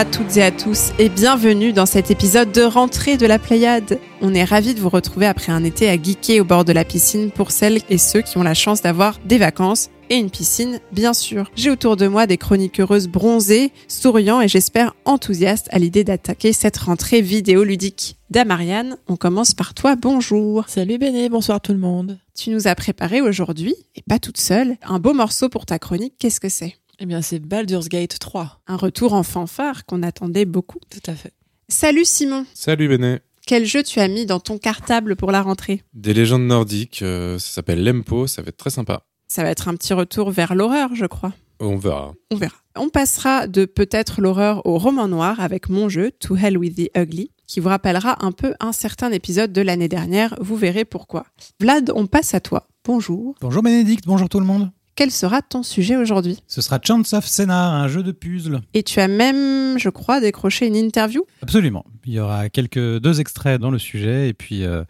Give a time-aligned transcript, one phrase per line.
[0.00, 3.98] À toutes et à tous et bienvenue dans cet épisode de rentrée de la Pléiade.
[4.22, 6.86] On est ravis de vous retrouver après un été à geeker au bord de la
[6.86, 10.80] piscine pour celles et ceux qui ont la chance d'avoir des vacances et une piscine,
[10.90, 11.50] bien sûr.
[11.54, 16.78] J'ai autour de moi des chroniqueuses bronzées, souriants et j'espère enthousiastes à l'idée d'attaquer cette
[16.78, 18.16] rentrée vidéoludique.
[18.30, 20.64] Damariane, on commence par toi, bonjour.
[20.66, 22.18] Salut Béné, bonsoir tout le monde.
[22.34, 26.14] Tu nous as préparé aujourd'hui, et pas toute seule, un beau morceau pour ta chronique,
[26.18, 26.79] qu'est-ce que c'est?
[27.00, 28.60] Eh bien c'est Baldur's Gate 3.
[28.66, 30.78] Un retour en fanfare qu'on attendait beaucoup.
[30.90, 31.32] Tout à fait.
[31.68, 33.20] Salut Simon, Salut Béné.
[33.46, 35.82] quel jeu tu as mis dans ton cartable pour la rentrée?
[35.94, 39.02] Des légendes nordiques, euh, ça s'appelle Lempo, ça va être très sympa.
[39.28, 41.32] Ça va être un petit retour vers l'horreur, je crois.
[41.60, 42.12] On verra.
[42.30, 42.56] On verra.
[42.76, 46.90] On passera de peut-être l'horreur au roman noir avec mon jeu To Hell with the
[46.98, 50.34] Ugly, qui vous rappellera un peu un certain épisode de l'année dernière.
[50.40, 51.24] Vous verrez pourquoi.
[51.60, 52.66] Vlad, on passe à toi.
[52.84, 53.36] Bonjour.
[53.40, 54.70] Bonjour Bénédicte, bonjour tout le monde.
[54.96, 56.38] Quel sera ton sujet aujourd'hui?
[56.46, 58.60] Ce sera Chance of Scénar, un jeu de puzzle.
[58.74, 61.22] Et tu as même, je crois, décroché une interview?
[61.42, 61.84] Absolument.
[62.04, 64.82] Il y aura quelques deux extraits dans le sujet et puis euh,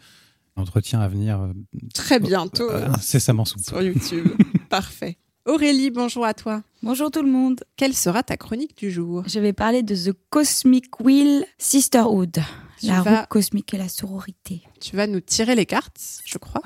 [0.57, 1.53] un entretien à venir euh,
[1.93, 4.27] Très bientôt euh, incessamment sous sur YouTube.
[4.69, 5.17] Parfait.
[5.45, 6.61] Aurélie, bonjour à toi.
[6.83, 7.61] Bonjour tout le monde.
[7.77, 9.23] Quelle sera ta chronique du jour?
[9.27, 12.37] Je vais parler de The Cosmic Wheel Sisterhood.
[12.79, 14.61] Tu la vas- roue cosmique et la sororité.
[14.79, 16.61] Tu vas nous tirer les cartes, je crois.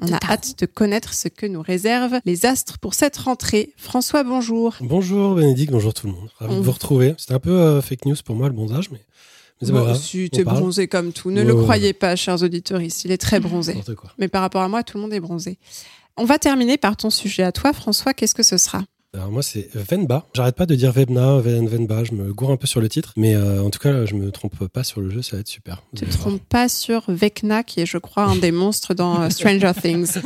[0.00, 3.72] On a hâte de connaître ce que nous réservent les astres pour cette rentrée.
[3.76, 4.76] François, bonjour.
[4.80, 6.28] Bonjour Bénédicte, bonjour tout le monde.
[6.38, 7.14] Ravi On- de vous retrouver.
[7.18, 8.98] C'était un peu euh, fake news pour moi le bronzage, mais,
[9.60, 10.58] mais c'est pas Bon, si t'es parle.
[10.60, 13.74] bronzé comme tout, ne Ouais, le ouais, croyez pas, chers auditeurs, il est très bronzé.
[13.74, 14.12] N'importe quoi.
[14.18, 15.58] Mais par rapport à moi, tout le monde est bronzé.
[16.16, 18.14] On va terminer par ton sujet à toi, François.
[18.14, 18.84] Qu'est-ce que ce sera?
[19.14, 20.26] Alors moi c'est Venba.
[20.34, 22.04] J'arrête pas de dire Vebna, Ven- Venba.
[22.04, 24.30] Je me gourre un peu sur le titre, mais euh, en tout cas je me
[24.30, 25.82] trompe pas sur le jeu, ça va être super.
[25.96, 29.30] Tu te trompes pas sur Vecna, qui est, je crois, un des monstres dans euh,
[29.30, 30.18] Stranger Things.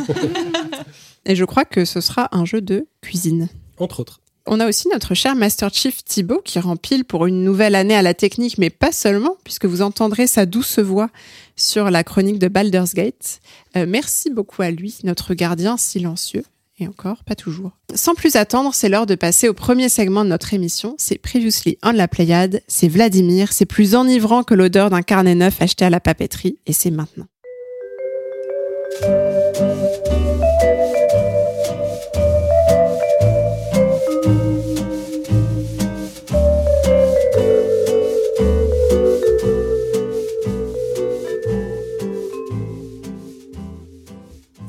[1.26, 3.48] Et je crois que ce sera un jeu de cuisine.
[3.78, 4.18] Entre autres.
[4.46, 8.02] On a aussi notre cher Master Chief Thibaut qui rempile pour une nouvelle année à
[8.02, 11.08] la technique, mais pas seulement, puisque vous entendrez sa douce voix
[11.54, 13.38] sur la chronique de Baldur's Gate.
[13.76, 16.42] Euh, merci beaucoup à lui, notre gardien silencieux.
[16.88, 17.72] Encore, pas toujours.
[17.94, 20.94] Sans plus attendre, c'est l'heure de passer au premier segment de notre émission.
[20.98, 22.62] C'est Previously on la Pléiade.
[22.69, 23.53] C'est Vladimir.
[23.53, 26.59] C'est plus enivrant que l'odeur d'un carnet neuf acheté à la papeterie.
[26.66, 27.26] Et c'est maintenant.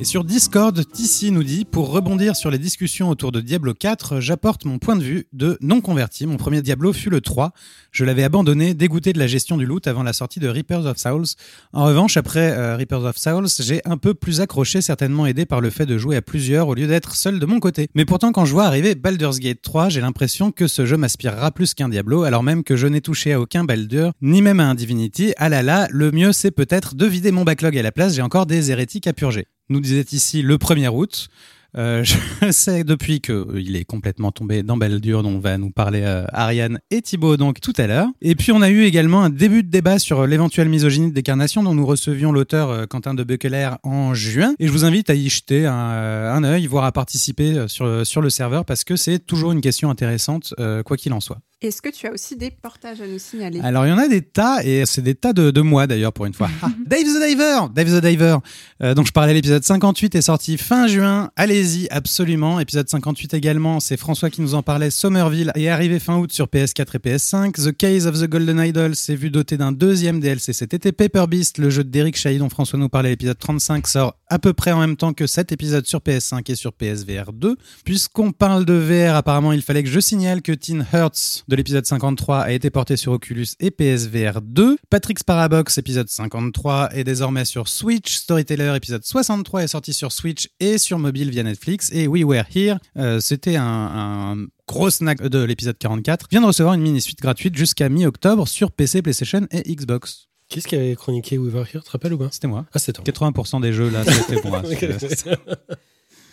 [0.03, 4.19] Et sur Discord, Tissi nous dit Pour rebondir sur les discussions autour de Diablo 4,
[4.19, 6.27] j'apporte mon point de vue de non converti.
[6.27, 7.53] Mon premier Diablo fut le 3.
[7.93, 10.97] Je l'avais abandonné, dégoûté de la gestion du loot avant la sortie de Reapers of
[10.97, 11.37] Souls.
[11.71, 15.61] En revanche, après euh, Reapers of Souls, j'ai un peu plus accroché, certainement aidé par
[15.61, 17.87] le fait de jouer à plusieurs au lieu d'être seul de mon côté.
[17.95, 21.51] Mais pourtant, quand je vois arriver Baldur's Gate 3, j'ai l'impression que ce jeu m'aspirera
[21.51, 24.67] plus qu'un Diablo, alors même que je n'ai touché à aucun Baldur, ni même à
[24.67, 25.33] un Divinity.
[25.37, 28.21] Ah là là, le mieux c'est peut-être de vider mon backlog à la place, j'ai
[28.21, 29.47] encore des hérétiques à purger.
[29.73, 31.29] Nous disait ici le 1er août.
[31.75, 35.72] Euh, je sais depuis que euh, il est complètement tombé dans Baldur, dont va nous
[35.72, 38.07] parler euh, Ariane et Thibaut donc tout à l'heure.
[38.22, 41.63] Et puis on a eu également un début de débat sur l'éventuelle misogynie de décarnation
[41.63, 44.53] dont nous recevions l'auteur Quentin de Beckeler en juin.
[44.59, 48.22] Et je vous invite à y jeter un, un œil, voire à participer sur, sur
[48.22, 50.53] le serveur parce que c'est toujours une question intéressante,
[50.85, 51.39] quoi qu'il en soit.
[51.63, 53.62] Est-ce que tu as aussi des portages à nous signaler?
[53.63, 56.12] Alors il y en a des tas et c'est des tas de, de mois d'ailleurs
[56.12, 56.50] pour une fois.
[56.62, 58.38] Ah, Dave the Diver, Dave the Diver.
[58.81, 61.29] Euh, donc je parlais l'épisode 58 est sorti fin juin.
[61.35, 62.59] Allez-y absolument.
[62.59, 64.90] Épisode 58 également, c'est François qui nous en parlait.
[64.90, 67.51] Somerville est arrivé fin août sur PS4 et PS5.
[67.53, 70.91] The Case of the Golden Idol s'est vu doté d'un deuxième DLC cet été.
[70.94, 74.54] Paper Beast, le jeu d'Eric Chahi dont François nous parlait, l'épisode 35 sort à peu
[74.54, 77.56] près en même temps que cet épisode sur PS5 et sur PSVR 2.
[77.83, 81.85] Puisqu'on parle de VR, apparemment il fallait que je signale que Teen Hurts de l'épisode
[81.85, 84.75] 53 a été porté sur Oculus et PSVR 2.
[84.89, 88.15] Patrick's Parabox épisode 53 est désormais sur Switch.
[88.15, 91.91] Storyteller épisode 63 est sorti sur Switch et sur mobile via Netflix.
[91.94, 96.47] Et We Were Here, euh, c'était un, un gros snack de l'épisode 44, vient de
[96.47, 100.29] recevoir une mini-suite gratuite jusqu'à mi-octobre sur PC, PlayStation et Xbox.
[100.49, 102.29] Qu'est-ce qui avait chroniqué We Were Here, tu te rappelles ou pas?
[102.31, 102.65] C'était moi.
[102.73, 103.03] Ah, c'est toi.
[103.06, 104.53] 80% des jeux là, c'était bon.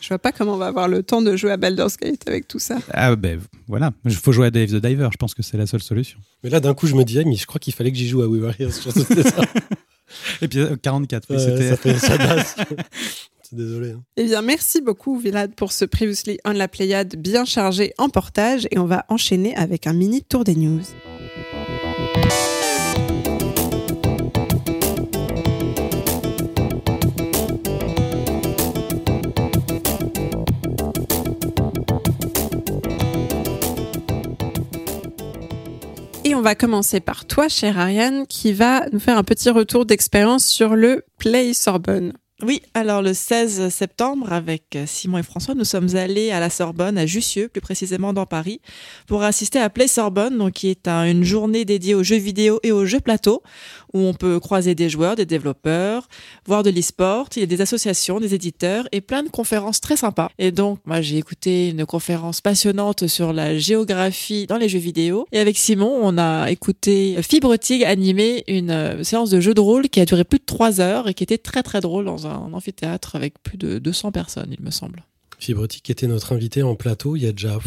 [0.01, 2.49] Je vois pas comment on va avoir le temps de jouer à Baldur's Gate avec
[2.49, 2.79] tout ça.
[2.93, 3.39] Ah ben
[3.69, 6.19] voilà, il faut jouer à Dave the Diver, je pense que c'est la seule solution.
[6.43, 8.23] mais là, d'un coup, je me disais, mais je crois qu'il fallait que j'y joue
[8.23, 8.71] à We Were Here.
[8.71, 9.43] Je pense que c'était ça.
[10.43, 11.95] Et puis euh, 44, oui, Ouais, c'était...
[11.99, 12.17] ça,
[13.53, 13.91] Désolé.
[13.93, 14.03] hein.
[14.17, 18.67] Eh bien, merci beaucoup, Vilad, pour ce Previously on la Pléiade bien chargé en portage.
[18.71, 20.83] Et on va enchaîner avec un mini tour des news.
[36.41, 40.47] On va commencer par toi, chère Ariane, qui va nous faire un petit retour d'expérience
[40.47, 42.15] sur le Play Sorbonne.
[42.43, 46.97] Oui, alors le 16 septembre, avec Simon et François, nous sommes allés à la Sorbonne,
[46.97, 48.63] à Jussieu, plus précisément dans Paris,
[49.07, 52.73] pour assister à Play Sorbonne, qui est un- une journée dédiée aux jeux vidéo et
[52.73, 53.43] aux jeux plateau,
[53.93, 56.09] où on peut croiser des joueurs, des développeurs,
[56.47, 59.97] voir de l'e-sport, il y a des associations, des éditeurs et plein de conférences très
[59.97, 60.31] sympas.
[60.39, 65.27] Et donc, moi, j'ai écouté une conférence passionnante sur la géographie dans les jeux vidéo.
[65.33, 69.61] Et avec Simon, on a écouté Fibre Tig animer une euh, séance de jeu de
[69.61, 72.27] rôle qui a duré plus de trois heures et qui était très très drôle dans
[72.27, 75.05] un amphithéâtre avec plus de 200 personnes, il me semble.
[75.43, 77.59] Fibrotique était notre invité en plateau il y a déjà.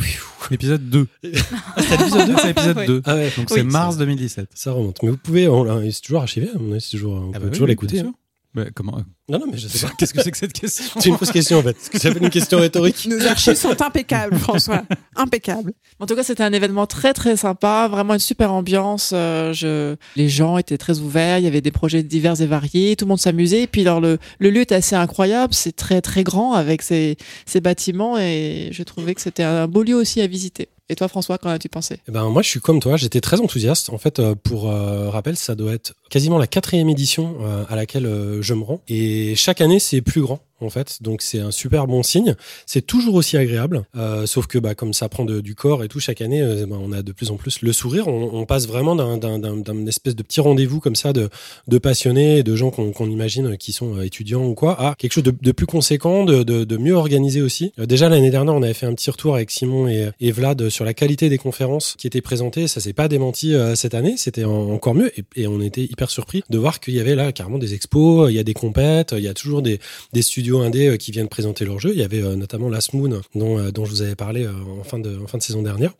[0.51, 1.07] L'épisode 2.
[1.75, 2.87] Ah, c'est l'épisode 2, c'est l'épisode Oui.
[2.87, 3.01] 2.
[3.05, 3.55] Ah ouais, Donc Oui.
[3.55, 4.49] c'est mars 2017.
[4.53, 5.01] ça remonte.
[5.03, 7.45] Mais vous pouvez, on c'est toujours archivé, à mon avis, c'est toujours, on Ah peut
[7.45, 7.99] bah toujours oui, l'écouter.
[8.01, 8.13] hein.
[8.53, 9.93] Bah, comment Non, non, mais je sais pas.
[9.97, 11.77] Qu'est-ce que c'est que cette question C'est une fausse question en fait.
[11.93, 14.83] Ça fait une question rhétorique Nos archives sont impeccables, François.
[15.15, 15.73] Impeccables.
[15.99, 19.11] En tout cas, c'était un événement très très sympa, vraiment une super ambiance.
[19.13, 19.95] euh, je...
[20.15, 23.09] Les gens étaient très ouverts, il y avait des projets divers et variés, tout le
[23.09, 23.63] monde s'amusait.
[23.63, 27.15] Et puis alors le, le lieu est assez incroyable, c'est très très grand avec ses,
[27.45, 30.67] ses bâtiments et je trouvais que c'était un beau lieu aussi à visiter.
[30.89, 31.97] Et toi François, qu'en as-tu pensé?
[32.09, 33.89] Eh ben, moi, je suis comme toi, j'étais très enthousiaste.
[33.89, 37.77] En fait, euh, pour euh, rappel, ça doit être quasiment la quatrième édition euh, à
[37.77, 38.81] laquelle euh, je me rends.
[38.89, 41.01] Et chaque année, c'est plus grand, en fait.
[41.01, 42.35] Donc, c'est un super bon signe.
[42.65, 43.83] C'est toujours aussi agréable.
[43.95, 46.77] Euh, sauf que, bah, comme ça prend du corps et tout, chaque année, euh, bah,
[46.79, 48.07] on a de plus en plus le sourire.
[48.07, 51.29] On, passe vraiment d'un- espèce de petit rendez-vous comme ça de,
[51.77, 55.51] passionnés, de gens qu'on imagine qui sont euh, étudiants ou quoi, à quelque chose de,
[55.51, 57.71] plus conséquent, de, mieux organisé aussi.
[57.79, 60.83] Euh, déjà, l'année dernière, on avait fait un petit retour avec Simon et, Vlad sur
[60.83, 62.67] la qualité des conférences qui étaient présentées.
[62.67, 64.15] Ça s'est pas démenti euh, cette année.
[64.17, 65.11] C'était en- encore mieux.
[65.35, 68.35] Et, on était hyper surpris de voir qu'il y avait là carrément des expos, il
[68.35, 69.79] y a des compètes, il y a toujours des
[70.21, 71.91] studios indés euh, qui viennent présenter leurs jeux.
[71.93, 74.83] Il y avait euh, notamment Last Moon dont, euh, dont je vous avais parlé en
[74.83, 75.93] fin de saison dernière.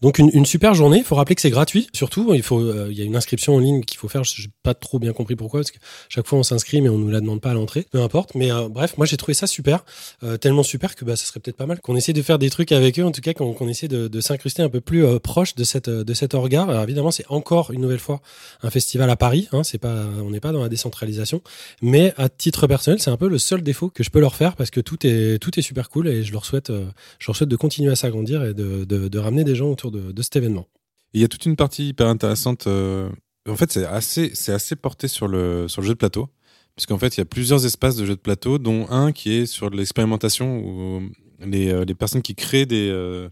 [0.00, 0.98] Donc une, une super journée.
[0.98, 1.88] Il faut rappeler que c'est gratuit.
[1.92, 4.24] Surtout, il faut, euh, il y a une inscription en ligne qu'il faut faire.
[4.24, 5.78] Je n'ai pas trop bien compris pourquoi, parce que
[6.08, 7.86] chaque fois on s'inscrit, mais on nous la demande pas à l'entrée.
[7.90, 8.34] Peu importe.
[8.34, 9.84] Mais euh, bref, moi j'ai trouvé ça super,
[10.22, 12.50] euh, tellement super que bah ça serait peut-être pas mal qu'on essaie de faire des
[12.50, 13.04] trucs avec eux.
[13.04, 15.64] En tout cas, qu'on qu'on essaie de, de s'incruster un peu plus euh, proche de
[15.64, 16.62] cette de cet orga.
[16.62, 18.20] Alors évidemment, c'est encore une nouvelle fois
[18.62, 19.48] un festival à Paris.
[19.52, 21.42] Hein, c'est pas, on n'est pas dans la décentralisation.
[21.80, 24.56] Mais à titre personnel, c'est un peu le seul défaut que je peux leur faire
[24.56, 26.86] parce que tout est tout est super cool et je leur souhaite euh,
[27.18, 29.90] je leur souhaite de continuer à s'agrandir et de, de, de ramener des gens autour
[29.90, 30.66] de, cet événement.
[31.12, 32.66] Il y a toute une partie hyper intéressante.
[32.66, 33.10] euh,
[33.48, 36.28] En fait, c'est assez, c'est assez porté sur le, sur le jeu de plateau.
[36.76, 39.46] Puisqu'en fait, il y a plusieurs espaces de jeux de plateau, dont un qui est
[39.46, 41.02] sur l'expérimentation où
[41.44, 43.28] les, euh, les personnes qui créent des, euh,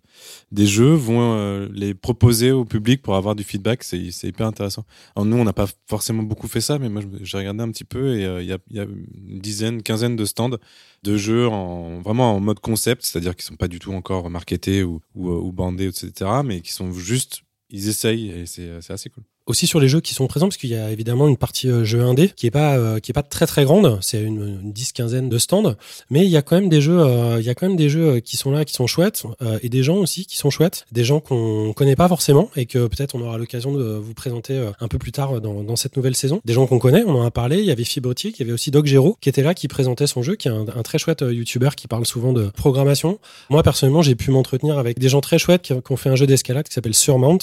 [0.53, 3.83] des jeux vont euh, les proposer au public pour avoir du feedback.
[3.83, 4.85] C'est hyper intéressant.
[5.17, 8.17] Nous, on n'a pas forcément beaucoup fait ça, mais moi, j'ai regardé un petit peu
[8.17, 10.59] et il y, a, une dizaine, quinzaine de stands
[11.03, 14.83] de jeux en, vraiment en mode concept, c'est-à-dire qu'ils sont pas du tout encore marketés
[14.83, 19.25] ou, ou, ou bandés, etc., mais qui sont juste, ils essayent et c'est assez cool.
[19.51, 21.85] Aussi sur les jeux qui sont présents parce qu'il y a évidemment une partie euh,
[21.85, 23.99] jeu indé qui est pas euh, qui est pas très très grande.
[24.01, 25.75] C'est une, une dix quinzaine de stands.
[26.09, 27.89] Mais il y a quand même des jeux euh, il y a quand même des
[27.89, 29.25] jeux qui sont là qui sont chouettes
[29.63, 30.87] et des gens aussi qui sont chouettes.
[30.93, 34.71] Des gens qu'on connaît pas forcément et que peut-être on aura l'occasion de vous présenter
[34.81, 36.41] un peu plus tard dans, dans cette nouvelle saison.
[36.45, 37.59] Des gens qu'on connaît on en a parlé.
[37.59, 40.07] Il y avait Fibrotique il y avait aussi Doc Gero qui était là qui présentait
[40.07, 43.19] son jeu qui est un, très chouette youtubeur qui parle souvent de programmation.
[43.49, 46.17] Moi personnellement j'ai pu m'entretenir avec des gens très chouettes qui, qui ont fait un
[46.17, 47.39] jeu d'escalade qui s'appelle Surmount.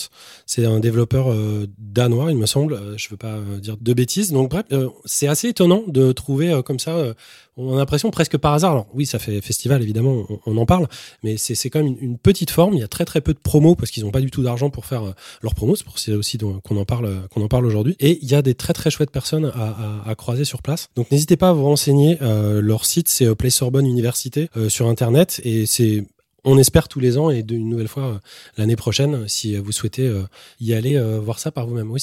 [0.45, 2.73] C'est un développeur euh, danois, il me semble.
[2.73, 4.31] Euh, je veux pas euh, dire de bêtises.
[4.31, 7.13] Donc bref, euh, c'est assez étonnant de trouver comme ça.
[7.57, 8.71] on a l'impression presque par hasard.
[8.71, 10.87] Alors oui, ça fait festival évidemment, on, en parle,
[11.23, 12.75] mais c'est quand même une, petite forme.
[12.75, 14.69] Il y a très très peu de promos parce qu'ils n'ont pas du tout d'argent
[14.69, 15.75] pour faire leurs promos.
[15.75, 17.95] C'est pour ça aussi qu'on en parle qu'on en parle aujourd'hui.
[17.99, 20.89] Et il y a des très très chouettes personnes à, à, à croiser sur place.
[20.95, 22.17] Donc n'hésitez pas à vous renseigner.
[22.21, 26.05] Euh, leur site c'est Play Sorbonne Université euh, sur internet et c'est
[26.47, 28.19] on espère tous les ans et une nouvelle fois euh,
[28.57, 30.23] l'année prochaine si euh, vous souhaitez euh,
[30.59, 31.91] y aller voir ça par vous-même.
[31.91, 32.01] Oui.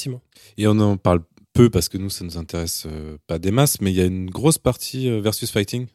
[0.58, 1.20] Et on en parle
[1.54, 2.86] peu parce que nous, ça nous intéresse
[3.28, 5.86] pas des masses, mais il y a une grosse partie versus fighting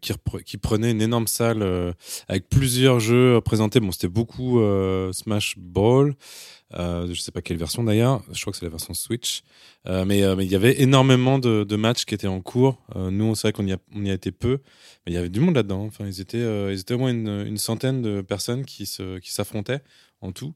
[0.00, 1.94] qui, prenait une énorme salle
[2.28, 3.78] avec plusieurs jeux présentés.
[3.78, 4.58] Bon, c'était beaucoup
[5.12, 6.14] Smash Ball.
[6.74, 8.22] Euh, je sais pas quelle version d'ailleurs.
[8.32, 9.42] Je crois que c'est la version Switch.
[9.86, 12.80] Euh, mais euh, il y avait énormément de, de matchs qui étaient en cours.
[12.96, 14.60] Euh, nous, c'est vrai qu'on y a, on y a été peu,
[15.04, 15.84] mais il y avait du monde là-dedans.
[15.84, 19.18] Enfin, ils étaient, euh, ils étaient au moins une, une centaine de personnes qui se,
[19.18, 19.80] qui s'affrontaient
[20.20, 20.54] en tout.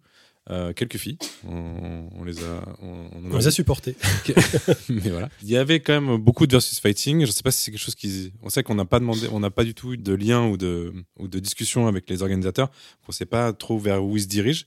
[0.49, 1.19] Euh, quelques filles,
[1.49, 3.97] on, on les a, on, on les a supportés.
[4.89, 5.29] mais voilà.
[5.43, 7.27] Il y avait quand même beaucoup de versus fighting.
[7.27, 8.33] Je sais pas si c'est quelque chose qui.
[8.43, 10.57] On sait qu'on n'a pas demandé, on n'a pas du tout eu de lien ou
[10.57, 12.71] de ou de discussion avec les organisateurs.
[13.09, 14.67] On sait pas trop vers où ils se dirigent.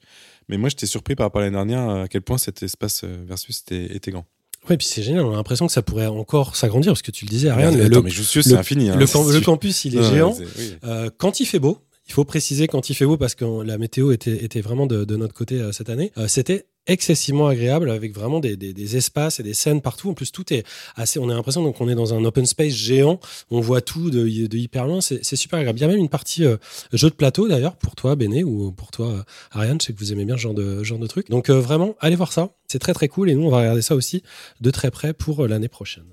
[0.50, 3.18] Mais moi, j'étais surpris par rapport à l'année dernière à quel point cet espace euh,
[3.27, 4.25] versus était, était grand.
[4.70, 5.24] Ouais, puis c'est génial.
[5.25, 7.77] On a l'impression que ça pourrait encore s'agrandir parce que tu le disais, Ariane.
[7.77, 8.89] le, attends, mais Jussieu, c'est le- infini.
[8.89, 8.96] hein.
[8.98, 10.36] le, camp- Si le tu- campus, il est Ouais, géant.
[10.38, 10.74] oui.
[10.84, 11.77] Euh, quand il fait beau,
[12.10, 15.36] Il faut préciser quand il fait beau parce que la météo était, vraiment de, notre
[15.36, 16.12] côté euh, cette année.
[16.18, 20.10] Euh, C'était excessivement agréable avec vraiment des, espaces et des scènes partout.
[20.10, 21.20] En plus, tout est assez.
[21.20, 23.20] On a l'impression donc on est dans un open space géant.
[23.51, 25.01] On voit tout de, hyper loin.
[25.01, 25.78] C'est super agréable.
[25.78, 26.58] Il y a même une partie euh,
[26.94, 29.80] jeu de plateau d'ailleurs pour toi, Béné, ou pour toi, Ariane.
[29.80, 31.30] Je sais que vous aimez bien ce genre de, truc.
[31.30, 32.50] Donc vraiment, allez voir ça.
[32.68, 34.24] C'est très très cool et nous on va regarder ça aussi
[34.62, 36.06] de très près pour l'année prochaine.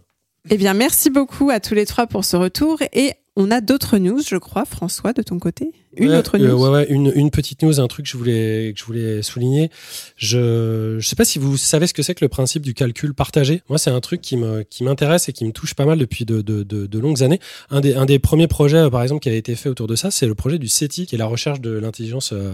[0.51, 2.81] Eh bien, merci beaucoup à tous les trois pour ce retour.
[2.93, 5.71] Et on a d'autres news, je crois, François, de ton côté.
[5.99, 6.63] Une Ouais, autre euh, news.
[6.63, 9.71] ouais, ouais, une, une petite news, un truc que je voulais, que je voulais souligner.
[10.17, 13.15] Je, je sais pas si vous savez ce que c'est que le principe du calcul
[13.15, 13.63] partagé.
[13.69, 16.25] Moi, c'est un truc qui me, qui m'intéresse et qui me touche pas mal depuis
[16.25, 17.41] de, de, de, de longues années.
[17.71, 19.97] Un des, un des premiers projets, euh, par exemple, qui avait été fait autour de
[19.97, 22.53] ça, c'est le projet du SETI, qui est la recherche de l'intelligence euh,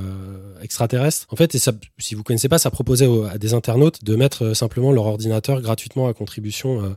[0.62, 1.26] extraterrestre.
[1.30, 4.14] En fait, et ça, si vous connaissez pas, ça proposait aux- à des internautes de
[4.16, 6.88] mettre euh, simplement leur ordinateur gratuitement à contribution euh,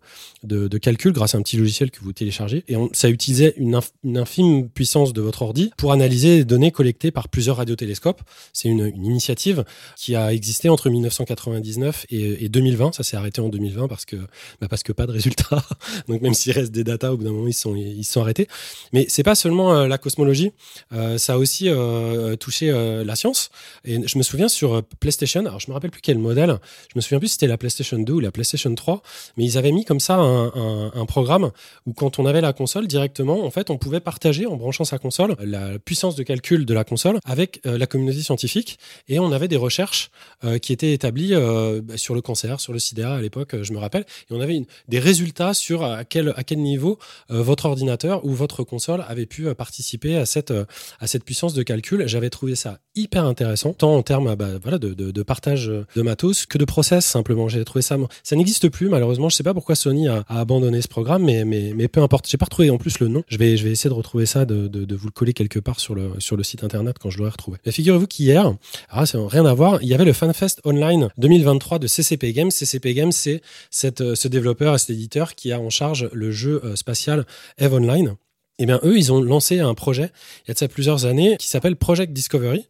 [0.44, 2.64] de, de calcul grâce à un petit logiciel que vous téléchargez.
[2.68, 6.72] Et on, ça utilisait une, une infime puissance de votre ordi pour analyser les données
[6.72, 8.22] collectées par plusieurs radiotélescopes.
[8.54, 9.66] C'est une, initiative
[9.96, 12.94] qui a existé entre 1999 et, et 2020.
[12.94, 14.16] Ça s'est arrêté en 2020 parce que,
[14.62, 15.64] bah parce que pas de résultats.
[16.08, 18.48] Donc même s'il reste des datas, au bout d'un moment, ils sont, ils sont arrêtés.
[18.94, 20.52] Mais c'est pas seulement euh, la cosmologie.
[20.94, 23.50] Euh, ça a aussi euh, touché la science.
[23.84, 26.58] Et je me souviens sur PlayStation, alors je me rappelle plus quel modèle,
[26.90, 29.02] je me souviens plus si c'était la PlayStation 2 ou la PlayStation 3,
[29.38, 31.52] mais ils avaient mis comme ça un programme
[31.86, 34.98] où quand on avait la console directement, en fait, on pouvait partager en branchant sa
[34.98, 39.32] console la puissance de calcul de la console avec euh, la communauté scientifique et on
[39.32, 40.12] avait des recherches
[40.44, 43.74] euh, qui étaient établies euh, bah, sur le cancer, sur le sida à l'époque, je
[43.74, 48.26] me rappelle, et on avait des résultats sur à quel, à quel niveau votre ordinateur
[48.26, 50.54] ou votre console avait pu participer à cette,
[51.00, 52.08] à cette puissance de calcul.
[52.08, 56.46] J'avais trouvé ça hyper intéressant, tant en termes bah, voilà, de, de, partage de matos
[56.46, 57.50] que de process simplement.
[57.50, 57.98] J'ai trouvé ça.
[58.24, 59.30] Ça n'existe plus malheureusement.
[59.30, 62.28] Je sais pas pourquoi Sony a, a abandonné ce programme, mais, mais, mais peu importe.
[62.28, 63.24] J'ai pas retrouvé en plus le nom.
[63.28, 65.96] Je vais, je vais essayer de retrouver ça, de, vous le coller quelque part sur
[65.96, 67.58] le, site internet quand je l'aurai retrouvé.
[67.68, 68.54] Figurez-vous qu'hier,
[68.94, 72.52] n'a rien à voir, il y avait le FanFest Online 2023 de CCP Games.
[72.52, 76.62] CCP Games, c'est euh, ce développeur et cet éditeur qui a en charge le jeu
[76.64, 77.26] euh, spatial
[77.58, 78.16] Eve Online.
[78.58, 80.12] Eh bien, eux, ils ont lancé un projet
[80.46, 82.68] il y a de ça plusieurs années qui s'appelle Project Discovery.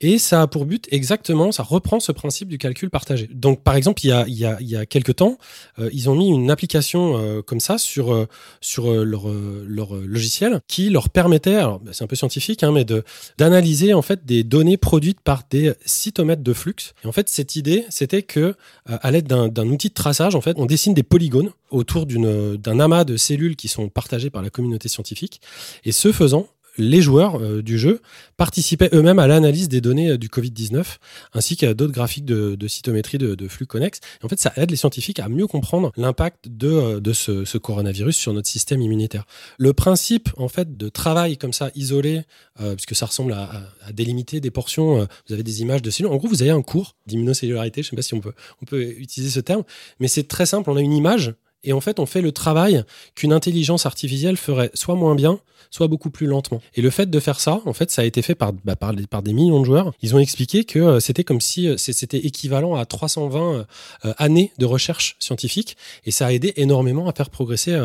[0.00, 3.28] Et ça a pour but exactement, ça reprend ce principe du calcul partagé.
[3.32, 5.38] Donc, par exemple, il y a, il y a, il y a quelques temps,
[5.78, 8.26] euh, ils ont mis une application euh, comme ça sur, euh,
[9.04, 9.28] leur,
[9.66, 13.04] leur logiciel qui leur permettait, alors bah, c'est un peu scientifique, hein, mais de
[13.38, 16.94] d'analyser en fait des données produites par des cytomètres de flux.
[17.04, 18.54] Et en fait, cette idée, c'était que
[18.86, 22.56] à l'aide d'un d'un outil de traçage, en fait, on dessine des polygones autour d'une
[22.56, 25.27] d'un amas de cellules qui sont partagées par la communauté scientifique.
[25.84, 28.00] Et ce faisant, les joueurs euh, du jeu
[28.36, 30.84] participaient eux-mêmes à l'analyse des données euh, du Covid-19,
[31.34, 34.00] ainsi qu'à d'autres graphiques de, cytométrie de, flux connexes.
[34.22, 38.16] Et en fait, ça aide les scientifiques à mieux comprendre l'impact de, euh, ce, coronavirus
[38.16, 39.24] sur notre système immunitaire.
[39.58, 42.22] Le principe, en fait, de travail comme ça, isolé,
[42.76, 43.50] puisque ça ressemble à,
[43.92, 46.12] délimiter des portions, vous avez des images de cellules.
[46.12, 49.32] En gros, vous avez un cours d'immunocellularité, je ne sais pas si on peut utiliser
[49.32, 49.64] ce terme,
[49.98, 52.84] mais c'est très simple, on a une image, et en fait, on fait le travail
[53.14, 56.60] qu'une intelligence artificielle ferait soit moins bien, soit beaucoup plus lentement.
[56.74, 58.94] Et le fait de faire ça, en fait, ça a été fait par, bah, par,
[58.94, 59.92] des millions de joueurs.
[60.02, 63.66] Ils ont expliqué que euh, c'était comme si euh, c'était équivalent à 320
[64.04, 67.76] euh, années de recherche scientifique, et ça a aidé énormément à faire progresser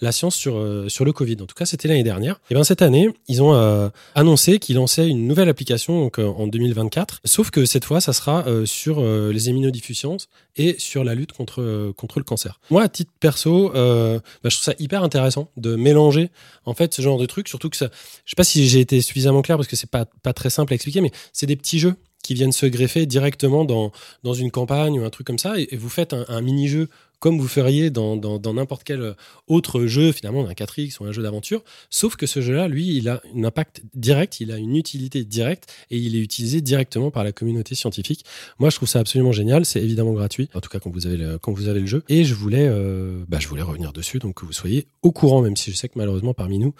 [0.00, 1.36] la science sur, sur le Covid.
[1.40, 2.40] En tout cas, c'était l'année dernière.
[2.50, 7.50] Et bien cette année, ils ont annoncé qu'ils lançaient une nouvelle application en 2024, sauf
[7.50, 10.16] que cette fois, ça sera sur les immunodiffusions
[10.56, 12.60] et sur la lutte contre, euh, contre le cancer.
[12.70, 16.30] Moi, à titre perso, euh, bah, je trouve ça hyper intéressant de mélanger
[16.64, 17.88] en fait ce genre de trucs, surtout que ça,
[18.24, 20.72] je sais pas si j'ai été suffisamment clair parce que c'est pas, pas très simple
[20.72, 23.90] à expliquer, mais c'est des petits jeux qui viennent se greffer directement dans,
[24.22, 26.88] dans une campagne ou un truc comme ça, et, vous faites un mini-jeu
[27.22, 28.18] comme vous feriez dans
[28.52, 29.14] n'importe quel
[29.46, 33.08] autre jeu, finalement, d'un 4X ou un jeu d'aventure, sauf que ce jeu-là, lui, il
[33.08, 37.22] a un impact direct, il a une utilité directe, et il est utilisé directement par
[37.22, 38.24] la communauté scientifique.
[38.58, 41.16] Moi, je trouve ça absolument génial, c'est évidemment gratuit, en tout cas quand vous avez
[41.16, 44.18] le, quand vous avez le jeu, et je voulais, euh, bah, je voulais revenir dessus,
[44.18, 46.74] donc que vous soyez au courant, même si je sais que malheureusement, parmi nous,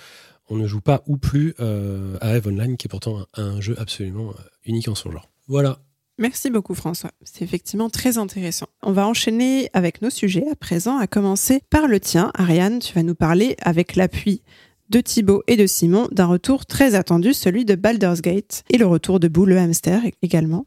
[0.51, 3.61] on ne joue pas ou plus euh, à Eve Online, qui est pourtant un, un
[3.61, 5.29] jeu absolument euh, unique en son genre.
[5.47, 5.79] Voilà.
[6.19, 8.67] Merci beaucoup François, c'est effectivement très intéressant.
[8.83, 12.31] On va enchaîner avec nos sujets à présent, à commencer par le tien.
[12.35, 14.43] Ariane, tu vas nous parler avec l'appui
[14.91, 18.87] de Thibaut et de Simon d'un retour très attendu, celui de Baldur's Gate et le
[18.87, 20.67] retour de Boo le hamster également,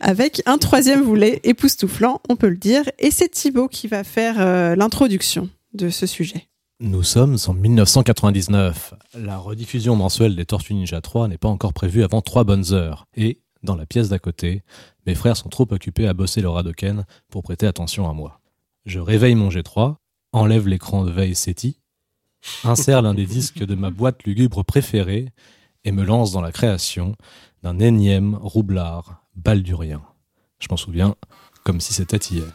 [0.00, 4.40] avec un troisième volet époustouflant, on peut le dire, et c'est Thibaut qui va faire
[4.40, 6.48] euh, l'introduction de ce sujet.
[6.80, 8.94] Nous sommes en 1999.
[9.18, 13.06] La rediffusion mensuelle des Tortues Ninja 3 n'est pas encore prévue avant trois bonnes heures.
[13.16, 14.62] Et, dans la pièce d'à côté,
[15.06, 18.40] mes frères sont trop occupés à bosser leur Hadoken pour prêter attention à moi.
[18.84, 19.96] Je réveille mon G3,
[20.32, 21.78] enlève l'écran de veille SETI,
[22.64, 25.32] insère l'un des disques de ma boîte lugubre préférée
[25.84, 27.16] et me lance dans la création
[27.62, 30.02] d'un énième roublard baldurien.
[30.58, 31.16] Je m'en souviens
[31.64, 32.46] comme si c'était hier.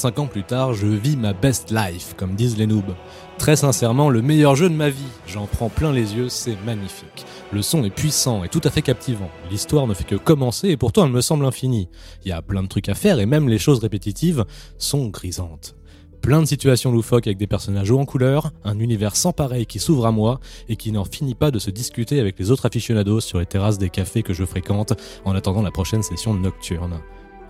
[0.00, 2.94] Cinq ans plus tard, je vis ma best life, comme disent les noobs.
[3.36, 5.04] Très sincèrement, le meilleur jeu de ma vie.
[5.26, 7.26] J'en prends plein les yeux, c'est magnifique.
[7.52, 9.28] Le son est puissant et tout à fait captivant.
[9.50, 11.90] L'histoire ne fait que commencer et pourtant elle me semble infinie.
[12.24, 14.46] Il y a plein de trucs à faire et même les choses répétitives
[14.78, 15.74] sont grisantes.
[16.22, 19.80] Plein de situations loufoques avec des personnages hauts en couleur, un univers sans pareil qui
[19.80, 20.40] s'ouvre à moi
[20.70, 23.76] et qui n'en finit pas de se discuter avec les autres aficionados sur les terrasses
[23.76, 24.94] des cafés que je fréquente
[25.26, 27.02] en attendant la prochaine session nocturne.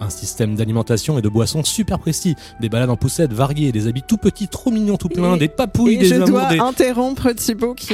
[0.03, 4.03] Un système d'alimentation et de boissons super précis, des balades en poussette variées, des habits
[4.07, 6.59] tout petits, trop mignons, tout pleins, des papouilles, Et des je amours, dois des...
[6.59, 7.93] interrompre Thibaut qui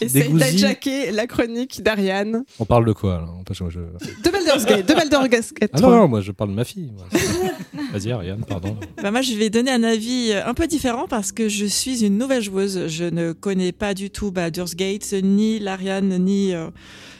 [0.00, 0.38] essaie goussis.
[0.38, 2.44] d'adjaquer la chronique d'Ariane.
[2.60, 5.90] On parle de quoi là je- De Baldur's Gate, de Baldur's Gate Ah 3.
[5.90, 6.92] non, non, moi je parle de ma fille.
[7.92, 8.76] Vas-y Ariane, pardon.
[9.02, 12.04] Bah moi, je vais donner un avis euh, un peu différent parce que je suis
[12.04, 12.86] une nouvelle joueuse.
[12.86, 16.68] Je ne connais pas du tout Baldur's Gate, ni Lariane, ni euh,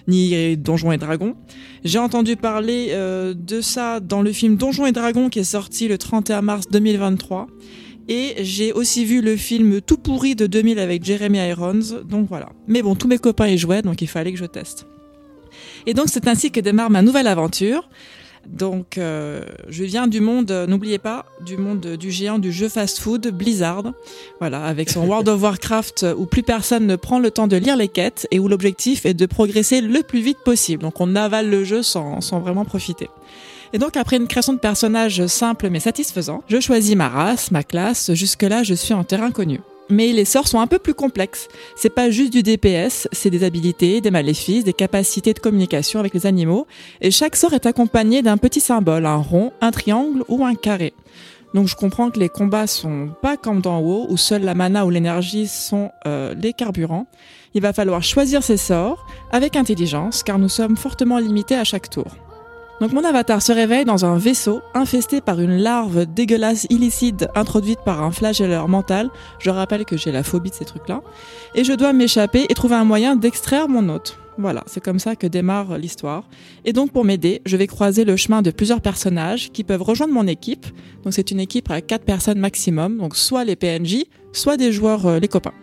[0.08, 1.36] ni Donjons et Dragons.
[1.84, 5.86] J'ai entendu parler euh, de ça dans le film Donjons et Dragons qui est sorti
[5.86, 7.46] le 31 mars 2023.
[8.08, 12.02] Et j'ai aussi vu le film Tout pourri de 2000 avec Jeremy Irons.
[12.08, 12.48] Donc voilà.
[12.66, 14.86] Mais bon, tous mes copains y jouaient, donc il fallait que je teste.
[15.86, 17.88] Et donc c'est ainsi que démarre ma nouvelle aventure.
[18.52, 22.68] Donc, euh, je viens du monde, euh, n'oubliez pas, du monde du géant du jeu
[22.68, 23.92] fast-food Blizzard.
[24.40, 27.56] Voilà, avec son World of Warcraft euh, où plus personne ne prend le temps de
[27.56, 30.82] lire les quêtes et où l'objectif est de progresser le plus vite possible.
[30.82, 33.10] Donc, on avale le jeu sans, sans vraiment profiter.
[33.74, 37.62] Et donc, après une création de personnages simple mais satisfaisant, je choisis ma race, ma
[37.62, 38.14] classe.
[38.14, 39.60] Jusque-là, je suis en terrain connu.
[39.90, 41.48] Mais les sorts sont un peu plus complexes.
[41.76, 46.14] C'est pas juste du DPS, c'est des habilités, des maléfices, des capacités de communication avec
[46.14, 46.66] les animaux,
[47.00, 50.92] et chaque sort est accompagné d'un petit symbole, un rond, un triangle ou un carré.
[51.54, 54.84] Donc je comprends que les combats sont pas comme dans WoW où seule la mana
[54.84, 57.06] ou l'énergie sont euh, les carburants.
[57.54, 61.88] Il va falloir choisir ses sorts avec intelligence car nous sommes fortement limités à chaque
[61.88, 62.27] tour.
[62.80, 67.80] Donc mon avatar se réveille dans un vaisseau infesté par une larve dégueulasse illicide introduite
[67.84, 69.10] par un flagelleur mental.
[69.40, 71.02] Je rappelle que j'ai la phobie de ces trucs-là.
[71.56, 74.18] Et je dois m'échapper et trouver un moyen d'extraire mon hôte.
[74.40, 76.22] Voilà, c'est comme ça que démarre l'histoire.
[76.64, 80.14] Et donc pour m'aider, je vais croiser le chemin de plusieurs personnages qui peuvent rejoindre
[80.14, 80.66] mon équipe.
[81.02, 85.06] Donc c'est une équipe à 4 personnes maximum, donc soit les PNJ, soit des joueurs
[85.06, 85.54] euh, les copains.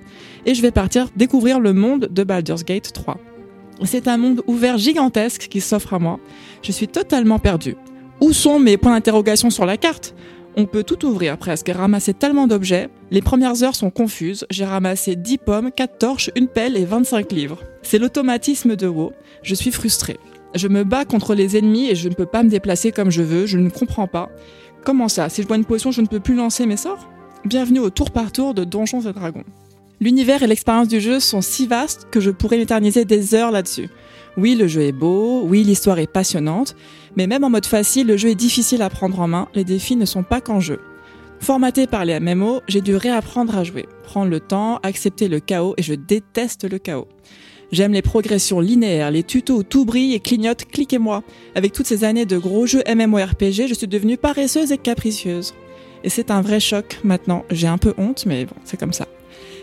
[0.46, 3.18] Et je vais partir découvrir le monde de Baldur's Gate 3.
[3.84, 6.20] C'est un monde ouvert gigantesque qui s'offre à moi.
[6.62, 7.76] Je suis totalement perdu.
[8.22, 10.16] Où sont mes points d'interrogation sur la carte?
[10.56, 12.88] On peut tout ouvrir presque, ramasser tellement d'objets.
[13.12, 14.46] Les premières heures sont confuses.
[14.50, 17.60] J'ai ramassé 10 pommes, 4 torches, une pelle et 25 livres.
[17.82, 19.12] C'est l'automatisme de WoW.
[19.44, 20.18] Je suis frustré.
[20.56, 23.22] Je me bats contre les ennemis et je ne peux pas me déplacer comme je
[23.22, 23.46] veux.
[23.46, 24.30] Je ne comprends pas.
[24.86, 25.28] Comment ça?
[25.28, 27.10] Si je bois une potion, je ne peux plus lancer mes sorts?
[27.44, 29.44] Bienvenue au tour par tour de Donjons et Dragons.
[30.02, 33.90] L'univers et l'expérience du jeu sont si vastes que je pourrais m'éterniser des heures là-dessus.
[34.38, 36.76] Oui, le jeu est beau, oui, l'histoire est passionnante,
[37.16, 39.96] mais même en mode facile, le jeu est difficile à prendre en main, les défis
[39.96, 40.80] ne sont pas qu'en jeu.
[41.40, 45.76] Formaté par les MMO, j'ai dû réapprendre à jouer, prendre le temps, accepter le chaos,
[45.78, 47.08] et je déteste le chaos.
[47.72, 51.24] J'aime les progressions linéaires, les tutos tout brille et clignote, cliquez-moi.
[51.56, 55.54] Avec toutes ces années de gros jeux MMORPG, je suis devenue paresseuse et capricieuse.
[56.04, 57.44] Et c'est un vrai choc maintenant.
[57.50, 59.08] J'ai un peu honte, mais bon, c'est comme ça.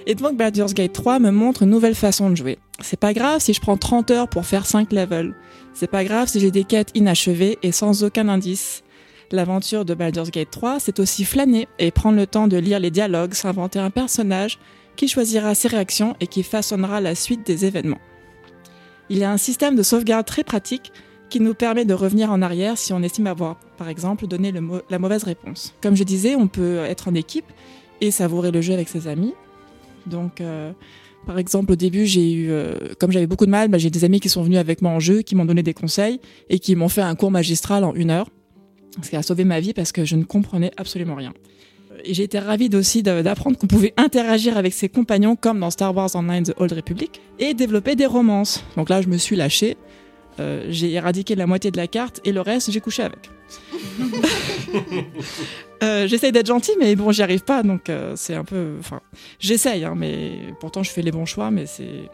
[0.06, 2.58] Et donc Baldur's Gate 3 me montre une nouvelle façon de jouer.
[2.80, 5.34] C'est pas grave si je prends 30 heures pour faire 5 levels.
[5.74, 8.82] C'est pas grave si j'ai des quêtes inachevées et sans aucun indice.
[9.30, 12.90] L'aventure de Baldur's Gate 3, c'est aussi flâner et prendre le temps de lire les
[12.90, 14.58] dialogues, s'inventer un personnage
[14.96, 18.00] qui choisira ses réactions et qui façonnera la suite des événements.
[19.08, 20.92] Il y a un système de sauvegarde très pratique
[21.30, 24.52] qui nous permet de revenir en arrière si on estime avoir, par exemple, donné
[24.90, 25.74] la mauvaise réponse.
[25.80, 27.46] Comme je disais, on peut être en équipe
[28.02, 29.32] et savourer le jeu avec ses amis.
[30.06, 30.72] Donc, euh,
[31.26, 34.04] par exemple, au début, j'ai eu, euh, comme j'avais beaucoup de mal, bah, j'ai des
[34.04, 36.74] amis qui sont venus avec moi en jeu, qui m'ont donné des conseils et qui
[36.74, 38.28] m'ont fait un cours magistral en une heure,
[39.02, 41.32] ce qui a sauvé ma vie parce que je ne comprenais absolument rien.
[42.04, 45.94] Et j'ai été ravie aussi d'apprendre qu'on pouvait interagir avec ses compagnons comme dans Star
[45.94, 48.64] Wars Online The Old Republic et développer des romances.
[48.76, 49.76] Donc là, je me suis lâchée.
[50.40, 53.30] Euh, j'ai éradiqué la moitié de la carte et le reste, j'ai couché avec.
[55.82, 58.76] Euh, J'essaye d'être gentille, mais bon, j'y arrive pas, donc euh, c'est un peu.
[58.78, 59.00] Enfin,
[59.38, 62.08] j'essaye, hein, mais pourtant je fais les bons choix, mais c'est.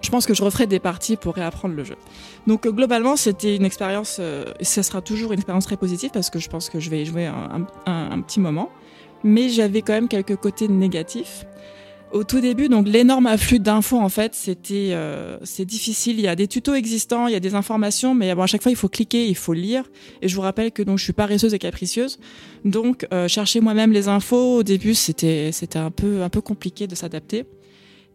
[0.00, 1.96] je pense que je referai des parties pour réapprendre le jeu.
[2.46, 6.30] Donc euh, globalement, c'était une expérience, euh, ça sera toujours une expérience très positive parce
[6.30, 8.70] que je pense que je vais y jouer un petit moment.
[9.24, 11.44] Mais j'avais quand même quelques côtés négatifs.
[12.12, 16.18] Au tout début, donc l'énorme afflux d'infos, en fait, c'était euh, c'est difficile.
[16.18, 18.70] Il y a des tutos existants, il y a des informations, mais à chaque fois,
[18.70, 19.84] il faut cliquer, il faut lire.
[20.20, 22.18] Et je vous rappelle que donc je suis paresseuse et capricieuse,
[22.66, 26.86] donc euh, chercher moi-même les infos au début, c'était c'était un peu un peu compliqué
[26.86, 27.44] de s'adapter.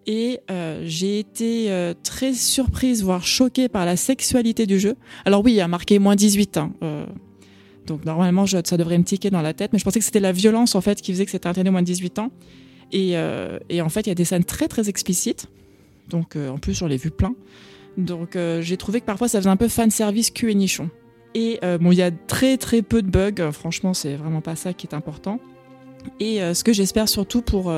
[0.06, 4.96] Et euh, j'ai été euh, très surprise, voire choquée par la sexualité du jeu.
[5.26, 6.72] Alors oui, il y a marqué moins 18 ans.
[6.84, 7.06] euh,
[7.88, 10.20] donc normalement, je- ça devrait me tiquer dans la tête, mais je pensais que c'était
[10.20, 12.32] la violence en fait qui faisait que c'était interdit moins de 18 ans.
[12.92, 15.48] Et, euh, et en fait, il y a des scènes très très explicites.
[16.10, 17.36] Donc euh, en plus, j'en ai vu plein.
[17.98, 20.90] Donc euh, j'ai trouvé que parfois ça faisait un peu fan service cul et nichon.
[21.34, 23.52] Et bon, il y a très très peu de bugs.
[23.52, 25.40] Franchement, c'est vraiment pas ça qui est important.
[26.20, 27.72] Et ce que j'espère surtout pour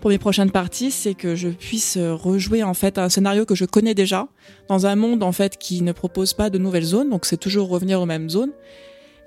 [0.00, 3.64] pour mes prochaines parties, c'est que je puisse rejouer en fait un scénario que je
[3.64, 4.28] connais déjà
[4.68, 7.10] dans un monde en fait qui ne propose pas de nouvelles zones.
[7.10, 8.52] Donc c'est toujours revenir aux mêmes zones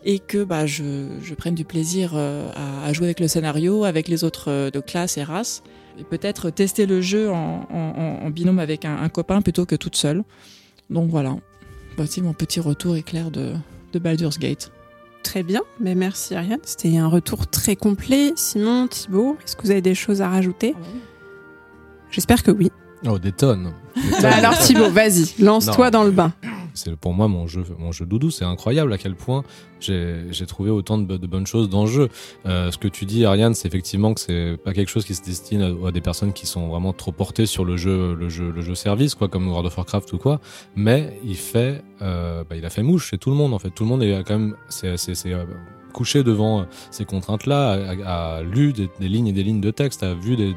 [0.05, 3.83] et que bah je, je prenne du plaisir euh, à, à jouer avec le scénario,
[3.83, 5.63] avec les autres euh, de classe et race,
[5.99, 9.75] et peut-être tester le jeu en, en- en binôme avec un, un copain plutôt que
[9.75, 10.23] toute seule.
[10.89, 11.35] Donc voilà,
[11.97, 13.53] voici mon petit retour éclair de,
[13.93, 14.71] de Baldur's Gate.
[15.23, 16.59] Très bien, mais merci Ariane.
[16.63, 18.31] C'était un retour très complet.
[18.37, 20.73] Simon, Thibaut, est-ce que vous avez des choses à rajouter?
[22.11, 22.71] J'espère que oui.
[23.05, 23.73] Oh, des tonnes.
[23.95, 24.21] Des tonnes.
[24.21, 26.31] Bah alors Thibaut, vas-y, lance-toi dans le bain.
[26.77, 28.31] C'est pour moi mon jeu, mon jeu doudou.
[28.31, 29.43] C'est incroyable à quel point
[29.79, 32.09] j'ai trouvé autant de, bo- de bonnes choses dans le jeu.
[32.45, 35.23] Euh, ce que tu dis, Ariane, c'est effectivement que c'est pas quelque chose qui se
[35.23, 38.61] destine à, des personnes qui sont vraiment trop portées sur le jeu, le jeu, le
[38.61, 40.39] jeu service, quoi, comme World of Warcraft ou quoi.
[40.75, 43.69] Mais il fait, euh, bah, il a fait mouche chez tout le monde en fait.
[43.71, 44.95] Tout le monde est quand même, euh,
[45.97, 50.13] couché devant euh, ces contraintes-là, a, lu des, lignes et des lignes de texte, a
[50.13, 50.53] vu des,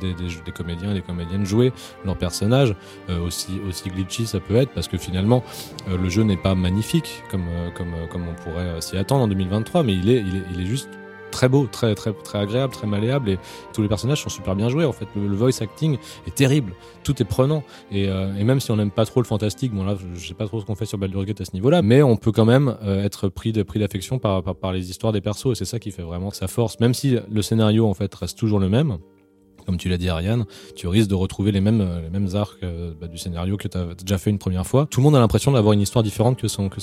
[0.55, 1.73] comédiens et des comédiennes jouer
[2.05, 2.75] leurs personnages,
[3.09, 5.43] euh, aussi, aussi glitchy ça peut être, parce que finalement,
[5.89, 9.83] euh, le jeu n'est pas magnifique comme, comme, comme on pourrait s'y attendre en 2023,
[9.83, 10.91] mais il est, il est, il est juste
[11.31, 13.39] très beau, très, très, très agréable, très malléable, et
[13.73, 14.85] tous les personnages sont super bien joués.
[14.85, 18.77] En fait, le, voice acting est terrible, tout est prenant, et, euh, même si on
[18.77, 20.87] n'aime pas trop le fantastique, bon là, je, je sais pas trop ce qu'on fait
[20.87, 23.63] sur Baldur's Gate à ce niveau-là, mais on peut quand même euh, être pris de
[23.63, 26.31] pris d'affection par, par, par les histoires des persos, et c'est ça qui fait vraiment
[26.31, 28.99] sa force, même si le scénario en fait reste toujours le même
[29.65, 30.45] comme tu l'as dit Ariane,
[30.77, 33.95] tu risques de retrouver les mêmes, euh, arcs euh, bah, du scénario que tu as
[33.95, 34.87] déjà fait une première fois.
[34.91, 36.79] Tout le monde a l'impression d'avoir une histoire différente que, son, que,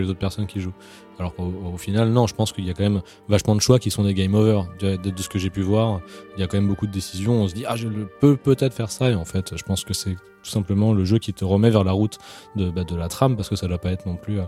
[0.00, 0.74] les autres personnes qui jouent.
[1.18, 3.90] Alors au final, non, je pense qu'il y a quand même vachement de choix qui
[3.90, 4.62] sont des game over.
[4.78, 6.00] De, de- ce que j'ai pu voir,
[6.36, 7.42] il y a quand même beaucoup de décisions.
[7.42, 7.88] On se dit, ah, je
[8.20, 9.10] peux peut-être faire ça.
[9.10, 11.82] Et en fait, je pense que c'est tout simplement le jeu qui te remet vers
[11.82, 12.18] la route
[12.54, 14.38] de, bah, de la trame parce que ça doit pas être non plus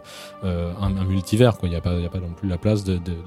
[0.45, 1.59] euh, un, un multivers.
[1.59, 1.69] quoi.
[1.69, 2.85] Il n'y a, pas- a pas non plus la place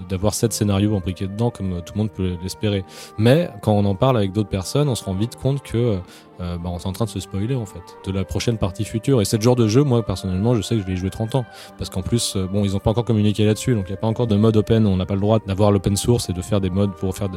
[0.09, 2.85] d'avoir sept scénarios imbriqués dedans comme tout le monde peut l'espérer.
[3.17, 5.99] Mais quand on en parle avec d'autres personnes, on se rend vite compte que
[6.39, 8.85] euh, bah, on est en train de se spoiler en fait de la prochaine partie
[8.85, 9.21] future.
[9.21, 11.35] Et c'est genre de jeu, moi personnellement, je sais que je vais y jouer 30
[11.35, 11.45] ans
[11.77, 14.01] parce qu'en plus, euh, bon, ils ont pas encore communiqué là-dessus, donc il n'y a
[14.01, 14.85] pas encore de mode open.
[14.87, 17.29] On n'a pas le droit d'avoir l'open source et de faire des modes pour faire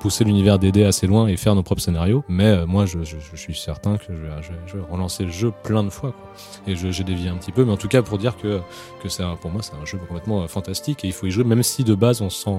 [0.00, 2.22] pousser l'univers d'aider assez loin et faire nos propres scénarios.
[2.28, 2.98] Mais euh, moi, je,
[3.34, 6.12] suis certain que je, vais, je vais relancer le jeu plein de fois.
[6.12, 6.24] Quoi.
[6.66, 8.60] Et j'ai dévié un petit peu, mais en tout cas pour dire que
[9.02, 11.44] que un- pour moi c'est un jeu complètement euh, fantastique et il faut y jouer,
[11.44, 12.50] même si de base on se sent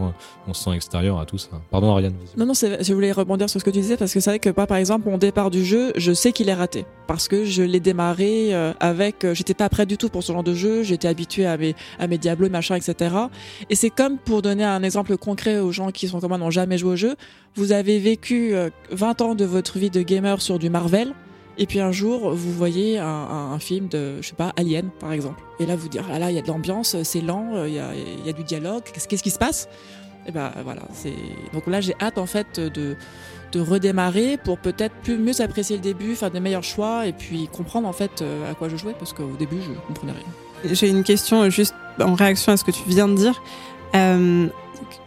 [0.48, 1.50] on se sent extérieur à tout ça.
[1.72, 2.14] Pardon Ariane.
[2.38, 4.50] Non, non, je voulais rebondir sur ce que tu disais parce que c'est vrai que
[4.50, 7.80] par exemple, mon départ du jeu, je sais qu'il est raté parce que je l'ai
[7.80, 11.08] démarré euh, avec, euh, j'étais pas prêt du tout pour ce genre de jeu, j'étais
[11.08, 13.16] habitué à mes à mes Diablo, machin, etc.
[13.70, 16.52] Et c'est comme pour donner un exemple concret aux gens qui sont comme moi n'ont
[16.52, 17.16] jamais joué au jeu,
[17.56, 21.14] vous avez vécu euh, 20 ans de votre vie de gamer sur du Marvel.
[21.62, 25.44] Et puis un jour, vous voyez un, film de, je sais pas, Alien, par exemple.
[25.60, 27.74] Et là, vous dire, ah là il y a de l'ambiance, c'est lent, euh, il
[27.74, 27.90] y a,
[28.26, 29.68] y a du dialogue, qu'est-ce qui se passe?
[30.26, 31.14] Et ben voilà, c'est
[31.54, 32.96] donc là j'ai hâte en fait de
[33.52, 37.48] de redémarrer pour peut-être plus mieux apprécier le début, faire des meilleurs choix et puis
[37.48, 40.74] comprendre en fait euh, à quoi je jouais parce qu'au début je comprenais rien.
[40.76, 43.42] J'ai une question euh, juste en réaction à ce que tu viens de dire.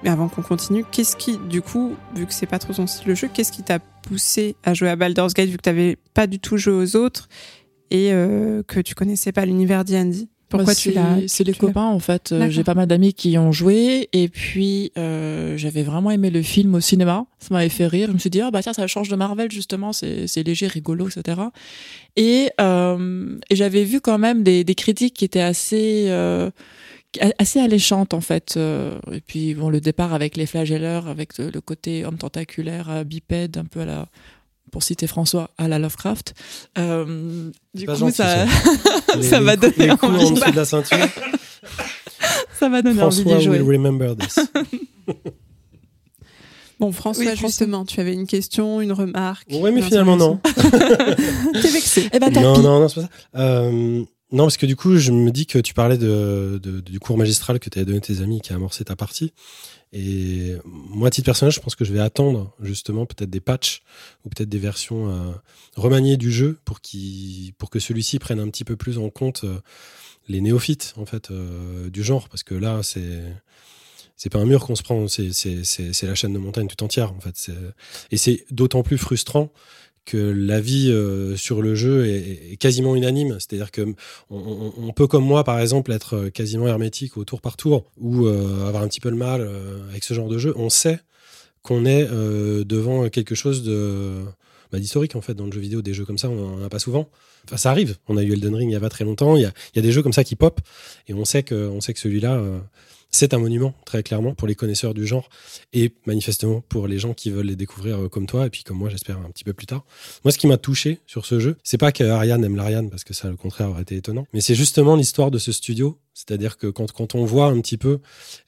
[0.03, 3.07] Mais avant qu'on continue, qu'est-ce qui, du coup, vu que c'est pas trop ton style
[3.07, 6.27] de jeu, qu'est-ce qui t'a poussé à jouer à Baldur's Gate vu que t'avais pas
[6.27, 7.29] du tout joué aux autres
[7.91, 11.59] et euh, que tu connaissais pas l'univers D&D Pourquoi Bah, tu l'as C'est les tu
[11.61, 12.33] copains en fait.
[12.33, 12.49] Euh.
[12.51, 16.43] J'ai pas mal d'amis qui y ont joué et puis euh, j'avais vraiment aimé le
[16.43, 17.27] film au cinéma.
[17.39, 18.09] Ça m'avait fait rire.
[18.09, 19.93] Je me suis dit ah bah tiens ça change de Marvel justement.
[19.93, 21.41] C'est léger, rigolo, etc.
[22.17, 26.07] Et, euh, et j'avais vu quand même des, des critiques qui étaient assez
[27.39, 28.55] assez alléchantes en fait.
[28.57, 32.89] Euh, et puis bon le départ avec les flagelleurs, avec le, le côté homme tentaculaire,
[32.91, 34.07] euh, bipède, un peu à la
[34.71, 36.33] pour citer François, à la Lovecraft.
[36.79, 38.47] Euh, du coup, gentil, ça,
[39.17, 40.31] Les- ça m'a donné les coups en envie.
[40.31, 40.97] dessous de la ceinture.
[42.59, 43.61] ça m'a donné envie François d'y jouer.
[43.61, 44.39] will remember this.
[46.81, 47.49] Bon, François, Oui, François.
[47.49, 49.47] justement, tu avais une question, une remarque.
[49.53, 50.41] Ouais, mais finalement non.
[50.43, 52.09] T'es vexé.
[52.13, 53.09] Eh ben, Non, non, non, c'est pas ça.
[53.41, 57.61] Euh, non, parce que du coup, je me dis que tu parlais du cours magistral
[57.61, 59.35] que tu avais donné à tes amis qui a amorcé ta partie.
[59.93, 63.83] Et moi, à titre personnel, je pense que je vais attendre justement peut-être des patchs
[64.25, 65.33] ou peut-être des versions euh,
[65.77, 66.81] remaniées du jeu pour,
[67.59, 69.61] pour que celui-ci prenne un petit peu plus en compte euh,
[70.29, 72.31] les néophytes en fait euh, du genre.
[72.31, 73.23] Parce que là, c'est
[74.17, 77.21] c'est pas un mur qu'on se prend, c'est la chaîne de montagne tout entière en
[77.21, 77.51] fait.
[78.13, 79.53] Et c'est d'autant plus frustrant
[80.05, 83.37] que l'avis euh, sur le jeu est, quasiment unanime.
[83.39, 83.95] C'est-à-dire que
[84.31, 88.27] on, peut, comme moi, par exemple, être euh, quasiment hermétique au tour par tour ou
[88.27, 89.49] euh, avoir un petit peu le mal
[89.91, 90.55] avec ce genre de jeu.
[90.57, 91.01] On sait
[91.63, 93.63] qu'on est devant quelque chose
[94.73, 95.83] bah, d'historique en fait dans le jeu vidéo.
[95.83, 97.09] Des jeux comme ça, on n'en a pas souvent.
[97.47, 97.97] Enfin, ça arrive.
[98.09, 99.37] On a eu Elden Ring il y a pas très longtemps.
[99.37, 100.61] Il y a, il y a des jeux comme ça qui pop
[101.07, 102.43] et on sait que, on sait que celui-là.
[103.13, 105.29] C'est un monument, très clairement, pour les connaisseurs du genre
[105.75, 108.79] et manifestement pour les gens qui veulent les découvrir euh, comme toi et puis comme
[108.79, 109.85] moi, j'espère un petit peu plus tard.
[110.25, 113.05] Moi, ce qui m'a touché sur ce jeu, c'est pas que Ariane aime l'Ariane, parce
[113.05, 115.99] que ça, au contraire, aurait été étonnant, mais c'est justement l'histoire de ce studio.
[116.15, 118.01] C'est-à-dire que quand, quand on voit un petit peu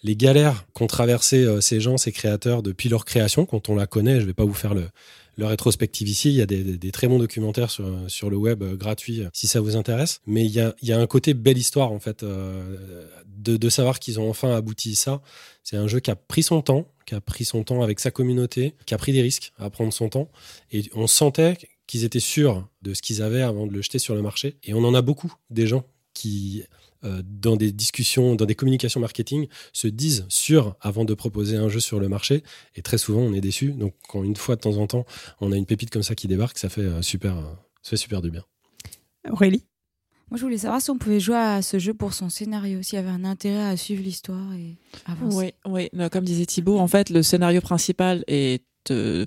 [0.02, 3.86] les galères qu'ont traversé euh, ces gens, ces créateurs, depuis leur création, quand on la
[3.86, 4.84] connaît, je vais pas vous faire le,
[5.36, 8.76] le rétrospective ici, il y a des, très bons documentaires sur, sur le web euh,
[8.76, 10.20] gratuits euh, si ça vous intéresse.
[10.26, 13.56] Mais il y a, il y a un côté belle histoire, en fait, euh, de,
[13.56, 15.22] de savoir qu'ils ont enfin abouti ça.
[15.62, 18.10] C'est un jeu qui a pris son temps, qui a pris son temps avec sa
[18.10, 20.30] communauté, qui a pris des risques à prendre son temps.
[20.72, 24.14] Et on sentait qu'ils étaient sûrs de ce qu'ils avaient avant de le jeter sur
[24.14, 24.56] le marché.
[24.64, 26.64] Et on en a beaucoup, des gens qui,
[27.24, 31.80] dans des discussions, dans des communications marketing, se disent sûrs avant de proposer un jeu
[31.80, 32.42] sur le marché.
[32.76, 33.72] Et très souvent, on est déçu.
[33.72, 35.04] Donc, quand une fois de temps en temps,
[35.40, 37.42] on a une pépite comme ça qui débarque, ça fait euh, super, euh,
[37.82, 38.42] ça fait super du bien.
[39.30, 39.64] Aurélie?
[40.30, 42.96] Moi, je voulais savoir si on pouvait jouer à ce jeu pour son scénario, s'il
[42.96, 45.54] y avait un intérêt à suivre l'histoire et avancer.
[45.66, 46.08] Oui, oui.
[46.10, 49.26] Comme disait Thibaut, en fait, le scénario principal est, euh,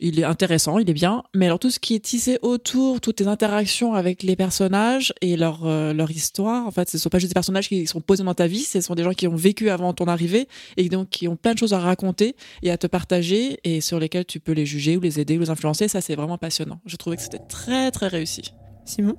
[0.00, 1.22] il est intéressant, il est bien.
[1.34, 5.36] Mais alors tout ce qui est tissé autour, toutes les interactions avec les personnages et
[5.36, 8.24] leur euh, leur histoire, en fait, ce sont pas juste des personnages qui sont posés
[8.24, 11.08] dans ta vie, ce sont des gens qui ont vécu avant ton arrivée et donc
[11.10, 14.40] qui ont plein de choses à raconter et à te partager et sur lesquelles tu
[14.40, 15.88] peux les juger ou les aider ou les influencer.
[15.88, 16.80] Ça, c'est vraiment passionnant.
[16.86, 18.54] Je trouvais que c'était très très réussi.
[18.84, 19.16] Simon?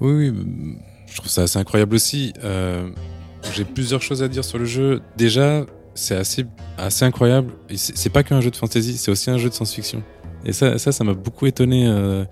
[0.00, 2.32] Oui, oui, je trouve ça assez incroyable aussi.
[2.44, 2.88] Euh,
[3.54, 5.00] J'ai plusieurs choses à dire sur le jeu.
[5.16, 5.66] Déjà,
[5.98, 7.52] c'est assez, assez incroyable.
[7.74, 10.02] C'est pas qu'un jeu de fantasy, c'est aussi un jeu de science-fiction.
[10.44, 12.24] Et ça, ça, ça m'a beaucoup étonné euh,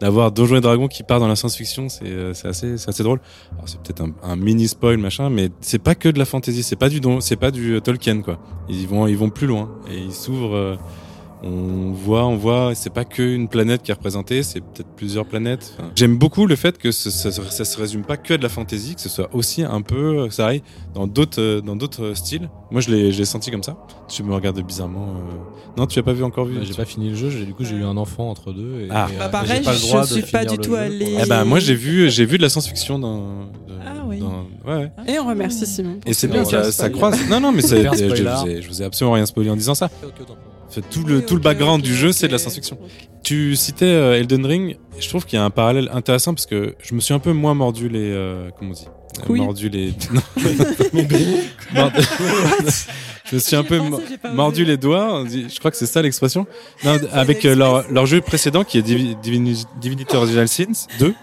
[0.00, 1.88] d'avoir Donjons et Dragons qui part dans la science-fiction.
[1.88, 3.20] C'est euh, assez, assez drôle.
[3.52, 6.64] Alors c'est peut-être un, un mini spoil machin, mais c'est pas que de la fantasy.
[6.64, 8.40] C'est pas du don, c'est pas du euh, Tolkien quoi.
[8.68, 10.56] Ils vont, ils vont plus loin et ils s'ouvrent.
[10.56, 10.76] euh,
[11.44, 15.74] on voit, on voit, c'est pas qu'une planète qui est représentée, c'est peut-être plusieurs planètes.
[15.78, 18.42] Enfin, J'aime beaucoup le fait que ce- ça, ça, se résume pas que à de
[18.42, 20.62] la fantasy, que ce soit aussi un peu, euh, ça arrive
[20.94, 22.48] dans d'autres, euh, dans d'autres styles.
[22.70, 23.76] Moi, je l'ai, je l'ai senti comme ça.
[24.08, 25.08] Tu me regardes bizarrement.
[25.16, 25.34] euh.
[25.76, 26.54] Non, tu as pas vu encore vu.
[26.58, 28.82] Bah, j'ai pas fini le jeu, du coup j'ai eu un enfant entre deux.
[28.82, 29.08] Et, Ah.
[29.12, 31.26] et, Bah, pareil, j'ai pas le je droit de suis pas du tout allé- Eh
[31.26, 33.18] ben, moi, j'ai vu, j'ai vu de la science-fiction dans.
[33.66, 34.18] de- Ah oui.
[34.20, 34.92] dans- ouais, ouais.
[35.08, 35.98] Et on remercie Simon.
[36.06, 37.18] Et c'est ce bien, ça, ça croise.
[37.28, 39.74] Non, non, mais je, je vous ai, je vous ai absolument rien spoilé en disant
[39.74, 39.90] ça.
[40.80, 42.78] Tout le, tout le background du jeu, c'est de la science-fiction.
[43.22, 44.76] Tu citais euh, Elden Ring.
[44.96, 47.18] Et Je trouve qu'il y a un parallèle intéressant parce que je me suis un
[47.18, 48.10] peu moins mordu les.
[48.12, 48.86] euh, comment on dit?
[49.42, 49.92] Mordu les.
[50.12, 50.20] Non.
[51.74, 52.00] Mordu-
[53.24, 54.02] je me suis un peu pensé,
[54.34, 55.24] mordu les doigts.
[55.28, 56.46] Je crois que c'est ça l'expression.
[57.12, 61.14] Avec euh, leur, leur jeu précédent qui est Divi- Divini- Divinity Original Sins 2,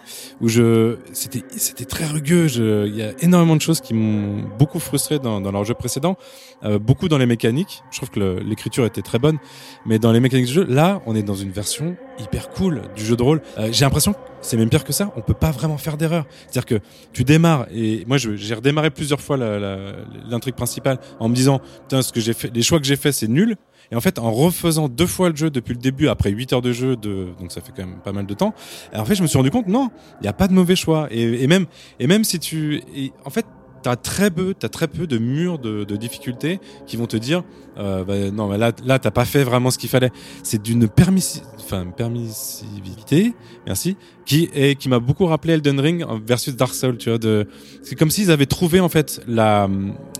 [0.42, 2.48] où je c'était c'était très rugueux.
[2.48, 5.74] Je- Il y a énormément de choses qui m'ont beaucoup frustré dans, dans leur jeu
[5.74, 6.16] précédent,
[6.64, 7.82] euh, beaucoup dans les mécaniques.
[7.92, 9.38] Je trouve que l'écriture était très bonne,
[9.86, 13.06] mais dans les mécaniques du jeu, là, on est dans une version hyper cool du
[13.06, 13.42] jeu de rôle.
[13.58, 15.12] Euh, J'ai l'impression que c'est même pire que ça.
[15.16, 16.26] On peut pas vraiment faire d'erreur.
[16.48, 21.60] C'est-à-dire que tu démarres et moi, j'ai redémarré plusieurs fois l'intrigue principale en me disant,
[21.82, 23.56] putain, ce que j'ai fait, les choix que j'ai fait, c'est nul.
[23.92, 26.62] Et en fait, en refaisant deux fois le jeu depuis le début, après 8 heures
[26.62, 28.54] de jeu, de, donc ça fait quand même pas mal de temps,
[28.94, 31.08] en fait, je me suis rendu compte, non, il n'y a pas de mauvais choix.
[31.10, 31.66] Et, et même,
[32.00, 33.46] et même si tu, et en fait,
[33.82, 37.44] t'as très peu, t'as très peu de murs de, de difficultés qui vont te dire,
[37.78, 40.12] euh, bah, non, là, là, t'as pas fait vraiment ce qu'il fallait.
[40.44, 41.42] C'est d'une permissi,
[41.96, 43.34] permissivité,
[43.66, 47.48] merci, qui est, qui m'a beaucoup rappelé Elden Ring versus Dark Souls, tu vois, de,
[47.82, 49.70] c'est comme s'ils avaient trouvé, en fait, la,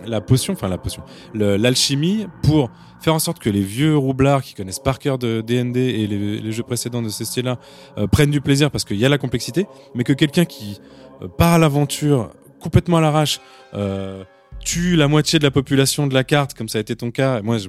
[0.06, 1.02] la potion, enfin, la potion,
[1.34, 2.70] l'alchimie pour
[3.00, 6.52] faire en sorte que les vieux roublards qui connaissent par cœur de D&D et les,
[6.52, 7.58] jeux précédents de ce style-là
[7.98, 10.80] euh, prennent du plaisir parce qu'il y a la complexité, mais que quelqu'un qui
[11.22, 13.40] euh, part à l'aventure complètement à l'arrache,
[13.74, 14.22] euh,
[14.64, 17.40] tue la moitié de la population de la carte, comme ça a été ton cas.
[17.42, 17.68] Moi, je,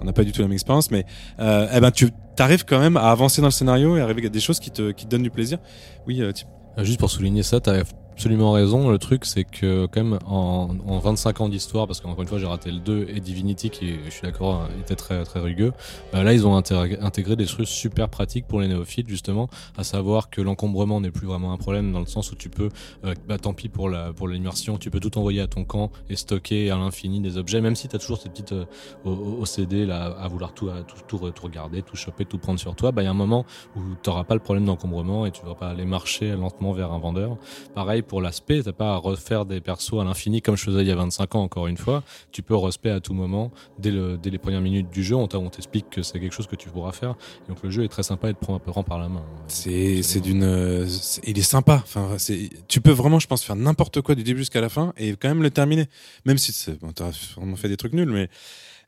[0.00, 1.04] on n'a pas du tout la même expérience, mais
[1.38, 4.28] euh, eh ben, tu arrives quand même à avancer dans le scénario et arriver à
[4.28, 5.58] des choses qui te, donnent du plaisir.
[6.06, 6.44] Oui, euh, tu-
[6.84, 7.82] Juste pour souligner ça, t'as-
[8.20, 8.90] absolument raison.
[8.90, 12.38] Le truc, c'est que quand même en, en 25 ans d'histoire, parce qu'encore une fois
[12.38, 15.72] j'ai raté le 2 et Divinity qui, je suis d'accord, était très très rugueux.
[16.12, 20.28] bah là, ils ont intégré, des trucs super pratiques pour les néophytes justement, à savoir
[20.28, 22.68] que l'encombrement n'est plus vraiment un problème dans le sens où tu peux,
[23.06, 25.90] euh, bah tant pis pour la pour l'immersion, tu peux tout envoyer à ton camp
[26.10, 28.66] et stocker à l'infini des objets, même si tu as toujours cette petite euh,
[29.06, 32.92] OCD là à vouloir tout, à tout, tout, regarder, tout choper, tout prendre sur toi.
[32.92, 35.54] Bah il y a un moment où t'auras pas le problème d'encombrement et tu vas
[35.54, 37.38] pas aller marcher lentement vers un vendeur.
[37.74, 40.88] Pareil pour l'aspect, t'as pas à refaire des persos à l'infini comme je faisais il
[40.88, 42.02] y a 25 ans encore une fois.
[42.32, 45.14] Tu peux respect à tout moment dès, le, dès les premières minutes du jeu.
[45.14, 47.10] On on t'explique que c'est quelque chose que tu pourras faire.
[47.46, 49.08] Et donc le jeu est très sympa et te prend un peu rend par la
[49.08, 49.24] main.
[49.46, 53.44] C'est c'est d'une euh, c'est- il est sympa enfin c'est tu peux vraiment je pense
[53.44, 55.86] faire n'importe quoi du début jusqu'à la fin et quand même le terminer
[56.24, 56.92] même si bon
[57.36, 58.28] vraiment fait des trucs nuls mais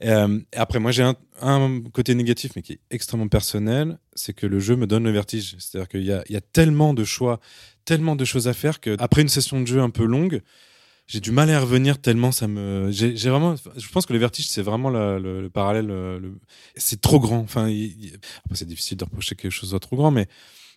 [0.05, 4.61] euh, après moi j'ai un, côté négatif mais qui est extrêmement personnel c'est que le
[4.61, 5.57] jeu me donne le vertige.
[5.59, 7.41] C'est-à-dire qu'il y a tellement de choix
[7.85, 10.43] tellement de choses à faire que après une session de jeu un peu longue
[11.07, 14.47] j'ai du mal à revenir tellement ça me j'ai vraiment je pense que le vertige
[14.49, 16.39] c'est vraiment le, le parallèle le- le-
[16.77, 17.39] c'est trop grand.
[17.39, 17.69] Enfin
[18.53, 20.27] c'est difficile de reprocher que quelque chose soit trop grand mais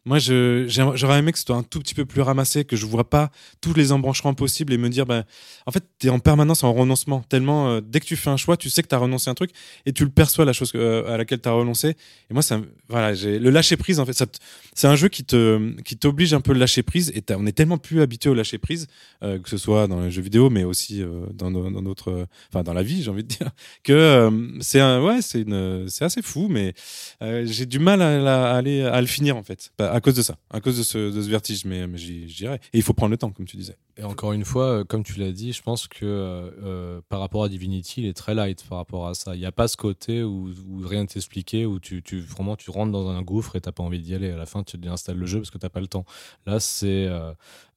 [0.05, 3.09] moi, j'aurais aimé que ce soit un tout petit peu plus ramassé, que je vois
[3.09, 5.23] pas tous les embranchements possibles et me dire, ben,
[5.65, 7.21] en fait, tu es en permanence en renoncement.
[7.21, 9.31] Tellement, euh, dès que tu fais un choix, tu sais que tu as renoncé à
[9.31, 9.49] un truc
[9.87, 11.95] et tu le perçois, la chose euh, à laquelle tu as renoncé.
[12.29, 14.39] Et moi, ça, voilà, le lâcher prise, en fait,
[14.75, 17.53] c'est un jeu qui te, qui t'oblige un peu le lâcher prise et on est
[17.53, 18.85] tellement plus habitué au lâcher prise,
[19.23, 22.73] euh, que ce soit dans les jeux vidéo, mais aussi dans, dans notre, enfin, dans
[22.73, 23.49] la vie, j'ai envie de dire,
[23.83, 24.29] que
[24.61, 26.75] c'est ouais, assez fou, mais
[27.21, 30.35] j'ai du mal à, aller à le finir en fait, Bah, à cause de ça,
[30.49, 30.97] à cause de ce,
[31.29, 32.55] vertige, mais, mais j'y irai.
[32.73, 33.77] Et il faut prendre le temps, comme tu disais.
[33.95, 37.21] Et encore une fois, euh, comme tu l'as dit, je pense que euh, euh, par
[37.21, 39.35] rapport à Divinity, il est très light par rapport à ça.
[39.35, 40.51] Il n'y a pas ce côté où,
[40.83, 44.01] rien n'est expliqué, où tu, vraiment tu rentres dans un gouffre et t'as pas envie
[44.01, 44.31] d'y aller.
[44.31, 46.03] À la fin, tu déinstalles le jeu parce que t'as pas le temps.
[46.45, 47.09] Là, c'est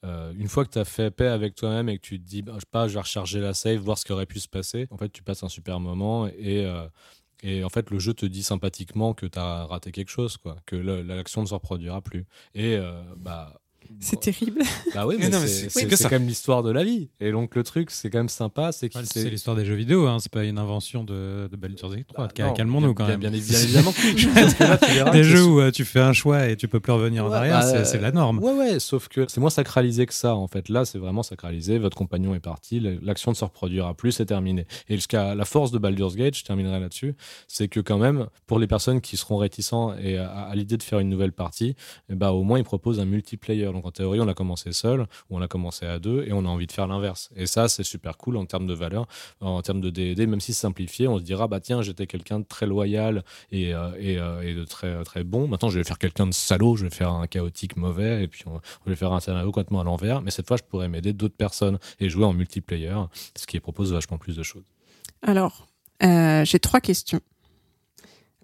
[0.02, 2.54] une fois que tu as fait paix avec toi-même et que tu te dis, bah,
[2.56, 4.88] je sais pas, je vais recharger la save, voir ce qui aurait pu se passer.
[4.90, 6.66] En fait, tu passes un super moment et
[7.42, 10.56] et en fait, le jeu te dit sympathiquement que tu as raté quelque chose, quoi,
[10.66, 12.26] que l'action ne se reproduira plus.
[12.54, 13.60] Et euh, bah,
[14.00, 14.62] C'est terrible.
[14.94, 17.08] bah oui, Mais mais, c'est quand même l'histoire de la vie.
[17.20, 19.74] Et donc le truc, c'est quand même sympa, c'est que Ouais, C'est l'histoire des jeux
[19.74, 22.28] vidéo, hein, c'est pas une invention de, de Baldur's Gate 3.
[22.38, 23.20] Non, Calmons-nous quand bien, même.
[23.20, 23.92] Bien, bien, bien évidemment.
[23.92, 26.68] Parce que là, tu verras Des jeux où euh, tu fais un choix et tu
[26.68, 28.38] peux plus revenir en arrière, bah, c'est la norme.
[28.38, 30.68] Ouais, ouais, sauf que c'est moins sacralisé que ça, en fait.
[30.68, 31.78] Là, c'est vraiment sacralisé.
[31.78, 34.66] Votre compagnon est parti, l'action ne se reproduira plus, c'est terminé.
[34.88, 37.14] Et jusqu'à la force de Baldur's Gate, je terminerai là-dessus,
[37.46, 40.82] c'est que quand même, pour les personnes qui seront réticents et à, à l'idée de
[40.82, 41.74] faire une nouvelle partie,
[42.10, 43.66] eh bah, au moins, ils proposent un multiplayer.
[43.78, 46.40] Donc, en théorie, on l'a commencé seul, ou on l'a commencé à deux, et on
[46.40, 47.30] a envie de faire l'inverse.
[47.36, 49.06] Et ça, c'est super cool en termes de valeur,
[49.40, 52.44] en termes de D&D, même si simplifié, on se dira, bah tiens, j'étais quelqu'un de
[52.44, 55.46] très loyal et, euh, euh, et de très, très bon.
[55.46, 58.42] Maintenant, je vais faire quelqu'un de salaud, je vais faire un chaotique mauvais, et puis
[58.48, 61.36] on, vais faire un scénario complètement à l'envers, mais cette fois, je pourrais m'aider d'autres
[61.36, 62.96] personnes et jouer en multiplayer,
[63.36, 64.64] ce qui propose vachement plus de choses.
[65.22, 65.68] Alors,
[66.02, 67.20] euh, j'ai trois questions.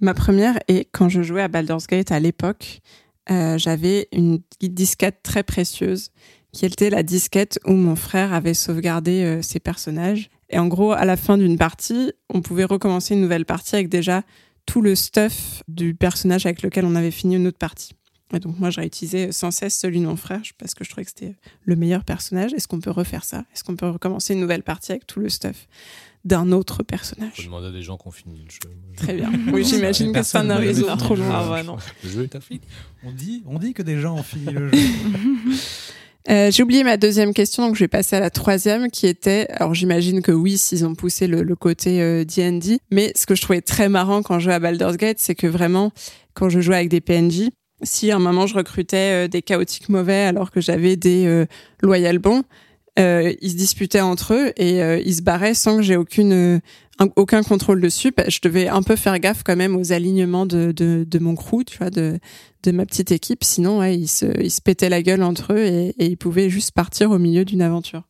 [0.00, 2.82] Ma première est quand je jouais à Baldur's Gate à l'époque,
[3.30, 6.10] euh, j'avais une disquette très précieuse
[6.52, 10.30] qui était la disquette où mon frère avait sauvegardé euh, ses personnages.
[10.50, 13.88] Et en gros, à la fin d'une partie, on pouvait recommencer une nouvelle partie avec
[13.88, 14.22] déjà
[14.66, 17.92] tout le stuff du personnage avec lequel on avait fini une autre partie.
[18.32, 21.04] Et donc moi, je réutilisais sans cesse celui de mon frère parce que je trouvais
[21.04, 22.52] que c'était le meilleur personnage.
[22.52, 23.44] Est-ce qu'on peut refaire ça?
[23.52, 25.66] Est-ce qu'on peut recommencer une nouvelle partie avec tout le stuff?
[26.24, 28.74] D'un autre personnage demander à des gens qui ont fini le jeu.
[28.96, 29.30] Très bien.
[29.52, 31.50] Oui, j'imagine que c'est Personne un ne réseau l'avait trop le Ah jeu.
[31.52, 31.76] ouais, non.
[32.02, 32.60] Le jeu est fini.
[33.04, 34.78] On dit, on dit que des gens ont fini le jeu.
[36.30, 39.46] Euh, J'ai oublié ma deuxième question, donc je vais passer à la troisième, qui était,
[39.50, 43.34] alors j'imagine que oui, s'ils ont poussé le, le côté euh, D&D, mais ce que
[43.34, 45.92] je trouvais très marrant quand je jouais à Baldur's Gate, c'est que vraiment,
[46.32, 47.50] quand je jouais avec des PNJ,
[47.82, 51.44] si à un moment je recrutais euh, des chaotiques mauvais alors que j'avais des euh,
[51.82, 52.42] loyal bons,
[52.98, 56.32] euh, ils se disputaient entre eux et euh, ils se barraient sans que j'ai aucune
[56.32, 56.58] euh,
[57.00, 58.12] un- aucun contrôle dessus.
[58.16, 61.34] Bah, je devais un peu faire gaffe quand même aux alignements de, de, de mon
[61.34, 62.18] crew, tu vois, de,
[62.62, 63.42] de ma petite équipe.
[63.44, 66.50] Sinon, ouais, ils, se, ils se pétaient la gueule entre eux et, et ils pouvaient
[66.50, 68.04] juste partir au milieu d'une aventure.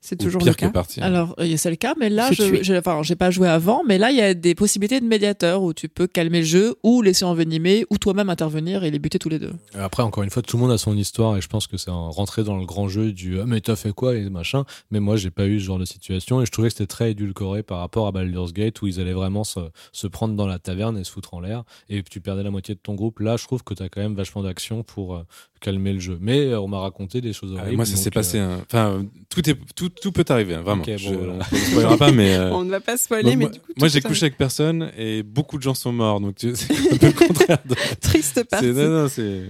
[0.00, 0.68] C'est Ou toujours pire le cas.
[0.68, 1.02] que partir.
[1.02, 3.98] Alors, euh, c'est le cas, mais là, je, je, enfin, j'ai pas joué avant, mais
[3.98, 7.02] là, il y a des possibilités de médiateur où tu peux calmer le jeu ou
[7.02, 9.52] laisser envenimer ou toi-même intervenir et les buter tous les deux.
[9.74, 11.90] Après, encore une fois, tout le monde a son histoire et je pense que c'est
[11.90, 14.64] un rentrer dans le grand jeu du ah, mais t'as fait quoi et machin.
[14.92, 17.10] Mais moi, j'ai pas eu ce genre de situation et je trouvais que c'était très
[17.10, 19.60] édulcoré par rapport à Baldur's Gate où ils allaient vraiment se,
[19.92, 22.74] se prendre dans la taverne et se foutre en l'air et tu perdais la moitié
[22.76, 23.18] de ton groupe.
[23.18, 25.22] Là, je trouve que t'as quand même vachement d'action pour euh,
[25.60, 26.18] calmer le jeu.
[26.20, 27.76] Mais euh, on m'a raconté des choses Ah, horribles.
[27.76, 28.38] moi, ça s'est euh, passé.
[28.38, 30.82] un- Enfin, tout est tout tout peut arriver, hein, vraiment.
[30.82, 31.32] Ok, bon, Je- voilà.
[31.52, 32.34] on ne spoilera pas, mais.
[32.36, 34.24] euh, On ne va pas spoiler, moi, mais moi- du coup, tout moi, j'ai couché
[34.26, 37.58] avec personne et beaucoup de gens sont morts, donc tu- c'est un peu le contraire.
[37.64, 38.66] de- triste partie.
[38.66, 39.42] non, non, c'est.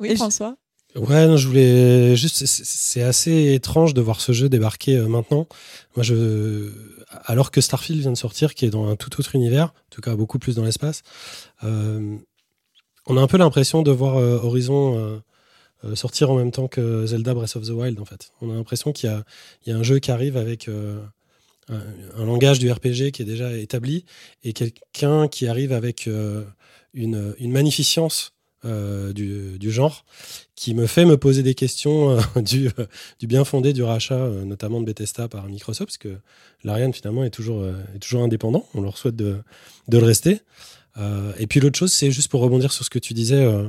[0.00, 0.56] Oui, Et François
[0.94, 2.44] Ouais, non, je voulais juste.
[2.44, 5.46] c'est- assez étrange de voir ce jeu débarquer euh, maintenant.
[5.96, 6.70] Moi, je,
[7.24, 10.00] alors que Starfield vient de sortir, qui est dans un tout autre univers, en tout
[10.02, 11.02] cas beaucoup plus dans l'espace,
[11.64, 12.16] euh,
[13.06, 15.20] on a un peu l'impression de voir euh, Horizon
[15.94, 17.98] sortir en même temps que Zelda Breath of the Wild.
[18.00, 19.10] En fait, on a l'impression qu'il
[19.66, 21.00] y a, un jeu qui arrive avec euh,
[21.68, 24.04] un, langage du RPG qui est déjà établi
[24.44, 26.44] et quelqu'un qui arrive avec euh,
[26.94, 28.32] une, une magnificence
[28.64, 30.04] euh, du, genre
[30.54, 32.86] qui me fait me poser des questions euh, du, euh,
[33.22, 36.16] bien fondé du rachat, euh, notamment de Bethesda par Microsoft, parce que
[36.62, 37.74] l'Ariane finalement est toujours, euh,
[38.14, 38.64] indépendant.
[38.74, 39.42] On leur souhaite de,
[39.88, 40.42] le rester.
[40.96, 43.68] Euh, et puis l'autre chose, c'est juste pour rebondir sur ce que tu disais, euh,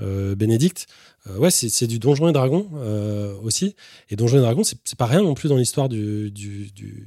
[0.00, 0.86] euh, Bénédicte.
[1.30, 3.76] Euh, ouais, c'est du Donjon et Dragon euh, aussi.
[4.10, 6.32] Et Donjon et Dragon, c'est pas rien non plus dans l'histoire du,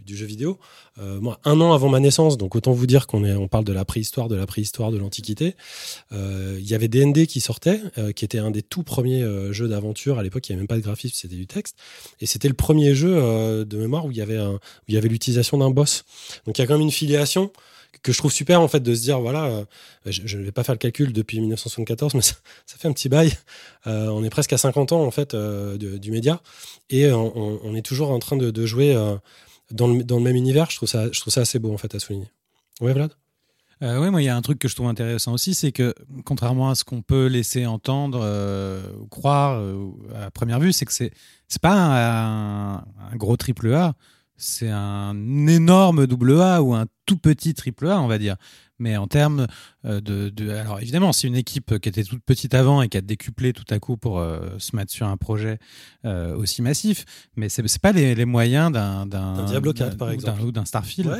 [0.08, 0.58] jeu vidéo.
[1.00, 3.74] Euh, moi, un an avant ma naissance, donc autant vous dire qu'on on parle de
[3.74, 5.56] la préhistoire, de la préhistoire, de l'Antiquité.
[6.12, 7.82] Il y avait DND qui sortait,
[8.16, 10.18] qui était un des tout premiers jeux d'aventure.
[10.18, 11.76] À l'époque, il n'y avait même pas de graphisme, c'était du texte.
[12.22, 15.10] Et c'était le premier jeu de mémoire où il y avait, où il y avait
[15.10, 16.06] l'utilisation d'un boss.
[16.46, 17.52] Donc il y a quand même une filiation
[18.02, 19.66] que je trouve super en fait de se dire voilà euh,
[20.06, 22.36] je, ne vais pas faire le calcul depuis 1974 mais ça,
[22.66, 23.32] fait un petit bail.
[23.88, 26.42] Euh, on est presque à 50 ans en fait euh, du média.
[26.90, 28.94] Et on, est toujours en train de, jouer
[29.72, 30.70] dans, le, dans le même univers.
[30.70, 32.30] Je trouve ça je trouve ça assez beau en fait à souligner.
[32.82, 33.12] Ouais Vlad?
[33.84, 35.94] Euh, ouais, moi, il y a un truc que je trouve intéressant aussi, c'est que
[36.24, 38.26] contrairement à ce qu'on peut laisser entendre
[39.10, 39.62] croire
[40.16, 41.12] à première vue, c'est que c'est
[41.50, 43.94] c'est pas un, un gros triple A,
[44.38, 48.36] c'est un énorme double A ou un tout petit triple A, on va dire.
[48.80, 49.48] Mais en termes
[49.86, 53.02] de, de, alors évidemment, c'est une équipe qui était toute petite avant et qui a
[53.02, 55.60] décuplé tout à coup pour euh, se mettre sur un projet
[56.06, 57.06] euh, aussi massif.
[57.36, 59.06] Mais c'est pas les, les moyens d'un
[59.46, 60.42] Diablo 4, par exemple.
[60.42, 61.12] ou d'un Starfield.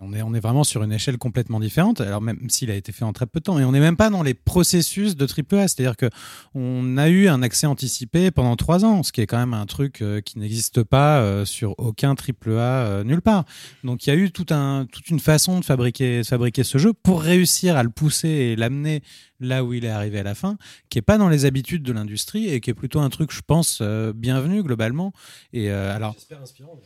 [0.00, 2.92] On est, on est vraiment sur une échelle complètement différente, alors même s'il a été
[2.92, 3.58] fait en très peu de temps.
[3.58, 6.08] Et on n'est même pas dans les processus de AAA, c'est-à-dire que
[6.54, 9.66] on a eu un accès anticipé pendant trois ans, ce qui est quand même un
[9.66, 13.44] truc euh, qui n'existe pas euh, sur aucun AAA euh, nulle part.
[13.84, 16.78] Donc il y a eu tout un, toute une façon de fabriquer, de fabriquer ce
[16.78, 19.02] jeu pour réussir à le pousser et l'amener
[19.40, 20.56] là où il est arrivé à la fin,
[20.88, 23.42] qui est pas dans les habitudes de l'industrie et qui est plutôt un truc, je
[23.46, 25.12] pense, euh, bienvenu globalement.
[25.52, 26.14] Et euh, alors.
[26.14, 26.80] j'espère inspirant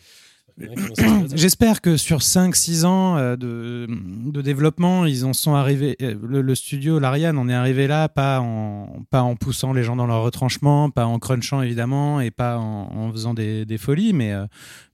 [1.34, 5.96] J'espère que sur 5-6 ans euh, de, développement, ils en sont arrivés.
[6.00, 10.06] euh, Le, studio, l'Ariane, on est arrivé là, pas en, en poussant les gens dans
[10.06, 14.46] leur retranchement, pas en crunchant évidemment, et pas en, en faisant des, folies, mais, euh,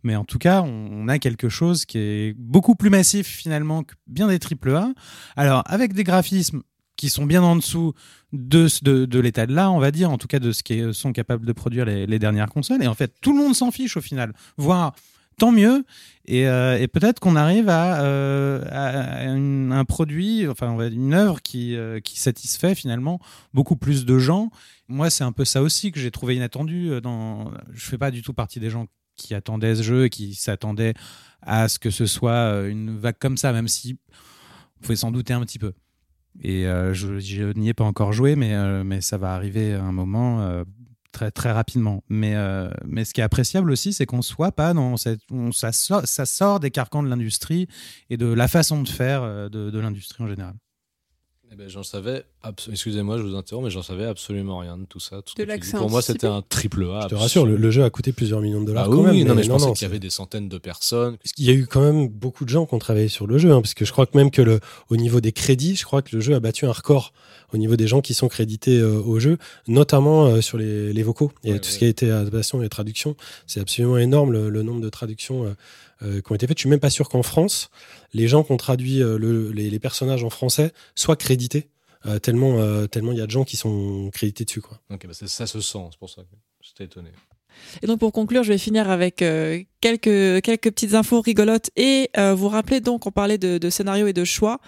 [0.03, 3.95] mais en tout cas, on, a quelque chose qui est beaucoup plus massif finalement que
[4.09, 4.93] bien des AAA.
[5.37, 6.63] Alors, avec des graphismes
[6.97, 7.95] qui sont bien en dessous
[8.33, 11.47] de, l'état de l'art, on va dire, en tout cas de ce qui sont capables
[11.47, 12.83] de produire les, les dernières consoles.
[12.83, 14.33] Et en fait, tout le monde s'en fiche au final.
[14.57, 14.95] Voire
[15.43, 15.85] tant mieux.
[16.27, 18.63] Et, euh, et peut-être qu'on arrive à, euh,
[19.73, 23.19] un produit, enfin on va dire une œuvre qui, euh, qui satisfait finalement
[23.53, 24.51] beaucoup plus de gens.
[24.87, 27.01] Moi, c'est un peu ça aussi que j'ai trouvé inattendu.
[27.03, 27.51] Dans...
[27.73, 28.87] Je fais pas du tout partie des gens
[29.17, 30.95] qui attendaient ce jeu et qui s'attendaient
[31.41, 35.33] à ce que ce soit une vague comme ça, même si vous pouvez s'en douter
[35.33, 35.73] un petit peu.
[36.41, 36.63] Et
[36.93, 40.63] je, n'y ai pas encore joué, mais, mais ça va arriver à un moment
[41.13, 42.03] très, très rapidement.
[42.09, 45.21] Mais, euh, mais ce qui est appréciable aussi, c'est qu'on soit pas dans cette.
[45.31, 47.69] On, ça, sort, ça sort des carcans de l'industrie
[48.11, 50.55] et de la façon de faire euh, de, de l'industrie en général.
[51.53, 52.25] Eh ben, j'en savais,
[52.71, 55.21] excusez-moi, je vous interromps, mais j'en savais absolument rien de tout ça.
[55.21, 55.77] Tout De que.
[55.77, 57.01] Pour moi, c'était un triple A.
[57.03, 59.03] je te rassure le, le jeu a coûté plusieurs millions de dollars Ah quand oui,
[59.03, 61.19] même oui, non, mais je non, pensais qu'il y avait des centaines de personnes.
[61.19, 63.37] Parce qu'il y a eu quand même beaucoup de gens qui ont travaillé sur le
[63.37, 65.85] jeu, hein, parce que je crois que même que le, au niveau des crédits, je
[65.85, 67.13] crois que le jeu a battu un record
[67.53, 69.37] au niveau des gens qui sont crédités euh, au jeu,
[69.69, 71.71] notamment euh, sur les, les vocaux et Ouais, tout ouais.
[71.71, 73.15] ce qui a été adaptation et traduction.
[73.47, 75.51] C'est absolument énorme le, le nombre de traductions euh,
[76.03, 76.59] euh, qui ont été faites.
[76.59, 77.71] Je suis même pas sûr qu'en France,
[78.13, 81.69] les gens qui ont traduit euh, le- les, les personnages en français soient crédités.
[82.07, 84.81] euh, tellement euh, tellement il y a de gens qui sont crédités dessus quoi.
[84.91, 87.11] Ok, bah, ça se sent, c'est pour ça que j'étais étonné.
[87.83, 92.11] Et donc pour conclure, je vais finir avec euh, quelques quelques petites infos rigolotes et
[92.17, 94.59] euh, vous rappeler donc on parlait de, de scénario et de choix.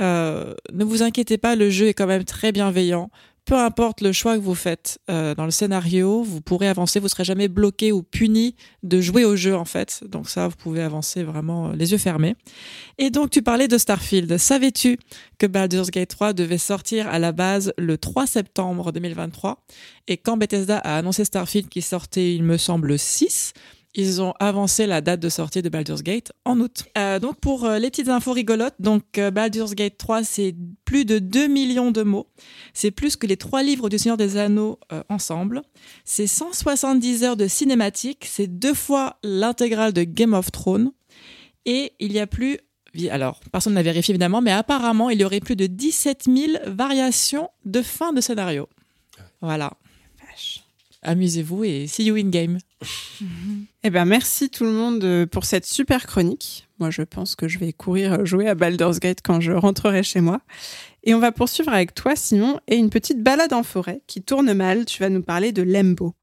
[0.00, 3.10] Euh, ne vous inquiétez pas, le jeu est quand même très bienveillant.
[3.50, 7.08] Peu importe le choix que vous faites euh, dans le scénario, vous pourrez avancer, vous
[7.08, 10.04] serez jamais bloqué ou puni de jouer au jeu en fait.
[10.06, 12.36] Donc ça, vous pouvez avancer vraiment euh, les yeux fermés.
[12.96, 14.38] Et donc tu parlais de Starfield.
[14.38, 15.00] Savais-tu
[15.38, 19.60] que Baldur's Gate 3 devait sortir à la base le 3 septembre 2023
[20.06, 23.52] et quand Bethesda a annoncé Starfield qui sortait, il me semble, le 6,
[23.94, 26.84] ils ont avancé la date de sortie de Baldur's Gate en août.
[26.96, 31.04] Euh, donc pour euh, les petites infos rigolotes, donc euh, Baldur's Gate 3, c'est plus
[31.04, 32.28] de 2 millions de mots.
[32.72, 34.78] C'est plus que les trois livres du Seigneur des Anneaux
[35.08, 35.62] ensemble.
[36.04, 38.26] C'est 170 heures de cinématique.
[38.28, 40.92] C'est deux fois l'intégrale de Game of Thrones.
[41.66, 42.58] Et il y a plus...
[43.10, 47.50] Alors, personne n'a vérifié évidemment, mais apparemment, il y aurait plus de 17 000 variations
[47.64, 48.68] de fin de scénario.
[49.40, 49.72] Voilà.
[51.02, 52.58] Amusez-vous et see you in game.
[53.82, 56.68] Eh ben, merci tout le monde euh, pour cette super chronique.
[56.78, 60.20] Moi, je pense que je vais courir jouer à Baldur's Gate quand je rentrerai chez
[60.20, 60.40] moi.
[61.02, 64.52] Et on va poursuivre avec toi, Simon, et une petite balade en forêt qui tourne
[64.52, 64.84] mal.
[64.84, 66.14] Tu vas nous parler de Lembo.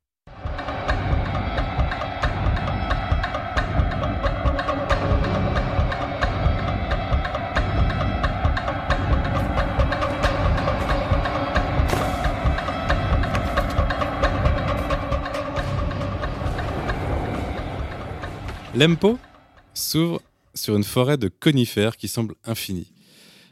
[18.77, 19.17] Lempo
[19.73, 20.21] s'ouvre
[20.53, 22.93] sur une forêt de conifères qui semble infinie.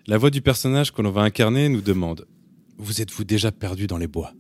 [0.06, 2.28] La voix du personnage que l'on va incarner nous demande
[2.78, 4.34] Vous êtes-vous déjà perdu dans les bois?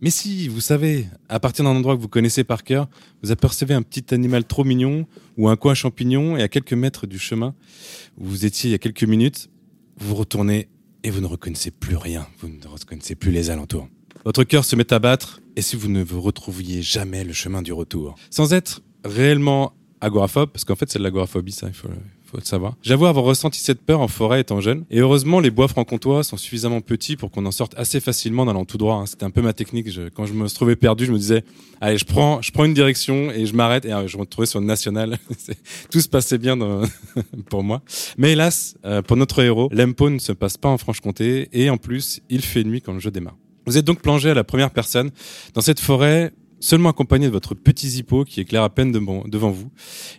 [0.00, 2.88] Mais si, vous savez, à partir d'un endroit que vous connaissez par cœur,
[3.22, 7.06] vous apercevez un petit animal trop mignon ou un coin champignon et à quelques mètres
[7.06, 7.54] du chemin
[8.16, 9.50] où vous étiez il y a quelques minutes,
[9.98, 10.70] vous retournez
[11.04, 13.90] et vous ne reconnaissez plus rien, vous ne reconnaissez plus les alentours.
[14.24, 17.60] Votre cœur se met à battre et si vous ne vous retrouviez jamais le chemin
[17.60, 18.14] du retour.
[18.30, 21.88] Sans être réellement agoraphobe, parce qu'en fait c'est de l'agoraphobie ça, il faut,
[22.24, 22.74] faut le savoir.
[22.82, 26.36] J'avoue avoir ressenti cette peur en forêt étant jeune, et heureusement les bois franc-comtois sont
[26.36, 28.96] suffisamment petits pour qu'on en sorte assez facilement en allant tout droit.
[28.96, 29.06] hein.
[29.06, 29.90] C'était un peu ma technique.
[29.90, 31.44] Je- quand je me trouvais perdu, je me disais,
[31.80, 34.46] allez, je prends, je prends une direction et je m'arrête, et euh, je me retrouvais
[34.46, 35.18] sur le national.
[35.90, 36.82] Tout se passait bien dans-
[37.50, 37.82] pour moi.
[38.16, 41.76] Mais hélas, euh, pour notre héros, l'Empo ne se passe pas en Franche-Comté, et en
[41.76, 43.36] plus, il fait nuit quand le jeu démarre.
[43.66, 45.10] Vous êtes donc plongé à la première personne
[45.54, 49.70] dans cette forêt seulement accompagné de votre petit zippo qui éclaire à peine devant vous,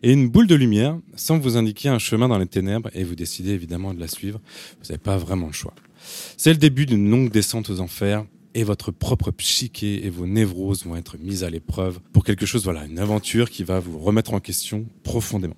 [0.03, 3.15] et une boule de lumière semble vous indiquer un chemin dans les ténèbres, et vous
[3.15, 4.41] décidez évidemment de la suivre.
[4.81, 5.73] Vous n'avez pas vraiment le choix.
[6.35, 10.85] C'est le début d'une longue descente aux enfers, et votre propre psyché et vos névroses
[10.85, 14.33] vont être mises à l'épreuve pour quelque chose, voilà, une aventure qui va vous remettre
[14.33, 15.55] en question profondément.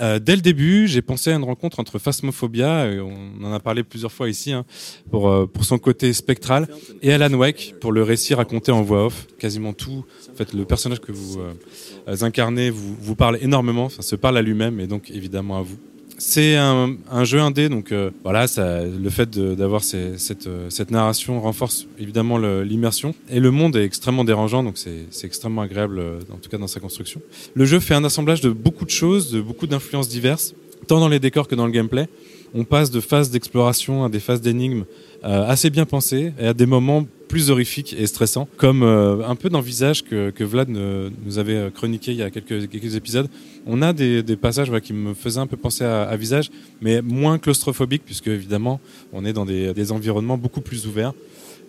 [0.00, 3.82] Euh, dès le début, j'ai pensé à une rencontre entre Phasmophobia, on en a parlé
[3.82, 4.64] plusieurs fois ici, hein,
[5.10, 6.68] pour, euh, pour son côté spectral,
[7.02, 9.26] et Alan Wake pour le récit raconté en voix off.
[9.38, 14.02] Quasiment tout, en fait, le personnage que vous euh, incarnez vous, vous parle énormément, enfin,
[14.02, 15.78] se parle à lui-même et donc évidemment à vous.
[16.20, 20.90] C'est un, un jeu indé, donc euh, voilà, ça, le fait d'avoir cette, euh, cette
[20.90, 23.14] narration renforce évidemment l'immersion.
[23.30, 26.58] Et le monde est extrêmement dérangeant, donc c'est c'est extrêmement agréable, euh, en tout cas
[26.58, 27.20] dans sa construction.
[27.54, 30.54] Le jeu fait un assemblage de beaucoup de choses, de beaucoup d'influences diverses,
[30.88, 32.08] tant dans les décors que dans le gameplay.
[32.52, 34.86] On passe de phases d'exploration à des phases d'énigmes
[35.24, 39.36] euh, assez bien pensées et à des moments plus horrifiques et stressants, comme euh, un
[39.36, 43.28] peu dans Visage que, que Vlad nous avait euh, chroniqué il y a quelques, épisodes.
[43.66, 46.50] On a des, passages qui me faisaient un peu penser à, Visage,
[46.80, 48.80] mais moins claustrophobiques, puisque évidemment,
[49.12, 51.12] on est dans des, environnements beaucoup plus ouverts.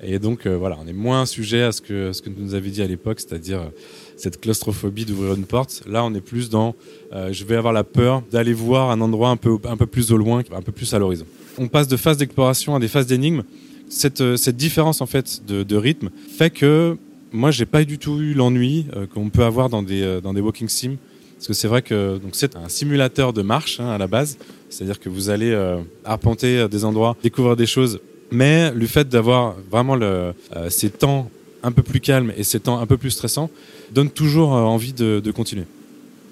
[0.01, 2.81] Et donc, euh, voilà, on est moins sujet à ce que, ce nous avait dit
[2.81, 3.69] à l'époque, c'est-à-dire
[4.15, 5.83] cette claustrophobie d'ouvrir une porte.
[5.87, 6.73] Là, on est plus dans,
[7.11, 10.17] je vais avoir la peur d'aller voir un endroit un peu, un peu plus au
[10.17, 11.25] loin, un peu plus à l'horizon.
[11.57, 13.43] On passe de phases d'exploration à des phases d'énigmes.
[13.89, 16.95] Cette, euh, cette différence en fait de, rythme fait que
[17.31, 20.33] moi, j'ai pas du tout eu l'ennui euh, qu'on peut avoir dans des, euh, dans
[20.33, 20.97] des walking sims.
[21.35, 24.37] Parce que c'est vrai que donc c'est un simulateur de marche hein, à la base,
[24.69, 25.57] c'est-à-dire que vous allez
[26.03, 30.33] arpenter des endroits, découvrir des choses, mais le fait d'avoir vraiment le,
[30.67, 31.31] ces temps
[31.63, 33.49] un peu plus calmes et ces temps un peu plus stressants
[33.93, 35.63] donne toujours envie de, de continuer.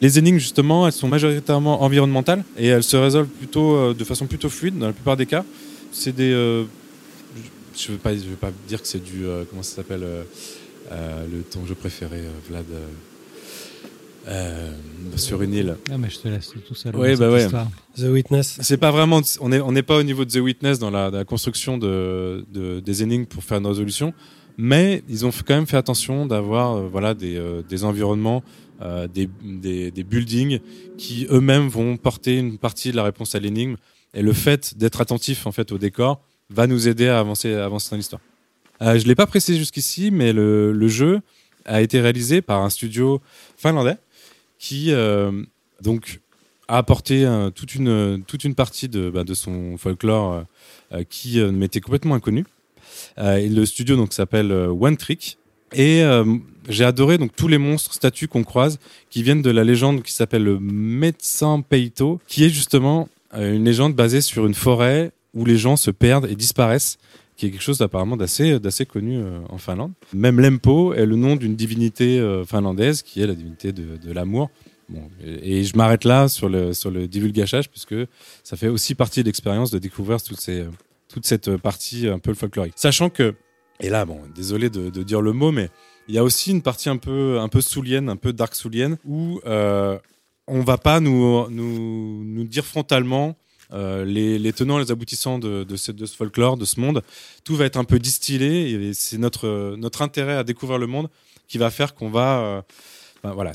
[0.01, 4.49] Les énigmes justement, elles sont majoritairement environnementales et elles se résolvent plutôt de façon plutôt
[4.49, 5.45] fluide dans la plupart des cas.
[5.93, 6.65] C'est des,
[7.77, 10.23] je veux pas, je veux pas dire que c'est du, euh, comment ça s'appelle, euh,
[10.91, 12.65] euh, le ton jeu préféré, euh, Vlad.
[12.71, 12.85] euh,
[14.27, 14.71] euh,
[15.15, 15.77] sur une île.
[15.89, 16.91] Ah, mais je te laisse tout seul.
[16.91, 17.43] Dans bah ouais.
[17.43, 17.67] histoire.
[17.97, 18.57] The Witness.
[18.61, 21.23] C'est pas vraiment, on est on n'est pas au niveau de The Witness dans la,
[21.23, 24.13] construction de, de- des énigmes pour faire une résolution,
[24.57, 28.43] mais ils ont quand même fait attention d'avoir euh, voilà des, euh, des environnements,
[28.81, 30.59] euh, des, des, des buildings
[30.97, 33.77] qui eux-mêmes vont porter une partie de la réponse à l'énigme.
[34.13, 37.97] Et le fait d'être attentif en fait au décor va nous aider à avancer, dans
[37.97, 38.21] l'histoire.
[38.81, 41.21] Euh, je l'ai pas précisé jusqu'ici, mais le, jeu
[41.65, 43.21] a été réalisé par un studio
[43.57, 43.97] finlandais
[44.59, 45.43] qui euh,
[45.81, 46.21] donc
[46.67, 50.43] a apporté euh, toute une toute une partie de, bah, son folklore
[51.09, 52.45] qui m'était complètement inconnu.
[53.17, 55.37] Et le studio donc s'appelle One Trick
[55.73, 56.01] et
[56.69, 58.79] j'ai adoré donc tous les monstres statues qu'on croise
[59.09, 63.93] qui viennent de la légende qui s'appelle le médecin Peito qui est justement une légende
[63.93, 66.97] basée sur une forêt où les gens se perdent et disparaissent
[67.37, 69.93] qui est quelque chose apparemment d'assez d'assez connu euh, en Finlande.
[70.11, 74.49] Même Lempo est le nom d'une divinité euh, finlandaise qui est la divinité de, l'amour.
[74.89, 77.95] Bon, et, je m'arrête là sur le sur divulgachage puisque
[78.43, 80.17] ça fait aussi partie de l'expérience de découvrir
[80.49, 80.65] euh,
[81.07, 82.73] toute cette partie un peu folklorique.
[82.75, 83.35] Sachant que
[83.79, 85.69] et là bon, désolé de, dire le mot mais
[86.07, 89.39] il y a aussi une partie un peu un soulienne, un peu dark soulienne où
[89.45, 89.99] euh,
[90.47, 93.35] on va pas nous dire frontalement
[93.73, 97.03] euh, les, tenants, les aboutissants de, ce, folklore, de ce monde.
[97.43, 101.09] Tout va être un peu distillé et c'est notre, notre intérêt à découvrir le monde
[101.47, 102.61] qui va faire qu'on va, euh,
[103.23, 103.53] ben voilà,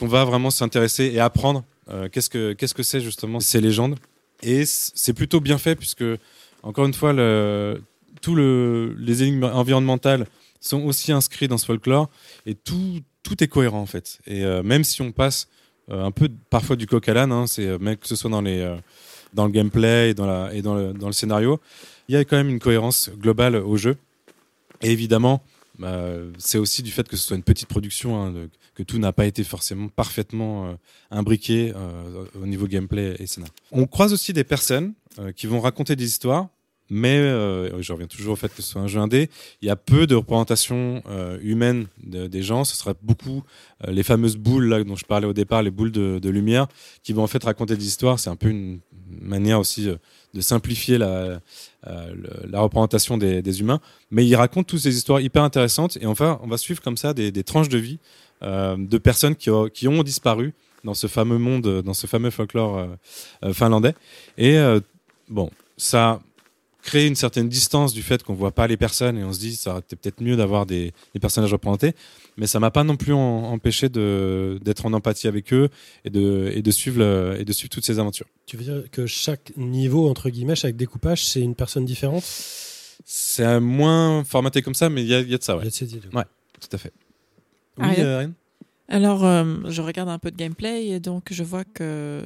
[0.00, 3.96] va vraiment s'intéresser et apprendre euh, qu'est-ce que qu'est-ce que c'est justement ces légendes.
[4.42, 6.04] Et c'est plutôt bien fait puisque
[6.62, 7.82] encore une fois, le,
[8.20, 10.26] tout le, les énigmes environnementales
[10.60, 12.10] sont aussi inscrits dans ce folklore
[12.46, 14.18] et tout tout est cohérent en fait.
[14.26, 15.48] Et euh, même si on passe
[15.90, 18.42] euh, un peu parfois du coq à l'âne, hein, c'est euh, que ce soit dans
[18.42, 18.76] les euh,
[19.34, 21.60] dans le gameplay et dans la et dans le, dans le scénario,
[22.08, 23.96] il y a quand même une cohérence globale au jeu.
[24.82, 25.42] Et évidemment,
[25.78, 26.06] bah,
[26.38, 28.34] c'est aussi du fait que ce soit une petite production, hein,
[28.74, 30.74] que tout n'a pas été forcément parfaitement euh,
[31.10, 33.52] imbriqué euh, au niveau gameplay et scénario.
[33.72, 36.48] On croise aussi des personnes euh, qui vont raconter des histoires,
[36.90, 39.28] mais euh, je reviens toujours au fait que ce soit un jeu indé.
[39.62, 42.64] Il y a peu de représentation euh, humaine de- des gens.
[42.64, 43.42] Ce sera beaucoup
[43.86, 46.66] euh, les fameuses boules là dont je parlais au départ, les boules de, lumière,
[47.02, 48.18] qui vont en fait raconter des histoires.
[48.18, 48.80] C'est un peu une
[49.20, 49.96] manière aussi euh,
[50.34, 51.40] de simplifier la,
[51.86, 52.14] euh,
[52.48, 53.80] la représentation des, humains.
[54.10, 57.14] Mais il raconte toutes ces histoires hyper intéressantes et enfin, on va suivre comme ça
[57.14, 57.98] des, tranches de vie
[58.42, 62.86] de personnes qui, ont- disparu dans ce fameux monde, dans ce fameux folklore
[63.52, 63.94] finlandais.
[64.36, 64.56] Et
[65.28, 66.20] bon, ça
[66.88, 69.54] crée une certaine distance du fait qu'on voit pas les personnes et on se dit
[69.56, 71.92] ça aurait été peut-être mieux d'avoir des, des personnages représentés.
[72.36, 75.68] Mais ça m'a pas non plus en- empêché de d'être en empathie avec eux
[76.04, 78.26] et de et de suivre le- et de suivre toutes ces aventures.
[78.46, 82.24] Tu veux dire que chaque niveau, entre guillemets, chaque découpage, c'est une personne différente?
[83.04, 85.56] C'est moins formaté comme ça, mais il y a, il y a de ça, Il
[85.56, 86.08] y ouais, a de ces idées.
[86.12, 86.24] Ouais.
[86.60, 86.92] tout à fait.
[87.78, 88.34] Oui, euh, Ariane
[88.90, 92.22] Alors, euh, je regarde un peu de gameplay et donc je vois que,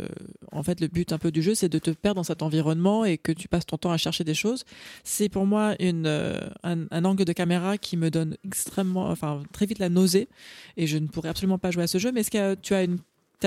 [0.52, 3.04] en fait, le but un peu du jeu, c'est de te perdre dans cet environnement
[3.04, 4.64] et que tu passes ton temps à chercher des choses.
[5.02, 9.66] C'est pour moi une, euh, un, angle de caméra qui me donne extrêmement, enfin, très
[9.66, 10.28] vite la nausée
[10.76, 12.12] et je ne pourrais absolument pas jouer à ce jeu.
[12.12, 12.98] Mais est-ce que tu as une,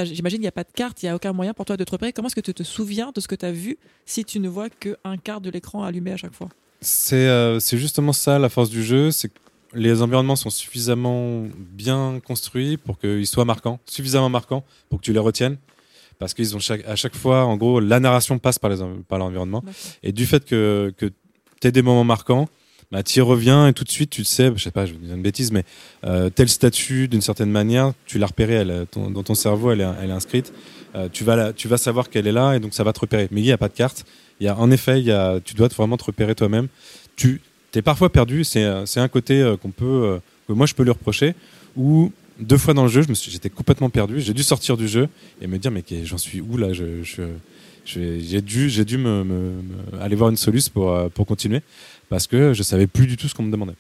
[0.03, 1.85] j'imagine, il n'y a pas de carte, il n'y a aucun moyen pour toi de
[1.85, 2.11] te repérer.
[2.11, 4.49] Comment est-ce que tu te souviens de ce que tu as vu si tu ne
[4.49, 6.49] vois qu'un quart de l'écran allumé à chaque fois?
[6.81, 9.31] C'est euh, c'est justement ça la force du jeu, c'est
[9.75, 15.13] les environnements sont suffisamment bien construits pour qu'ils soient marquants, suffisamment marquants pour que tu
[15.13, 15.57] les retiennes.
[16.17, 19.01] Parce qu'ils ont chaque, à chaque fois, en gros, la narration passe par les en-
[19.07, 19.63] par l'environnement.
[20.01, 21.07] Et du fait que, que
[21.61, 22.47] tu des moments marquants,
[22.91, 24.93] bah, tu y reviens et tout de suite, tu le sais, je sais pas, je
[24.93, 25.63] vais dire une bêtise, mais
[26.05, 29.81] euh, tel statut, d'une certaine manière, tu l'as repéré, elle, ton- dans ton cerveau, elle
[29.81, 30.53] est, elle est inscrite.
[30.95, 32.99] Euh, tu, vas la- tu vas savoir qu'elle est là et donc ça va te
[33.01, 33.27] repérer.
[33.31, 34.05] Mais il n'y a pas de carte.
[34.39, 36.67] Il y a, en effet, il y a, tu dois vraiment te repérer toi-même.
[37.17, 37.41] Tu
[37.79, 40.83] es parfois perdu, c'est euh, un côté euh, qu'on peut, euh, que moi je peux
[40.83, 41.33] lui reprocher,
[41.75, 45.07] ou deux fois dans le jeu, je j'étais complètement perdu, j'ai dû sortir du jeu
[45.41, 47.23] et me dire, mais j'en suis où là je, je,
[47.85, 49.61] je- j'ai dû, j'ai dû me, me-
[49.93, 51.61] me- aller voir une soluce pour, pour continuer
[52.09, 53.75] parce que je savais plus du tout ce qu'on me demandait.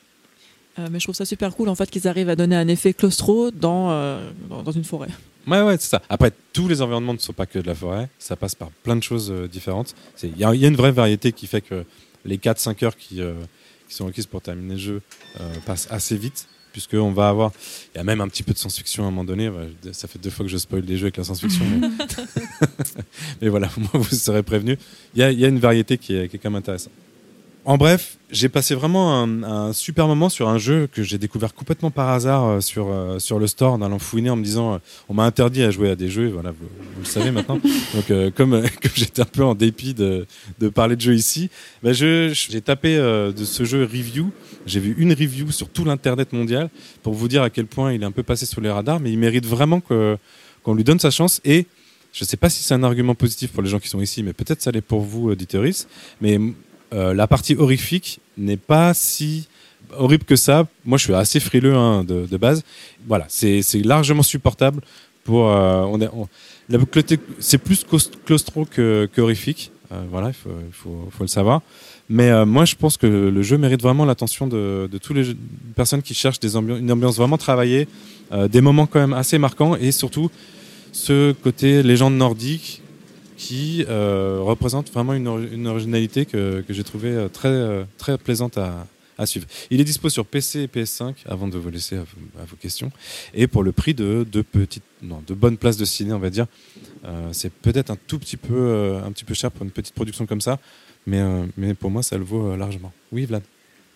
[0.77, 2.93] Euh, mais je trouve ça super cool en fait qu'ils arrivent à donner un effet
[2.93, 5.07] claustro dans, euh, dans, dans une forêt.
[5.47, 6.01] Ouais, ouais, c'est ça.
[6.09, 8.95] Après, tous les environnements ne sont pas que de la forêt, ça passe par plein
[8.95, 9.93] de choses euh, différentes.
[10.23, 11.85] Il y, y a une vraie variété qui fait que
[12.25, 13.21] les 4-5 heures qui,
[13.95, 15.01] qui sont requises pour terminer le jeu
[15.39, 16.47] euh, passent assez vite.
[16.73, 17.53] Puisqu'on va avoir.
[17.93, 19.49] Il y a même un petit peu de science-fiction à un moment donné.
[19.93, 21.63] Ça fait deux fois que je spoil des jeux avec la science-fiction.
[21.65, 21.87] mais...
[23.41, 24.77] mais voilà, moi, vous serez prévenu.
[25.13, 26.91] Il y a, il y a une variété qui est, qui est quand même intéressante.
[27.67, 31.55] En bref, j'ai passé vraiment un, un super moment sur un jeu que j'ai découvert
[31.55, 34.75] complètement par hasard euh, sur, euh, sur le store en allant fouiner en me disant
[34.75, 34.77] euh,
[35.09, 37.59] on m'a interdit à jouer à des jeux, voilà, vous, vous le savez maintenant.
[37.95, 40.27] Donc euh, comme, euh, comme j'étais un peu en dépit de,
[40.59, 41.49] de parler de jeu ici,
[41.83, 44.31] je, j'ai tapé euh, de ce jeu review,
[44.67, 46.69] j'ai vu une review sur tout l'internet mondial
[47.01, 49.11] pour vous dire à quel point il est un peu passé sous les radars, mais
[49.11, 50.19] il mérite vraiment que,
[50.61, 51.65] qu'on lui donne sa chance et
[52.15, 54.31] je sais pas si c'est un argument positif pour les gens qui sont ici, mais
[54.31, 55.85] peut-être ça l'est pour vous, auditeuris.
[56.21, 56.39] Mais
[56.95, 59.47] la partie horrifique n'est pas si
[59.97, 60.67] horrible que ça.
[60.85, 62.63] Moi, je suis assez frileux hein, de, base.
[63.07, 64.81] Voilà, c'est largement supportable.
[65.23, 65.97] Pour, euh,
[67.39, 67.85] c'est plus
[68.25, 69.71] claustro que, que horrifique.
[69.91, 70.33] Euh, voilà, il
[70.71, 71.61] faut, le savoir.
[72.09, 75.35] Mais euh, moi, je pense que le jeu mérite vraiment l'attention de, de toutes les
[75.75, 77.87] personnes qui cherchent des une ambiance vraiment travaillée,
[78.31, 80.29] euh, des moments quand même assez marquants et surtout
[80.91, 82.81] ce côté légende nordique
[83.37, 88.17] qui euh, représente vraiment une, ori- une originalité que, j'ai trouvé euh, très, euh, très
[88.17, 88.87] plaisante à,
[89.25, 89.47] suivre.
[89.71, 92.01] Il est dispo sur PC et PS5 avant de vous laisser à,
[92.45, 92.91] vos- questions
[93.33, 96.29] et pour le prix de de petites non de bonnes places de ciné on va
[96.29, 96.47] dire
[97.31, 100.41] c'est peut-être un tout petit peu un petit peu cher pour une petite production comme
[100.41, 100.59] ça
[101.07, 101.21] mais
[101.55, 102.91] mais pour moi ça le vaut largement.
[103.13, 103.43] Oui Vlad?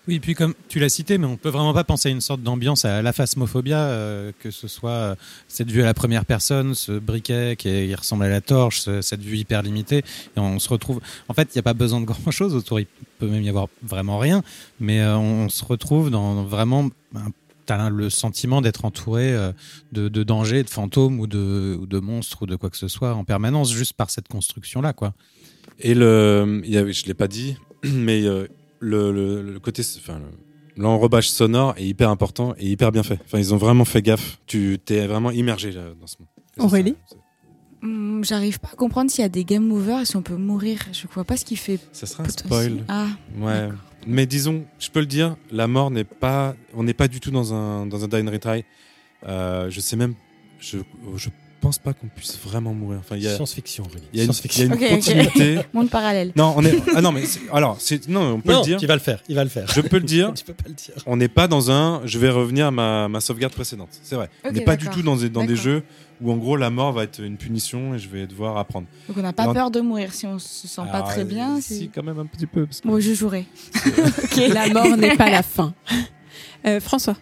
[0.10, 2.42] Oui, puis comme tu l'as cité, mais on peut vraiment pas penser à une sorte
[2.42, 5.16] d'ambiance à la phasmophobia, euh, que ce soit euh,
[5.48, 9.22] cette vue à la première personne, ce briquet qui, ressemble à la torche, ce- cette
[9.22, 10.00] vue hyper limitée.
[10.36, 11.00] Et on se retrouve.
[11.28, 12.80] En fait, il n'y a pas besoin de grand chose autour.
[12.80, 12.88] Il
[13.20, 14.42] peut même y avoir vraiment rien,
[14.80, 16.90] mais euh, on, se retrouve dans vraiment.
[17.92, 19.38] le sentiment d'être entouré
[19.92, 23.72] de, dangers, de fantômes ou de, monstres ou de quoi que ce soit en permanence,
[23.72, 24.96] juste par cette construction-là.
[25.80, 28.24] Et le, je l'ai pas dit, mais
[28.80, 33.20] le, le, le côté, enfin, le- l'enrobage sonore est hyper important et hyper bien fait.
[33.26, 34.40] Enfin, ils ont vraiment fait gaffe.
[34.48, 36.28] Tu t'es vraiment immergé là, dans ce monde.
[36.60, 36.96] Aurélie
[37.82, 40.36] Hum, J'arrive pas à comprendre s'il y a des game overs et si on peut
[40.36, 40.80] mourir.
[40.92, 41.80] Je vois pas ce qu'il fait.
[41.94, 42.84] ça sera un spoil.
[42.90, 43.08] Ah,
[43.40, 43.70] Ouais.
[44.08, 47.32] Mais disons, je peux le dire, la mort n'est pas, on n'est pas du tout
[47.32, 48.64] dans un dans un die and retry.
[49.28, 50.14] Euh, je sais même,
[50.60, 50.78] je
[51.16, 51.30] je
[51.60, 53.00] pense pas qu'on puisse vraiment mourir.
[53.00, 53.84] Enfin, il y a, Science-fiction,
[54.14, 55.60] il y a une, il y a une continuité.
[55.74, 56.32] monde parallèle.
[56.36, 56.76] Non, on est.
[56.96, 58.78] Ah non, mais c'est- alors, c'est non, on peut Non, le dire.
[58.82, 59.68] il va le faire, il va le faire.
[59.72, 60.34] Je peux le dire.
[60.36, 60.94] tu peux pas le dire.
[61.06, 62.02] On n'est pas dans un.
[62.06, 63.90] Je vais revenir à ma, ma sauvegarde précédente.
[64.04, 64.30] C'est vrai.
[64.44, 65.84] on n'est pas du tout dans des dans des jeux
[66.22, 68.88] où en gros la mort va être une punition et je vais devoir apprendre.
[69.08, 71.56] Donc on n'a pas peur de mourir si on se sent pas Alors, très bien.
[71.58, 72.66] euh, c'est- Si, quand même un petit peu.
[72.66, 73.46] parce que- Bon, je jouerai.
[74.54, 75.74] La mort n'est pas la fin.
[76.66, 77.16] Euh, François.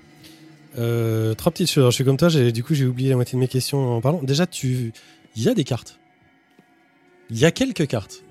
[0.77, 1.81] Euh, trois petites choses.
[1.81, 3.95] Alors, je suis comme toi, j'ai- du coup, j'ai oublié la moitié de mes questions
[3.95, 4.21] en parlant.
[4.23, 4.93] Déjà, tu,
[5.35, 5.99] il y a des cartes.
[7.29, 8.23] Il y a quelques cartes.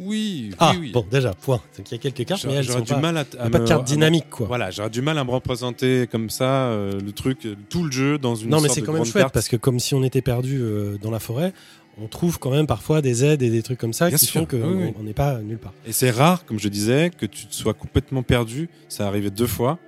[0.00, 0.90] Oui, Ah, oui, oui.
[0.92, 1.60] bon, déjà, point.
[1.76, 3.58] Donc, il y a quelques cartes, mais elles sont du pas, mal à, pas de
[3.58, 4.46] me- carte à me- dynamique, quoi.
[4.46, 7.90] Voilà, j'aurais du mal à me représenter comme ça euh, le truc, euh, tout le
[7.90, 9.34] jeu dans une non, mais c'est quand même chouette carte.
[9.34, 11.52] parce que comme si on était perdu euh, dans la forêt,
[12.00, 14.40] on trouve quand même parfois des aides et des trucs comme ça Bien qui sûr,
[14.42, 14.94] font qu'on oui, oui.
[15.00, 15.72] on n'est pas nulle part.
[15.84, 18.68] Et c'est rare, comme je disais, que tu te sois complètement perdu.
[18.88, 19.78] Ça arrivait deux fois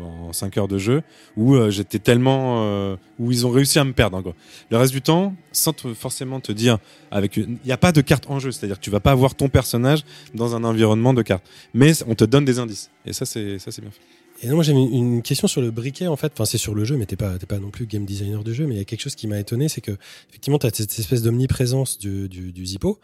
[0.00, 1.02] en 5 heures de jeu
[1.36, 4.20] où euh, j'étais tellement euh, où ils ont réussi à me perdre.
[4.22, 4.34] Quoi.
[4.70, 6.78] Le reste du temps, sans forcément te dire
[7.12, 9.48] il n'y a pas de carte en jeu, c'est-à-dire que tu vas pas avoir ton
[9.48, 10.04] personnage
[10.34, 11.44] dans un environnement de cartes,
[11.74, 12.90] mais on te donne des indices.
[13.06, 14.00] Et ça c'est bien fait.
[14.44, 16.32] Et moi j'ai une, question sur le briquet en fait.
[16.32, 18.52] Enfin, c'est sur le jeu, mais t'es pas, t'es pas non plus game designer du
[18.52, 18.66] jeu.
[18.66, 19.92] Mais il y a quelque chose qui m'a étonné, c'est que
[20.30, 22.98] effectivement t'as cette espèce d'omniprésence du, du, Zippo,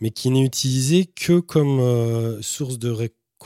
[0.00, 2.90] mais qui n'est utilisé que comme euh, source de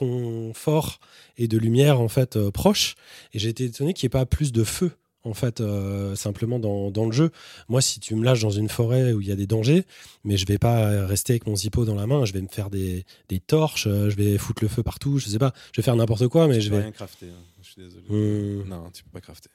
[0.00, 0.98] réconfort
[1.38, 2.94] et de lumière en fait euh, proche.
[3.32, 4.92] Et j'ai été étonné qu'il n'y ait pas plus de feu
[5.24, 7.30] en fait euh, simplement dans, dans le jeu.
[7.68, 9.84] Moi, si tu me lâches dans une forêt où il y a des dangers,
[10.24, 12.24] mais je vais pas rester avec mon Zippo dans la main.
[12.24, 15.18] Je vais me faire des, des torches, euh, je vais foutre le feu partout.
[15.18, 16.82] Je sais pas, je vais faire n'importe quoi, mais Tu je peux vais.
[16.82, 17.26] rien crafter.
[17.26, 17.42] hein.
[17.62, 18.04] Je suis désolé.
[18.08, 18.68] Hmm.
[18.68, 19.50] Non, tu peux pas crafter.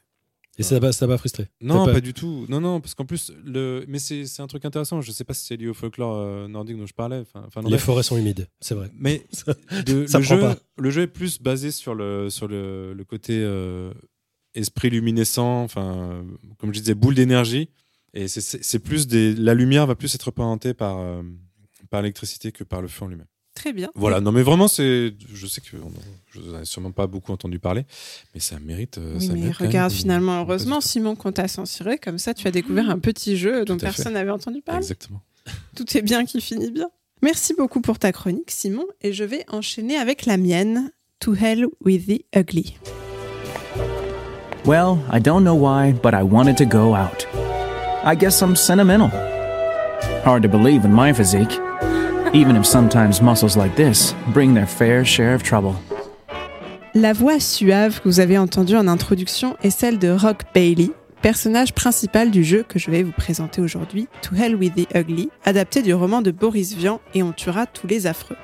[0.62, 1.48] Et ça t'a pas, frustré?
[1.62, 2.00] Non, pas...
[2.02, 2.46] du tout.
[2.50, 3.84] Non, non, parce qu'en plus, le...
[3.88, 5.02] mais c'est un truc intéressant.
[5.02, 7.24] Je sais pas si c'est lié au folklore euh, nordique dont je parlais.
[7.36, 8.90] Enfin, Les forêts sont humides, c'est vrai.
[8.98, 9.54] Mais Ça-
[9.86, 10.56] de- ça le, jeu, pas.
[10.78, 13.94] le jeu est plus basé sur le, sur le, le côté euh,
[14.56, 16.26] esprit luminescent, enfin,
[16.58, 17.70] comme je disais, boule d'énergie.
[18.14, 19.34] Et c'est plus des.
[19.36, 21.22] La lumière va plus être représentée par, euh,
[21.90, 23.28] par l'électricité que par le feu en lui-même.
[23.62, 23.90] Très bien.
[23.94, 25.14] Voilà, non mais vraiment, c'est.
[25.34, 25.92] Je sais que on-
[26.34, 27.86] je n'en ai sûrement pas beaucoup entendu parler,
[28.34, 28.98] mais ça mérite.
[28.98, 30.82] euh, Oui, ça mais mérite regarde, finalement, heureusement.
[30.82, 34.32] Simon, qu'on t'a censuré, comme ça, tu as découvert un petit jeu dont personne n'avait
[34.32, 34.82] entendu parler.
[34.82, 35.22] Exactement.
[35.76, 36.90] Tout est bien qui finit bien.
[37.22, 41.68] Merci beaucoup pour ta chronique, Simon, et je vais enchaîner avec la mienne, To Hell
[41.86, 42.78] with the Ugly.
[44.66, 47.28] Well, I don't know why, but I wanted to go out.
[48.04, 49.10] I guess I'm sentimental.
[50.24, 51.60] Hard to believe in my physique,
[52.34, 55.76] even if sometimes muscles like this bring their fair share of trouble.
[56.94, 61.74] La voix suave que vous avez entendue en introduction est celle de Rock Bailey, personnage
[61.74, 65.82] principal du jeu que je vais vous présenter aujourd'hui, To Hell with the Ugly, adapté
[65.82, 68.36] du roman de Boris Vian et on tuera tous les affreux.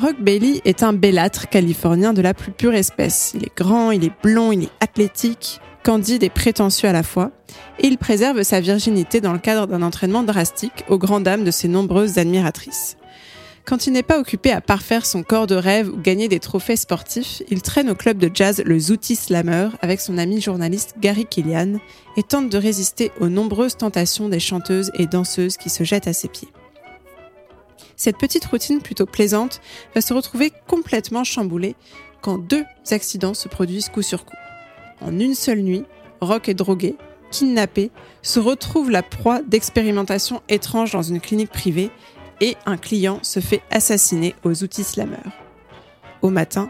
[0.00, 3.32] Rock Bailey est un bellâtre californien de la plus pure espèce.
[3.34, 7.30] Il est grand, il est blond, il est athlétique, candide et prétentieux à la fois,
[7.78, 11.50] et il préserve sa virginité dans le cadre d'un entraînement drastique aux grandes dames de
[11.50, 12.96] ses nombreuses admiratrices.
[13.64, 16.76] Quand il n'est pas occupé à parfaire son corps de rêve ou gagner des trophées
[16.76, 21.26] sportifs, il traîne au club de jazz le Zooty Slammer avec son ami journaliste Gary
[21.26, 21.74] Killian
[22.16, 26.12] et tente de résister aux nombreuses tentations des chanteuses et danseuses qui se jettent à
[26.12, 26.48] ses pieds.
[27.96, 29.60] Cette petite routine plutôt plaisante
[29.94, 31.76] va se retrouver complètement chamboulée
[32.22, 34.36] quand deux accidents se produisent coup sur coup.
[35.00, 35.84] En une seule nuit,
[36.20, 36.96] Rock est drogué,
[37.30, 37.90] kidnappé,
[38.22, 41.90] se retrouve la proie d'expérimentations étranges dans une clinique privée
[42.40, 45.16] et un client se fait assassiner aux outils slammer.
[46.22, 46.68] Au matin,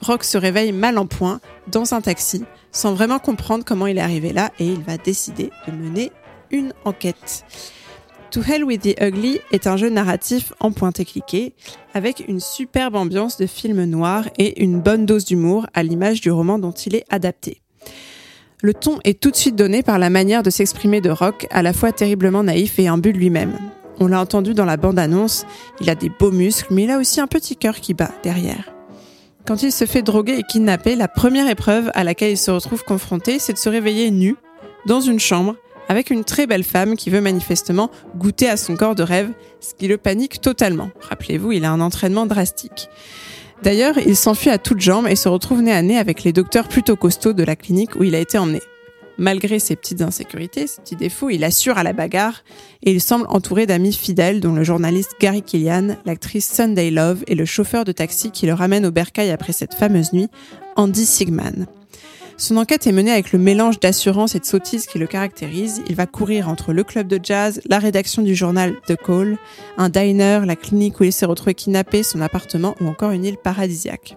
[0.00, 4.02] Rock se réveille mal en point dans un taxi sans vraiment comprendre comment il est
[4.02, 6.10] arrivé là et il va décider de mener
[6.50, 7.44] une enquête.
[8.32, 11.54] To Hell with the Ugly est un jeu narratif en pointé-cliqué
[11.92, 16.30] avec une superbe ambiance de film noir et une bonne dose d'humour à l'image du
[16.30, 17.61] roman dont il est adapté.
[18.62, 21.62] Le ton est tout de suite donné par la manière de s'exprimer de Rock, à
[21.62, 23.58] la fois terriblement naïf et imbu lui-même.
[23.98, 25.46] On l'a entendu dans la bande-annonce,
[25.80, 28.72] il a des beaux muscles, mais il a aussi un petit cœur qui bat derrière.
[29.46, 32.84] Quand il se fait droguer et kidnapper, la première épreuve à laquelle il se retrouve
[32.84, 34.36] confronté, c'est de se réveiller nu,
[34.86, 35.56] dans une chambre,
[35.88, 39.30] avec une très belle femme qui veut manifestement goûter à son corps de rêve,
[39.60, 40.90] ce qui le panique totalement.
[41.08, 42.88] Rappelez-vous, il a un entraînement drastique.
[43.62, 46.66] D'ailleurs, il s'enfuit à toutes jambes et se retrouve nez à nez avec les docteurs
[46.66, 48.60] plutôt costauds de la clinique où il a été emmené.
[49.18, 52.42] malgré ses petites insécurités, ses petits défauts, il assure à la bagarre
[52.82, 57.34] et il semble entouré d'amis fidèles dont le journaliste Gary Killian, l'actrice Sunday Love et
[57.34, 60.28] le chauffeur de taxi qui le ramène au bercail après cette fameuse nuit,
[60.76, 61.66] Andy Sigman.
[62.36, 65.82] Son enquête est menée avec le mélange d'assurance et de sottise qui le caractérise.
[65.88, 69.38] Il va courir entre le club de jazz, la rédaction du journal The Call,
[69.78, 73.36] un diner, la clinique où il s'est retrouvé kidnappé, son appartement ou encore une île
[73.36, 74.16] paradisiaque.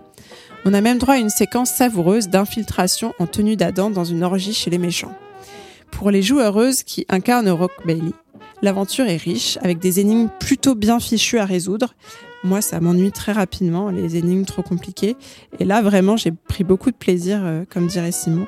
[0.66, 4.54] On a même droit à une séquence savoureuse d'infiltration en tenue d'Adam dans une orgie
[4.54, 5.14] chez les méchants.
[5.92, 8.12] Pour les joueuses qui incarnent Rock Bailey,
[8.62, 11.94] l'aventure est riche, avec des énigmes plutôt bien fichues à résoudre.
[12.46, 15.16] Moi, ça m'ennuie très rapidement, les énigmes trop compliquées.
[15.60, 18.46] Et là, vraiment, j'ai pris beaucoup de plaisir, euh, comme dirait Simon,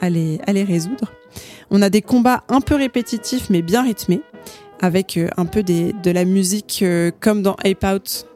[0.00, 1.12] à les, résoudre.
[1.70, 4.22] On a des combats un peu répétitifs, mais bien rythmés,
[4.80, 8.26] avec euh, un peu de la musique euh, comme dans Ape Out,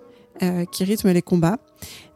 [0.72, 1.58] qui rythme les combats.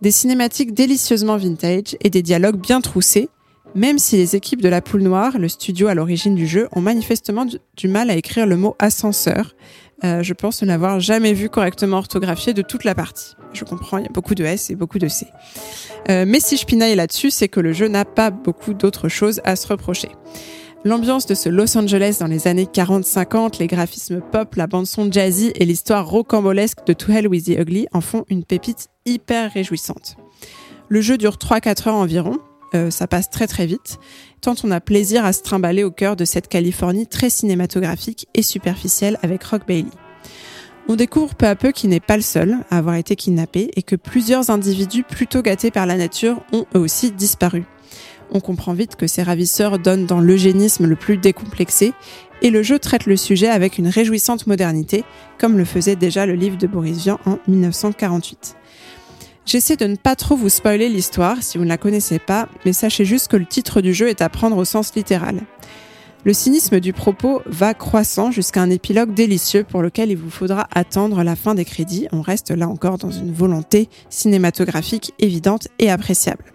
[0.00, 3.28] Des cinématiques délicieusement vintage et des dialogues bien troussés,
[3.76, 6.80] même si les équipes de la Poule Noire, le studio à l'origine du jeu, ont
[6.80, 9.54] manifestement du mal à écrire le mot ascenseur.
[10.04, 13.34] Euh, je pense ne l'avoir jamais vu correctement orthographié de toute la partie.
[13.52, 15.26] Je comprends, il y a beaucoup de S et beaucoup de C.
[16.10, 19.40] Euh, mais si je pinaille là-dessus, c'est que le jeu n'a pas beaucoup d'autres choses
[19.44, 20.10] à se reprocher.
[20.84, 25.50] L'ambiance de ce Los Angeles dans les années 40-50, les graphismes pop, la bande-son jazzy
[25.54, 30.16] et l'histoire rocambolesque de To Hell with the Ugly en font une pépite hyper réjouissante.
[30.88, 32.38] Le jeu dure 3-4 heures environ,
[32.74, 33.98] euh, ça passe très très vite,
[34.64, 39.42] on a plaisir à se au cœur de cette Californie très cinématographique et superficielle avec
[39.44, 39.90] Rock Bailey.
[40.88, 43.82] On découvre peu à peu qu'il n'est pas le seul à avoir été kidnappé et
[43.82, 47.64] que plusieurs individus plutôt gâtés par la nature ont eux aussi disparu.
[48.30, 51.92] On comprend vite que ces ravisseurs donnent dans l'eugénisme le plus décomplexé
[52.42, 55.04] et le jeu traite le sujet avec une réjouissante modernité,
[55.38, 58.56] comme le faisait déjà le livre de Boris Vian en 1948.
[59.46, 62.72] J'essaie de ne pas trop vous spoiler l'histoire si vous ne la connaissez pas, mais
[62.72, 65.40] sachez juste que le titre du jeu est à prendre au sens littéral.
[66.24, 70.66] Le cynisme du propos va croissant jusqu'à un épilogue délicieux pour lequel il vous faudra
[70.74, 72.08] attendre la fin des crédits.
[72.10, 76.46] On reste là encore dans une volonté cinématographique évidente et appréciable.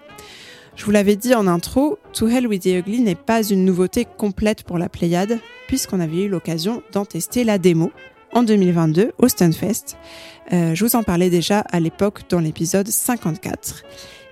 [0.75, 4.05] Je vous l'avais dit en intro, To Hell with the Ugly n'est pas une nouveauté
[4.17, 5.39] complète pour la Pléiade,
[5.69, 7.91] puisqu'on avait eu l'occasion d'en tester la démo
[8.33, 9.97] en 2022 au Stunfest.
[10.53, 13.83] Euh, je vous en parlais déjà à l'époque dans l'épisode 54.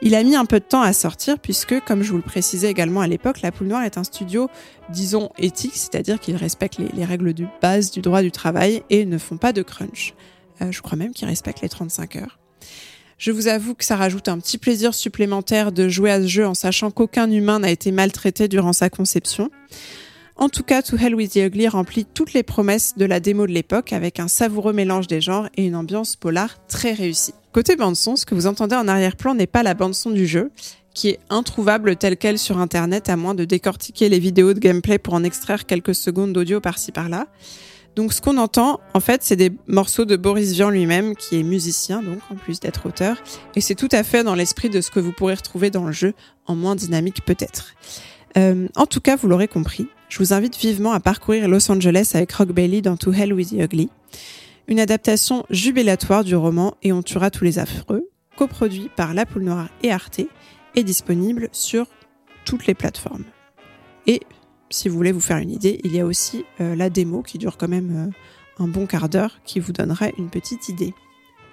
[0.01, 2.69] Il a mis un peu de temps à sortir puisque, comme je vous le précisais
[2.69, 4.49] également à l'époque, La Poule Noire est un studio,
[4.89, 9.05] disons, éthique, c'est-à-dire qu'ils respectent les, les, règles de base du droit du travail et
[9.05, 10.13] ne font pas de crunch.
[10.61, 12.39] Euh, je crois même qu'ils respectent les 35 heures.
[13.17, 16.47] Je vous avoue que ça rajoute un petit plaisir supplémentaire de jouer à ce jeu
[16.47, 19.51] en sachant qu'aucun humain n'a été maltraité durant sa conception.
[20.39, 23.45] En tout cas, To Hell with the Ugly remplit toutes les promesses de la démo
[23.45, 27.33] de l'époque avec un savoureux mélange des genres et une ambiance polar très réussie.
[27.51, 30.49] Côté bande-son, ce que vous entendez en arrière-plan n'est pas la bande-son du jeu,
[30.93, 34.97] qui est introuvable telle qu'elle sur internet à moins de décortiquer les vidéos de gameplay
[34.97, 37.27] pour en extraire quelques secondes d'audio par-ci par-là.
[37.97, 41.43] Donc ce qu'on entend, en fait, c'est des morceaux de Boris Vian lui-même, qui est
[41.43, 43.17] musicien, donc en plus d'être auteur,
[43.57, 45.91] et c'est tout à fait dans l'esprit de ce que vous pourrez retrouver dans le
[45.91, 46.13] jeu,
[46.45, 47.73] en moins dynamique peut-être.
[48.37, 52.11] Euh, en tout cas, vous l'aurez compris, je vous invite vivement à parcourir Los Angeles
[52.15, 53.89] avec Rock Bailey dans To Hell with the Ugly,
[54.67, 59.43] une adaptation jubilatoire du roman Et on tuera tous les affreux, coproduit par La Poule
[59.43, 60.21] Noire et Arte,
[60.75, 61.87] et disponible sur
[62.45, 63.23] toutes les plateformes.
[64.07, 64.21] Et
[64.69, 67.37] si vous voulez vous faire une idée, il y a aussi euh, la démo qui
[67.37, 68.09] dure quand même
[68.59, 70.93] euh, un bon quart d'heure qui vous donnera une petite idée.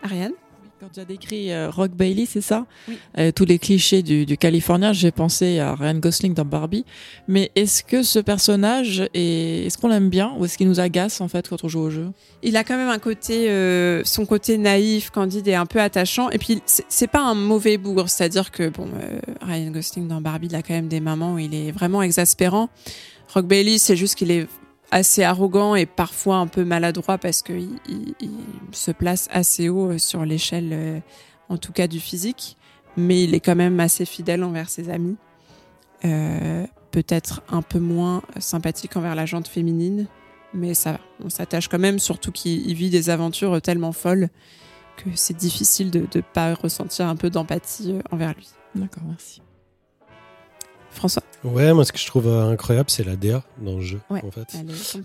[0.02, 0.32] Ariane?
[0.78, 2.66] Quand tu as décrit euh, Rock Bailey, c'est ça?
[2.86, 2.98] Oui.
[3.18, 6.84] euh, Tous les clichés du, du Californien, j'ai pensé à Ryan Gosling dans Barbie.
[7.28, 11.20] Mais est-ce que ce personnage, est, est-ce qu'on l'aime bien ou est-ce qu'il nous agace
[11.22, 12.08] en fait quand on joue au jeu?
[12.42, 16.28] Il a quand même un côté, euh, son côté naïf, candide et un peu attachant.
[16.30, 18.88] Et puis c'est pas un mauvais bougre, c'est-à-dire que bon,
[19.40, 22.68] Ryan Gosling dans Barbie, il a quand même des moments où il est vraiment exaspérant.
[23.32, 24.46] Rock Bailey, c'est juste qu'il est
[24.90, 28.30] assez arrogant et parfois un peu maladroit parce qu'il il, il
[28.72, 31.00] se place assez haut euh, sur l'échelle, euh,
[31.48, 32.56] en tout cas du physique,
[32.96, 35.16] mais il est quand même assez fidèle envers ses amis.
[36.04, 40.06] Euh, Peut-être un peu moins sympathique envers la jante féminine,
[40.54, 41.00] mais ça va.
[41.22, 44.30] On s'attache quand même, surtout qu'il vit des aventures tellement folles
[44.96, 48.48] que c'est difficile de ne pas ressentir un peu d'empathie envers lui.
[48.74, 49.42] D'accord, merci.
[50.96, 54.00] François Ouais, moi ce que je trouve incroyable, c'est la DA dans le jeu.
[54.10, 54.48] Ouais, en fait.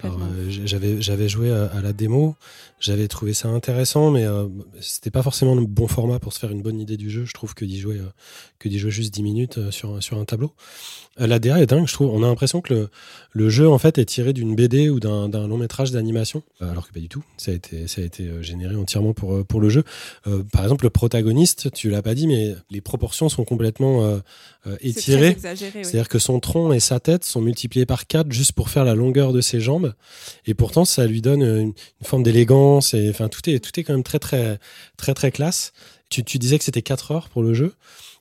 [0.04, 2.36] euh, j'avais j'avais joué à, à, la démo,
[2.80, 4.48] j'avais trouvé ça intéressant, mais euh,
[4.80, 7.26] c'était pas forcément le bon format pour se faire une bonne idée du jeu.
[7.26, 8.10] Je trouve que d'y jouer euh,
[8.58, 10.54] que d'y jouer juste 10 minutes euh, sur sur un tableau.
[11.20, 12.10] Euh, la DA est dingue, je trouve.
[12.12, 12.90] On a l'impression que le,
[13.34, 16.94] le jeu en fait est tiré d'une BD ou d'un long métrage d'animation, alors que
[16.94, 17.24] pas du tout.
[17.38, 19.84] Ça a été ça a été généré entièrement pour pour le jeu.
[20.52, 24.20] par exemple, le protagoniste, tu l'as pas dit, mais les proportions sont complètement euh,
[24.82, 25.28] étiré.
[25.30, 25.86] exagéré, oui.
[25.86, 28.96] C'est-à-dire que son tronc et sa tête sont multipliés par 4 juste pour faire la
[28.96, 29.94] longueur de ses jambes.
[30.46, 31.74] Et pourtant, ça lui donne une, une
[32.06, 32.94] forme d'élégance.
[32.94, 34.60] Et enfin, tout est, tout est quand même très, très,
[34.98, 35.74] très, très classe.
[36.10, 37.74] Tu, tu disais que c'était 4 heures pour le jeu.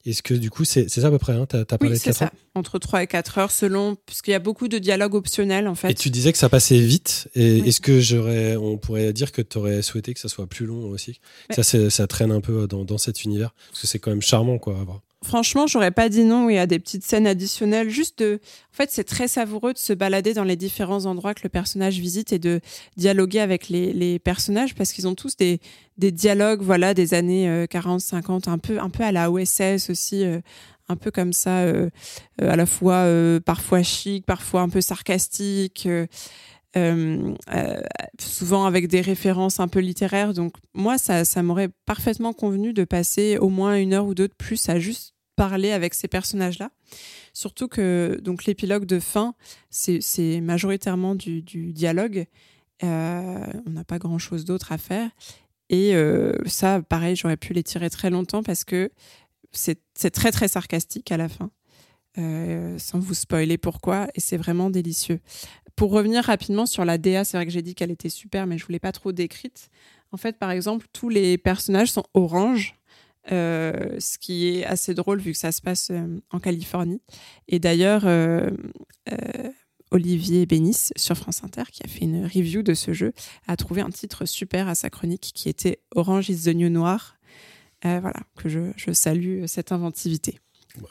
[0.06, 2.06] Est-ce que du coup, c'est ça à peu près hein T'as t'as parlé Oui, c'est
[2.10, 2.24] 4 ça.
[2.24, 2.30] heures?
[2.54, 5.90] Entre 3 et 4 heures, selon, puisqu'il y a beaucoup de dialogues optionnels, en fait.
[5.90, 7.28] Et tu disais que ça passait vite.
[7.34, 7.68] Et Oui.
[7.68, 10.88] est-ce que j'aurais, on pourrait dire que tu aurais souhaité que ça soit plus long
[10.88, 11.20] aussi?
[11.54, 11.62] Ouais.
[11.62, 13.52] Ça, ça traîne un peu dans, dans cet univers.
[13.70, 15.00] Parce que c'est quand même charmant, quoi, à voir.
[15.22, 16.48] Franchement, j'aurais pas dit non.
[16.48, 17.90] Il y a des petites scènes additionnelles.
[17.90, 18.40] Juste de.
[18.72, 21.98] En fait, c'est très savoureux de se balader dans les différents endroits que le personnage
[21.98, 22.60] visite et de
[22.96, 25.60] dialoguer avec les, personnages parce qu'ils ont tous des,
[25.98, 30.24] dialogues, voilà, des années euh, 40, 50, un peu, un peu à la OSS aussi,
[30.24, 30.40] euh,
[30.88, 31.90] un peu comme ça, euh,
[32.40, 35.84] euh, à la fois euh, parfois chic, parfois un peu sarcastique.
[35.86, 36.06] euh,
[36.76, 37.80] euh, euh,
[38.20, 40.34] souvent avec des références un peu littéraires.
[40.34, 44.28] Donc moi, ça, ça m'aurait parfaitement convenu de passer au moins une heure ou deux
[44.28, 45.09] de plus à juste
[45.40, 46.70] parler avec ces personnages-là.
[47.32, 49.34] Surtout que donc l'épilogue de fin,
[49.70, 51.40] c'est majoritairement du,
[51.72, 52.26] dialogue.
[52.82, 55.08] Euh, on n'a pas grand-chose d'autre à faire.
[55.70, 58.90] Et euh, ça, pareil, j'aurais pu les tirer très longtemps parce que
[59.50, 61.50] c'est c'est très très sarcastique à la fin.
[62.18, 65.20] Euh, sans vous spoiler pourquoi, et c'est vraiment délicieux.
[65.74, 68.58] Pour revenir rapidement sur la DA, c'est vrai que j'ai dit qu'elle était super, mais
[68.58, 69.70] je voulais pas trop décrite.
[70.12, 72.79] En fait, par exemple, tous les personnages sont orange,
[73.30, 77.02] euh, ce qui est assez drôle vu que ça se passe euh, en Californie.
[77.48, 78.50] Et d'ailleurs, euh,
[79.90, 83.12] Olivier Bénis sur France Inter, qui a fait une review de ce jeu,
[83.46, 87.16] a trouvé un titre super à sa chronique qui était Orange is the New Noir.
[87.82, 90.38] Voilà, que je salue cette inventivité.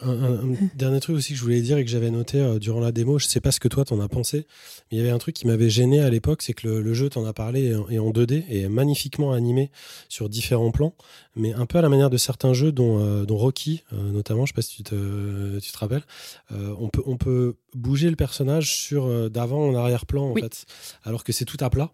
[0.01, 2.91] Un, dernier truc aussi que je voulais dire et que j'avais noté euh, durant la
[2.91, 4.45] démo, je sais pas ce que toi t'en as pensé,
[4.91, 6.93] mais il y avait un truc qui m'avait gêné à l'époque, c'est que le, le
[6.93, 9.71] jeu, t'en as parlé, est en, est en 2D et est magnifiquement animé
[10.09, 10.95] sur différents plans,
[11.35, 14.45] mais un peu à la manière de certains jeux, dont, euh, dont Rocky euh, notamment,
[14.45, 16.03] je sais pas si tu te, tu te rappelles,
[16.51, 20.41] on, peut, on peut bouger le personnage sur d'avant en arrière-plan en Oui.
[20.41, 20.65] fait,
[21.03, 21.91] alors que c'est tout à plat.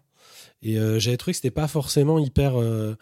[0.62, 2.94] Et euh, j'avais trouvé que c'était pas forcément hyper, euh,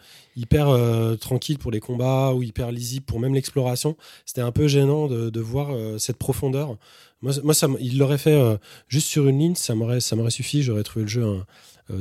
[0.53, 3.95] euh, tranquille pour les combats ou hyper lisible pour même l'exploration
[4.25, 6.77] c'était un peu gênant de, voir cette profondeur.
[7.21, 8.39] Moi, moi il l'aurait fait
[8.87, 9.99] juste sur une ligne, ça m'aurait,
[10.29, 10.63] suffi.
[10.63, 11.25] J'aurais trouvé le jeu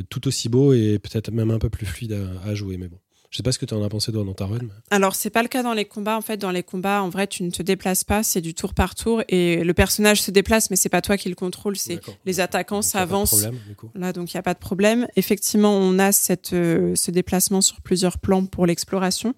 [0.08, 2.76] tout aussi beau et peut-être même un peu plus fluide à, à jouer.
[2.76, 2.98] Mais bon,
[3.34, 4.58] je sais pas ce que tu en as pensé toi dans ta run.
[4.62, 6.16] mais- Alors, c'est pas le cas dans les combats.
[6.16, 8.74] En fait, dans les combats, en vrai, tu ne te déplaces pas, c'est du tour
[8.74, 9.24] par tour.
[9.28, 12.76] Et le personnage se déplace, mais c'est pas toi qui le contrôle, c'est les attaquants
[12.76, 13.30] Donc, y a pas de s'avancent.
[13.30, 13.90] problème, du coup.
[13.96, 15.08] Là, donc il n'y a pas de problème.
[15.16, 19.34] Effectivement, on a cette, euh, ce déplacement sur plusieurs plans pour l'exploration.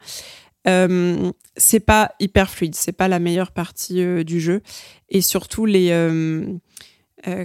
[0.69, 4.61] Euh, c'est pas hyper fluide, c'est pas la meilleure partie euh, du jeu.
[5.09, 5.89] Et surtout, les.
[5.91, 6.53] euh,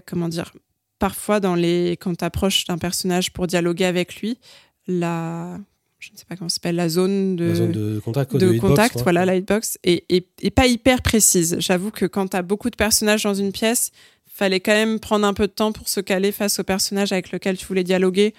[0.06, 0.52] comment dire
[1.00, 4.38] Parfois, dans les, quand tu approches d'un personnage pour dialoguer avec lui,
[4.88, 5.58] la.
[6.02, 8.58] Je ne sais pas comment ça s'appelle, la zone de La zone de contact, de
[8.58, 9.04] contact, quoi.
[9.04, 11.56] voilà, la hitbox, et, et, et pas hyper précise.
[11.60, 13.92] J'avoue que quand tu as beaucoup de personnages dans une pièce,
[14.28, 17.32] fallait quand même prendre un peu de temps pour se caler face au personnage avec
[17.32, 18.34] lequel tu voulais dialoguer.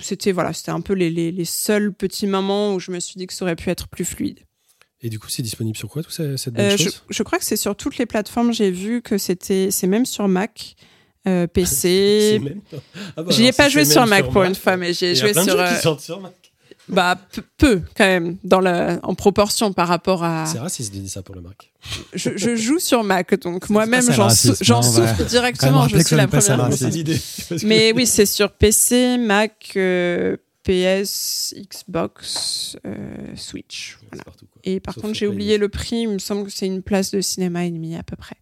[0.00, 3.16] C'était voilà, c'était un peu les, les, les seuls petits moments où je me suis
[3.18, 4.40] dit que ça aurait pu être plus fluide.
[5.02, 7.02] Et du coup, c'est disponible sur quoi tout ça, cette bonne Euh, je, chose?
[7.10, 8.52] je crois que c'est sur toutes les plateformes.
[8.54, 10.76] J'ai vu que c'était, c'est même sur Mac,
[11.26, 12.40] euh, PC.
[12.42, 12.60] même-
[13.16, 15.40] Ah bah J'y ai pas joué sur Mac pour une fois, mais j'ai joué de
[15.40, 16.32] sur, qui euh, sur Mac.
[16.88, 20.46] Bah peu, peu, quand même, dans la, en proportion par rapport à.
[20.46, 21.72] C'est raciste de dire ça pour le Mac.
[22.14, 25.88] je, je joue sur Mac, donc moi-même j'en, sou- souffre directement.
[25.88, 26.68] Je suis la première.
[27.64, 32.92] Mais oui, c'est sur PC, Mac, euh, PS, Xbox, euh,
[33.36, 33.98] Switch.
[34.00, 34.24] C'est Voilà.
[34.24, 34.60] partout, quoi.
[34.64, 36.02] Et par Sauf contre, j'ai oublié le prix.
[36.02, 38.36] Il me semble que c'est une place de cinéma et demi à peu près.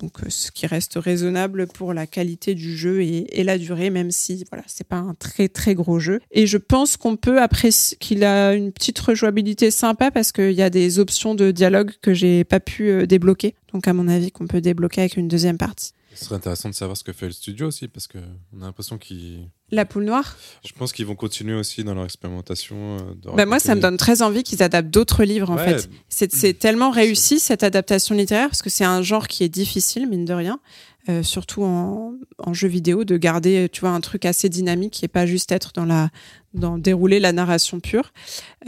[0.00, 3.90] Donc, euh, ce qui reste raisonnable pour la qualité du jeu et, et la durée,
[3.90, 6.20] même si voilà, c'est pas un très très gros jeu.
[6.32, 10.62] Et je pense qu'on peut apprécier qu'il a une petite rejouabilité sympa parce qu'il y
[10.62, 13.54] a des options de dialogue que j'ai pas pu euh, débloquer.
[13.72, 15.92] Donc, à mon avis, qu'on peut débloquer avec une deuxième partie.
[16.14, 18.18] Ce serait intéressant de savoir ce que fait le studio aussi, parce que
[18.56, 19.48] on a l'impression qu'ils.
[19.70, 20.36] La poule noire.
[20.66, 22.98] Je pense qu'ils vont continuer aussi dans leur expérimentation.
[22.98, 25.78] euh, de Bah moi, ça me donne très envie qu'ils adaptent d'autres livres, en Ouais,
[25.78, 25.88] fait.
[26.08, 30.26] C'est tellement réussi, cette adaptation littéraire, parce que c'est un genre qui est difficile, mine
[30.26, 30.60] de rien,
[31.08, 35.08] euh, surtout en, en jeu vidéo, de garder, tu vois, un truc assez dynamique et
[35.08, 36.10] pas juste être dans la
[36.54, 38.12] dans dérouler la narration pure.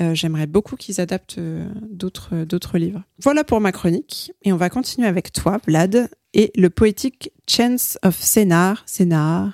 [0.01, 3.03] Euh, J'aimerais beaucoup qu'ils adaptent euh, d'autres d'autres livres.
[3.23, 4.33] Voilà pour ma chronique.
[4.43, 9.53] Et on va continuer avec toi, Vlad, et le poétique Chance of Sénar, Sénar,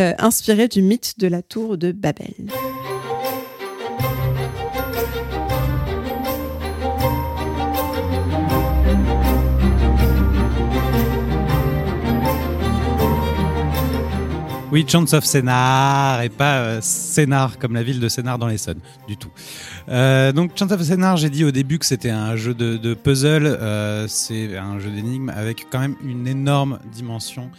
[0.00, 2.50] euh, inspiré du mythe de la tour de Babel.
[14.72, 18.78] Oui, Chance of Sénard et pas euh, Sénard comme la ville de Sénard dans l'Essonne,
[19.08, 19.30] du tout.
[19.88, 23.46] Euh, donc Chance of Sénard, j'ai dit au début que c'était un jeu de, puzzle,
[23.46, 27.50] euh, c'est un jeu d'énigmes avec quand même une énorme dimension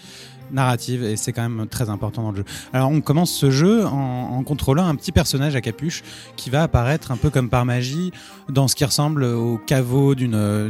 [0.52, 2.46] narrative et c'est quand même très important dans le jeu.
[2.74, 6.04] Alors on commence ce jeu en, contrôlant un petit personnage à capuche
[6.36, 8.12] qui va apparaître un peu comme par magie
[8.50, 10.70] dans ce qui ressemble au caveau d'une euh,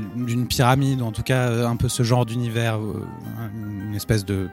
[0.50, 3.06] pyramide ou en tout cas euh, un peu ce genre d'univers, euh,
[3.88, 4.50] une espèce de,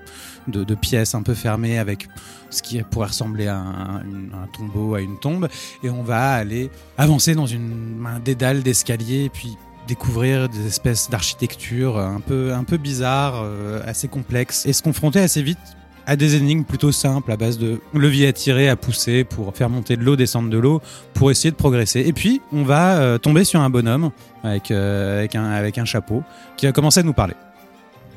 [0.46, 2.08] de, pièce un peu fermée avec
[2.50, 5.48] ce qui pourrait ressembler à un, tombeau, à une tombe
[5.82, 9.56] et on va aller avancer dans une, un dédale d'escalier et puis
[9.88, 15.18] découvrir des espèces d'architecture un peu, un peu bizarres, euh, assez complexes, et se confronter
[15.18, 15.58] assez vite
[16.06, 19.68] à des énigmes plutôt simples à base de levier à tirer, à pousser pour faire
[19.68, 20.80] monter de l'eau, descendre de l'eau,
[21.14, 22.00] pour essayer de progresser.
[22.00, 24.10] Et puis, on va euh, tomber sur un bonhomme
[24.44, 26.22] avec, euh, avec, un, avec un chapeau
[26.56, 27.34] qui va commencer à nous parler.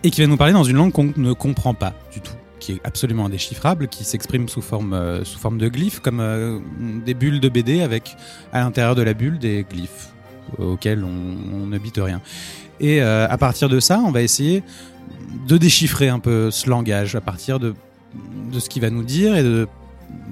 [0.03, 2.73] Et qui va nous parler dans une langue qu'on ne comprend pas du tout qui
[2.73, 6.59] est absolument indéchiffrable, qui s'exprime sous forme, euh, sous forme de glyphes, comme euh,
[7.05, 8.15] des bulles de BD avec
[8.53, 10.09] à l'intérieur de la bulle des glyphes
[10.57, 12.21] auxquels on, on n'habite rien.
[12.81, 14.63] Et euh, à partir de ça, on va essayer
[15.47, 17.75] de déchiffrer un peu ce langage à partir de,
[18.51, 19.67] de ce qu'il va nous dire et de,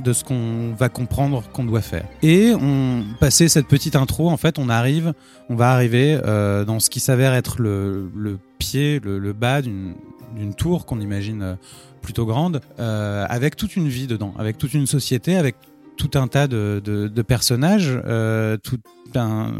[0.04, 2.06] de ce qu'on va comprendre qu'on doit faire.
[2.24, 5.14] Et on passé cette petite intro, en fait, on arrive,
[5.50, 9.94] on va arriver euh, dans ce qui s'avère être le, le pied, le, bas d'une
[10.36, 11.56] d'une tour qu'on imagine euh,
[12.02, 15.56] plutôt grande, avec toute une vie dedans, avec toute une société, avec
[16.00, 18.80] tout un tas de, de, personnages, euh, tout
[19.16, 19.52] un,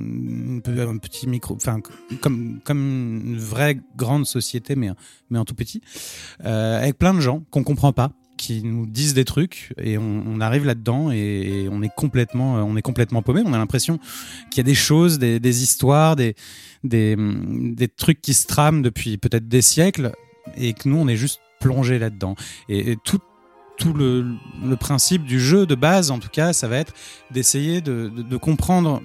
[1.02, 1.82] petit micro, enfin
[2.22, 4.90] comme comme une vraie grande société, mais
[5.30, 5.82] mais en tout petit,
[6.46, 10.40] euh, avec plein de gens qu'on comprend pas qui nous disent des trucs et on,
[10.40, 13.42] arrive là-dedans et, on est complètement on est complètement paumé.
[13.46, 14.00] On a l'impression
[14.50, 16.36] qu'il y a des choses des, histoires des,
[16.86, 20.14] des des trucs qui se trament depuis peut-être des siècles
[20.56, 22.36] et que nous on est juste plongé là-dedans.
[22.70, 23.20] Et tout
[23.80, 24.36] tout le,
[24.80, 26.94] principe du jeu de base, en tout cas, ça va être
[27.32, 29.02] d'essayer de, comprendre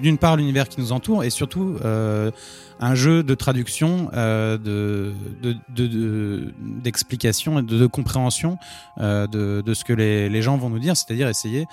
[0.00, 2.30] d'une part l'univers qui nous entoure et surtout euh,
[2.80, 5.12] un jeu de traduction, euh, de
[5.42, 8.58] de- de- de- d'explication et de, compréhension
[8.98, 11.66] euh, de, ce que les gens vont nous dire, c'est-à-dire essayer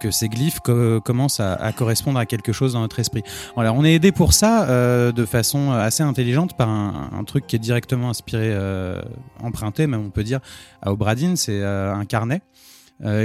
[0.00, 3.22] que, ces glyphes co- commencent à, correspondre à quelque chose dans notre esprit.
[3.54, 7.56] Voilà, on est aidé pour ça euh, de façon assez intelligente par un, truc qui
[7.56, 9.02] est directement inspiré, euh,
[9.42, 10.40] emprunté, même on peut dire,
[10.82, 12.40] à Obradine, c'est euh, un carnet.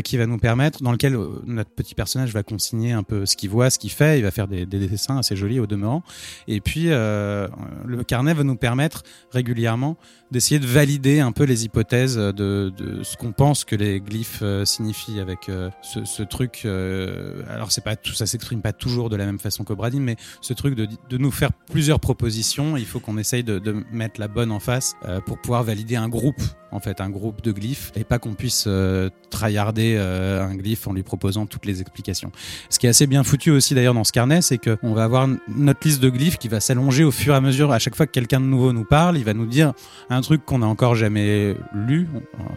[0.03, 3.49] qui va nous permettre, dans lequel notre petit personnage va consigner un peu ce qu'il
[3.49, 6.03] voit, ce qu'il fait, il va faire des, des dessins assez jolis au demeurant,
[6.47, 9.95] et puis le carnet va nous permettre régulièrement
[10.31, 14.39] d'essayer de valider un peu les hypothèses de, de ce qu'on pense que les glyphes
[14.41, 16.61] euh, signifient avec euh, ce, ce truc.
[16.65, 20.15] euh, alors c'est pas tout, ça s'exprime pas toujours de la même façon qu'Obradine, mais
[20.41, 24.19] ce truc de, de nous faire plusieurs propositions, il faut qu'on essaye de, de mettre
[24.19, 27.91] la bonne en face pour pouvoir valider un groupe, en fait, un groupe de glyphes,
[27.95, 32.31] et pas qu'on puisse euh, tryharder euh, un glyphe en lui proposant toutes les explications.
[32.69, 35.27] Ce qui est assez bien foutu aussi d'ailleurs dans ce carnet, c'est qu'on va avoir
[35.47, 37.71] notre liste de glyphes qui va s'allonger au fur et à mesure.
[37.71, 39.73] À chaque fois que quelqu'un de nouveau nous parle, il va nous dire
[40.21, 42.07] truc qu'on n'a encore jamais lu,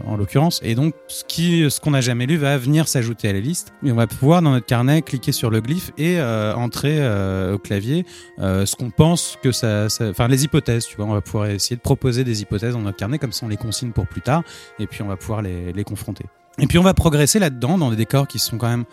[0.07, 3.41] en, en l'occurrence, et donc ce qu'on n'a jamais lu va venir s'ajouter à la
[3.41, 3.73] liste.
[3.85, 7.55] Et on va pouvoir dans notre carnet cliquer sur le glyphe et euh, entrer euh,
[7.55, 8.05] au clavier
[8.39, 10.87] euh, ce qu'on pense que ça, ça- enfin les hypothèses.
[10.87, 13.47] Tu vois, on va pouvoir essayer de proposer des hypothèses dans notre carnet, comme ça
[13.47, 14.43] on les consigne pour plus tard,
[14.79, 16.25] et puis on va pouvoir les, les confronter.
[16.59, 18.85] Et puis on va progresser là-dedans dans des décors qui sont quand même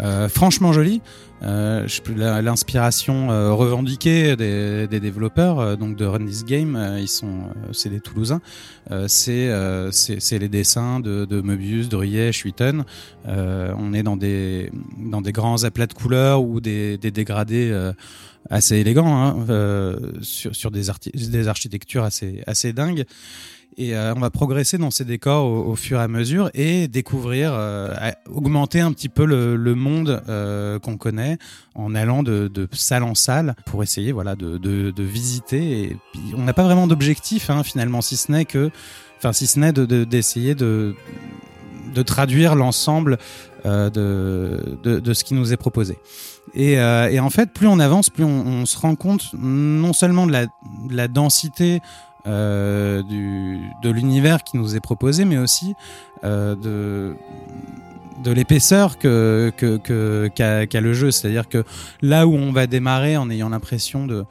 [0.00, 1.00] euh, franchement jolis.
[1.42, 7.08] Euh, L'inspiration euh, revendiquée des, des développeurs, euh, donc de Run This Game, euh, ils
[7.08, 8.40] sont, c'est des Toulousains.
[9.08, 9.50] C'est
[9.90, 11.88] c'est les dessins de, de Möbius,
[12.44, 12.84] Witten.
[13.28, 17.72] Euh, on est dans des dans des grands aplats de couleurs ou des, des dégradés
[18.48, 23.04] assez élégants hein, sur, sur des, des architectures assez assez dingues.
[23.76, 27.52] Et euh, on va progresser dans ces décors au, fur et à mesure et découvrir,
[27.54, 27.92] euh,
[28.32, 31.38] augmenter un petit peu le, monde euh, qu'on connaît
[31.74, 35.82] en allant de, salle en salle pour essayer voilà de, visiter.
[35.82, 38.70] Et puis, on n'a pas vraiment d'objectif hein, finalement, si ce n'est que,
[39.16, 40.94] enfin si ce n'est de- de- d'essayer de,
[42.06, 43.18] traduire l'ensemble
[43.64, 45.98] de, ce qui nous est proposé.
[46.54, 50.46] Et, en fait, plus on avance, plus on, se rend compte non seulement de
[50.90, 51.80] la densité
[52.26, 55.74] euh, du, de l'univers qui nous est proposé, mais aussi
[56.24, 57.16] euh, de
[58.22, 61.10] de l'épaisseur que que que- qu'a qu'a le jeu.
[61.10, 61.64] C'est-à-dire que
[62.00, 64.24] là où on va démarrer en ayant l'impression de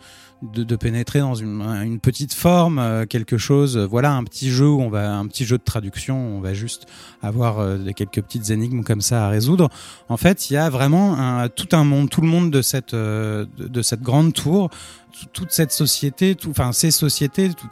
[0.44, 4.52] de, de pénétrer dans une, une petite forme, euh, quelque chose, euh, voilà, un petit
[4.52, 6.86] jeu où on va, un petit jeu de traduction, on va juste
[7.22, 9.70] avoir euh, quelques petites énigmes comme ça à résoudre.
[10.10, 12.94] En fait, il y a vraiment un, tout un monde, tout le monde de cette,
[12.94, 14.70] euh, de, cette grande tour,
[15.12, 17.68] tout- toute cette société, tout, enfin ces sociétés, tout,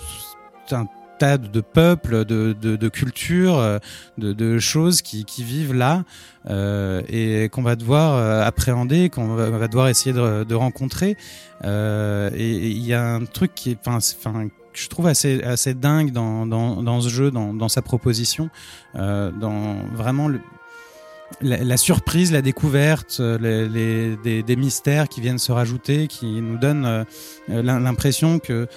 [0.67, 0.87] tout un
[1.21, 3.79] de peuples, de, de, cultures, euh,
[4.17, 6.03] de, choses qui, qui vivent là
[6.49, 11.17] euh, et qu'on va devoir euh, appréhender, qu'on va, devoir essayer de, rencontrer.
[11.63, 13.99] Et il y a un truc qui enfin,
[14.47, 18.49] que je trouve assez, assez dingue dans, dans, dans ce jeu, dans, dans sa proposition,
[18.95, 20.39] dans vraiment le,
[21.41, 26.07] la, la surprise, la découverte, euh, les, les- des, des mystères qui viennent se rajouter,
[26.07, 27.03] qui nous donnent euh,
[27.47, 28.67] l'im- l'impression que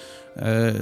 [0.41, 0.73] euh,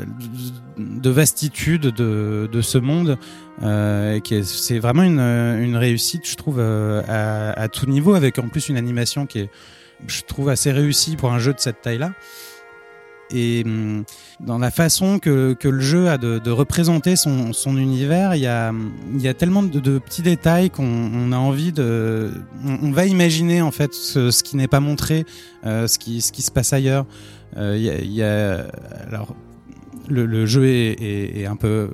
[0.77, 3.17] de vastitude de, de ce monde,
[3.61, 8.47] euh, c'est vraiment une, une réussite, je trouve, euh, à, à tout niveau, avec en
[8.49, 9.49] plus une animation qui est,
[10.07, 12.13] je trouve, assez réussie pour un jeu de cette taille-là.
[13.31, 14.03] Et hum,
[14.39, 18.41] dans la façon que, que le jeu a de, de représenter son, son univers, il
[18.41, 18.71] y a,
[19.15, 22.31] il y a tellement de, de petits détails qu'on on a envie de...
[22.65, 25.25] On, va imaginer en fait ce, ce qui n'est pas montré,
[25.65, 27.05] euh, ce, qui, ce qui se passe ailleurs.
[27.57, 28.65] Euh, y a, y a-
[29.07, 29.35] alors,
[30.09, 31.89] le, le jeu est, est- est un peu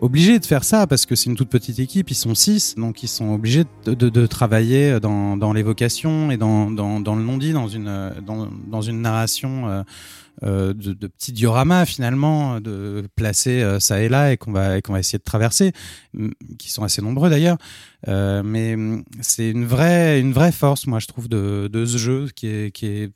[0.00, 3.02] obligé de faire ça parce que c'est une toute petite équipe, ils sont six, donc
[3.02, 7.22] ils sont obligés de, de- de travailler dans, dans l'évocation et dans, dans, dans le
[7.24, 9.82] non-dit, dans une, dans, dans une narration euh,
[10.42, 14.92] de, de petits dioramas finalement, de placer euh, ça et là et qu'on va, qu'on
[14.92, 15.72] va essayer de traverser,
[16.58, 17.58] qui sont assez nombreux d'ailleurs.
[18.06, 18.76] Euh, mais
[19.20, 22.70] c'est une vraie, une vraie force, moi je trouve, de, de ce jeu qui est,
[22.70, 23.12] qui est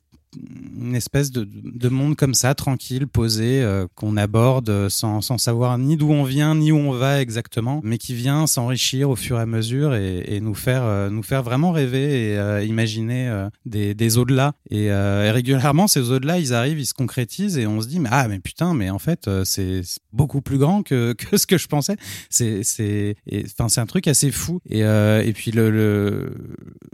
[0.79, 5.77] une espèce de, de monde comme ça, tranquille, posé, euh, qu'on aborde sans, sans savoir
[5.77, 9.37] ni d'où on vient, ni où on va exactement, mais qui vient s'enrichir au fur
[9.37, 13.93] et à mesure et, nous faire euh, nous faire vraiment rêver et euh, imaginer des,
[13.93, 14.53] des au-delà.
[14.69, 18.27] Et, régulièrement, ces au-delà, ils arrivent, ils se concrétisent et on se dit, mais, ah,
[18.27, 19.81] mais putain, mais en fait, c'est
[20.11, 21.97] beaucoup plus grand que, que ce que je pensais.
[22.29, 23.15] C'est
[23.59, 24.59] un truc assez fou.
[24.69, 26.33] Et, et puis le,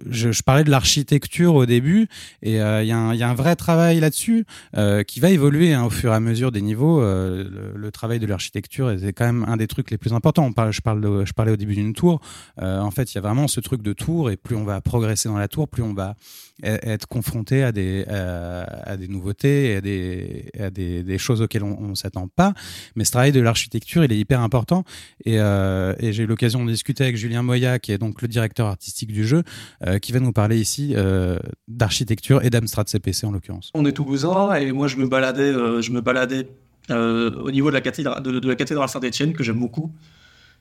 [0.09, 2.07] je, parlais de l'architecture au début
[2.41, 2.91] et il y, a y
[3.23, 4.45] a un vrai travail là-dessus
[4.75, 7.01] euh, qui va évoluer hein, au fur et à mesure des niveaux.
[7.01, 10.45] Euh, le, travail de l'architecture c'est quand même un des trucs les plus importants.
[10.45, 12.21] On je, parlais au début d'une tour.
[12.61, 14.79] Euh, en fait, il y a vraiment ce truc de tour et plus on va
[14.81, 16.15] progresser dans la tour, plus on va
[16.63, 21.79] être confronté à des, à des nouveautés, à des, à des, des choses auxquelles on,
[21.79, 22.53] on s'attend pas.
[22.95, 24.83] Mais ce travail de l'architecture, il est hyper important.
[25.25, 28.27] Et, euh, et j'ai eu l'occasion de discuter avec Julien Moya, qui est donc le
[28.27, 29.43] directeur artistique du jeu,
[29.85, 31.37] euh, qui va nous parler ici euh,
[31.67, 33.71] d'architecture et d'Amstrad CPC en l'occurrence.
[33.73, 36.47] On est toulousain et moi je me baladais, je me baladais
[36.89, 39.91] au niveau de la cathédrale, de, la cathédrale Saint-Étienne que j'aime beaucoup,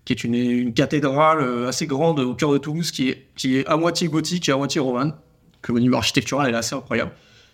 [0.05, 3.77] qui est une, cathédrale assez grande au cœur de Toulouse, qui est, qui est à
[3.77, 5.15] moitié gothique et à moitié romane,
[5.73, 7.13] au niveau architectural elle est assez incroyable,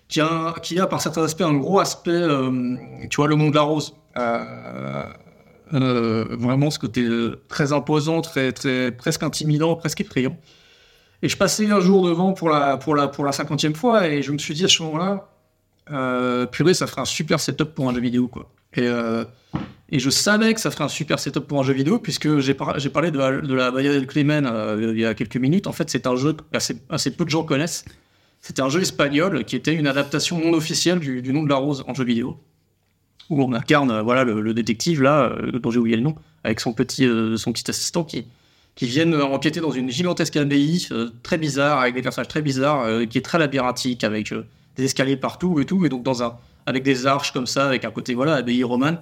[0.08, 2.76] qui a, qui a par certains aspects un gros aspect, euh,
[3.10, 3.94] tu vois, le Mont de la Rose.
[4.16, 5.04] Euh,
[5.72, 7.08] euh, vraiment ce côté
[7.48, 10.36] très imposant, très, très, presque intimidant, presque effrayant.
[11.22, 14.22] Et je passais un jour devant pour la, pour la, pour la cinquantième fois et
[14.22, 15.30] je me suis dit à ce moment-là,
[15.90, 18.50] euh, purée, ça ferait un super setup pour un jeu vidéo, quoi.
[18.76, 18.88] Et,
[19.90, 22.54] et je savais que ça ferait un super setup pour un jeu vidéo, puisque j'ai
[22.54, 25.68] par- j'ai parlé de la, de la il y a quelques minutes.
[25.68, 26.42] En fait, c'est un jeu que
[26.90, 27.84] assez peu de gens connaissent.
[28.46, 31.82] C'était un jeu espagnol qui était une adaptation non officielle du, nom de la rose
[31.88, 32.38] en jeu vidéo,
[33.30, 36.14] où on incarne euh, voilà, le, détective, là, euh, dont j'ai oublié le nom,
[36.44, 38.26] avec son petit, euh, son petit assistant qui,
[38.74, 40.86] qui viennent enquêter dans une gigantesque abbaye
[41.22, 44.34] très bizarre, avec des personnages très bizarres, qui est très labyrinthique, avec
[44.76, 47.86] des escaliers partout et tout, et donc dans un, avec des arches comme ça, avec
[47.86, 49.00] un côté voilà abbaye romane.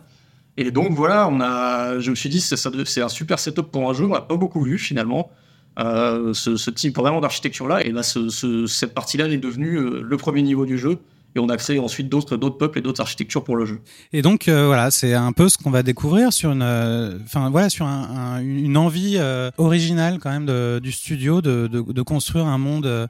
[0.56, 3.93] Et donc voilà, on a, je me suis dit c'est un super setup pour un
[3.93, 5.32] jeu, on n'a pas beaucoup vu finalement.
[5.78, 10.03] Ce, ce type vraiment d'architecture là, et là ce- ce- cette partie-là est devenue euh,
[10.03, 10.99] le premier niveau du jeu,
[11.34, 13.80] et on a créé ensuite d'autres d'autres peuples et d'autres architectures pour le jeu.
[14.12, 17.50] Et donc euh, voilà, c'est un peu ce qu'on va découvrir sur une, euh, enfin
[17.50, 22.46] voilà, sur un, un- une envie euh, originale quand même du studio de, de, construire
[22.46, 23.09] un monde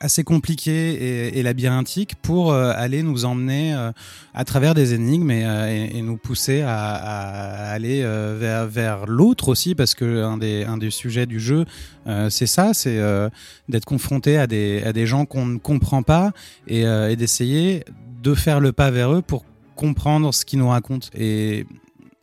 [0.00, 3.74] assez compliqué et, labyrinthique pour aller nous emmener
[4.34, 10.22] à travers des énigmes et, nous pousser à, aller vers, vers l'autre aussi parce que
[10.22, 11.64] un des, un des sujets du jeu
[12.28, 13.00] c'est ça, c'est
[13.68, 16.32] d'être confronté à des, à des gens qu'on ne comprend pas
[16.66, 19.44] et, et d'essayer de faire le pas vers eux pour
[19.76, 21.08] comprendre ce qu'ils nous racontent.
[21.14, 21.66] Et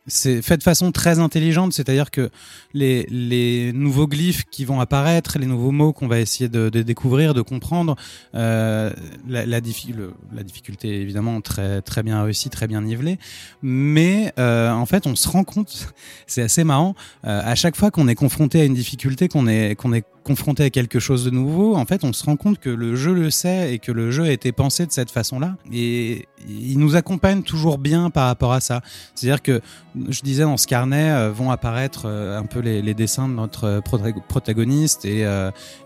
[0.06, 2.30] c'est fait de façon très intelligente, c'est-à-dire que
[2.74, 6.82] les, les nouveaux glyphes qui vont apparaître, les nouveaux mots qu'on va essayer de, de
[6.82, 7.96] découvrir, de comprendre,
[8.34, 8.92] euh,
[9.28, 9.94] la, la, diffi-
[10.34, 13.18] la difficulté évidemment très très bien réussie, très bien nivelée,
[13.62, 15.92] mais euh, en fait on se rend compte,
[16.26, 19.74] c'est assez marrant, euh, à chaque fois qu'on est confronté à une difficulté, qu'on est
[19.76, 22.68] qu'on est confronté à quelque chose de nouveau, en fait, on se rend compte que
[22.68, 25.56] le jeu le sait et que le jeu a été pensé de cette façon-là.
[25.72, 28.82] Et il nous accompagne toujours bien par rapport à ça.
[29.14, 29.60] C'est-à-dire que
[30.08, 33.64] je disais dans ce carnet euh, vont apparaître euh, un peu les, dessins de notre
[33.64, 35.26] euh, prota- protagoniste et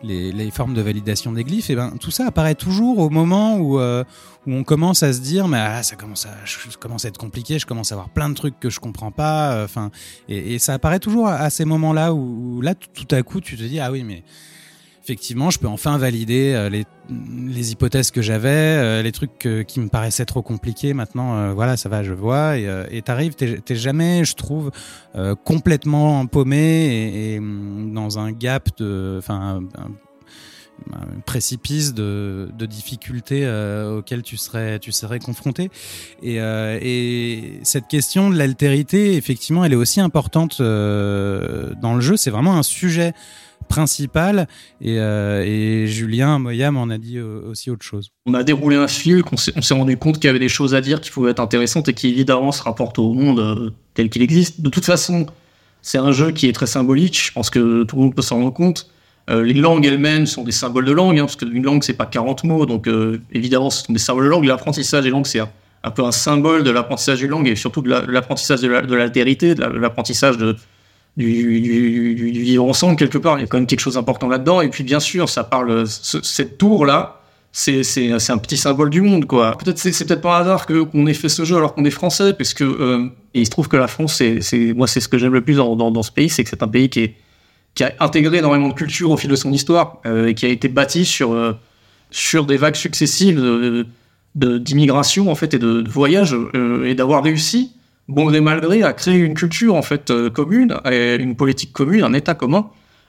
[0.03, 1.71] les, formes de validation des glyphes.
[1.71, 3.81] Et ben tout ça apparaît toujours au moment où
[4.47, 7.67] où on commence à se dire mais ah, ça commence à à être compliqué, je
[7.67, 9.63] commence à avoir plein de trucs que je comprends pas.
[9.65, 9.91] Enfin
[10.29, 13.63] et, ça apparaît toujours à, ces moments-là où, où là tout à coup tu te
[13.63, 14.25] dis ah oui mais
[15.11, 19.89] effectivement, je peux enfin valider euh, les, hypothèses que j'avais, euh, les trucs qui me
[19.89, 20.95] paraissaient trop compliqués.
[20.95, 22.57] Maintenant, euh, voilà, ça va, je vois.
[22.57, 24.71] Et t'arrives, t'es jamais, je trouve,
[25.45, 29.91] complètement paumé et, hum, dans un gap de, enfin, un,
[31.27, 33.47] précipice de, de difficultés
[33.99, 35.71] auxquelles tu serais, tu serais confronté.
[36.23, 42.17] Et, et cette question de l'altérité, effectivement, elle est aussi importante dans le jeu.
[42.17, 43.13] C'est vraiment un sujet
[43.71, 44.47] principal
[44.83, 48.11] et, euh, et Julien Moya m'en a dit euh, aussi autre chose.
[48.27, 50.83] On a déroulé un fil, on s'est rendu compte qu'il y avait des choses à
[50.83, 54.21] dire qui pouvaient être intéressantes et qui évidemment se rapportent au monde euh, tel qu'il
[54.23, 54.61] existe.
[54.61, 55.25] De toute façon,
[55.81, 58.37] c'est un jeu qui est très symbolique, je pense que tout le monde peut s'en
[58.37, 58.91] rendre compte.
[59.29, 62.43] Les langues elles-mêmes sont des symboles de langue, hein, parce qu'une langue c'est pas 40
[62.43, 62.89] mots, donc
[63.31, 64.45] évidemment ce sont des symboles de langue.
[64.45, 67.89] L'apprentissage des langues c'est un, peu un symbole de l'apprentissage des langues et surtout de
[67.91, 70.57] la- de l'apprentissage de la- de l'altérité, de la- de l'apprentissage de,
[71.21, 73.39] du, du- vivre ensemble quelque part.
[73.39, 74.61] Il y a quand même quelque chose d'important là-dedans.
[74.61, 77.17] Et puis bien sûr, ça parle ce- cette tour là.
[77.53, 79.57] C'est c'est c'est un petit symbole du monde quoi.
[79.59, 81.91] Peut-être c'est c'est peut-être un hasard que qu'on ait fait ce jeu alors qu'on est
[81.91, 85.01] français parce que euh, et il se trouve que la France c'est c'est moi c'est
[85.01, 87.01] ce que j'aime le plus dans, dans, ce pays c'est que c'est un pays qui
[87.01, 87.15] est
[87.75, 90.49] qui a intégré énormément de culture au fil de son histoire euh, et qui a
[90.49, 91.53] été bâti sur euh,
[92.13, 97.25] sur des vagues successives de- d'immigration en fait et de, de voyage euh, et d'avoir
[97.25, 97.73] réussi
[98.11, 101.73] bon gré mal gré à créer une culture en fait euh, commune et une politique
[101.73, 102.69] commune un état commun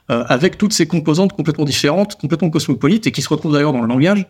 [0.10, 3.82] euh, avec toutes ces composantes complètement différentes complètement cosmopolites et qui se retrouvent d'ailleurs dans
[3.82, 4.26] le langage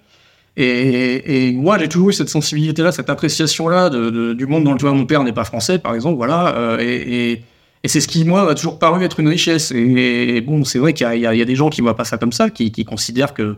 [0.58, 4.64] et, moi j'ai toujours eu cette sensibilité là cette appréciation là de, de- du monde
[4.64, 7.44] dans lequel mon père n'est pas français par exemple voilà euh, et,
[7.84, 9.72] c'est ce qui, moi, m'a toujours paru être une richesse.
[9.72, 12.32] Et, bon, c'est vrai qu'il y, y a des gens qui voient pas ça comme
[12.32, 13.56] ça, qui considèrent que,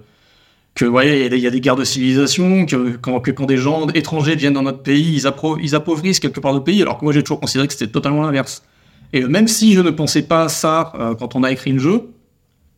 [0.76, 4.54] que ouais, il y a des- guerres de civilisation, que quand, des gens étrangers viennent
[4.54, 5.22] dans notre pays,
[5.62, 8.24] ils, appauvrissent quelque part notre pays, alors que moi, j'ai toujours considéré que c'était totalement
[8.24, 8.64] l'inverse.
[9.14, 12.10] Et même si je ne pensais pas ça euh, quand on a écrit le jeu,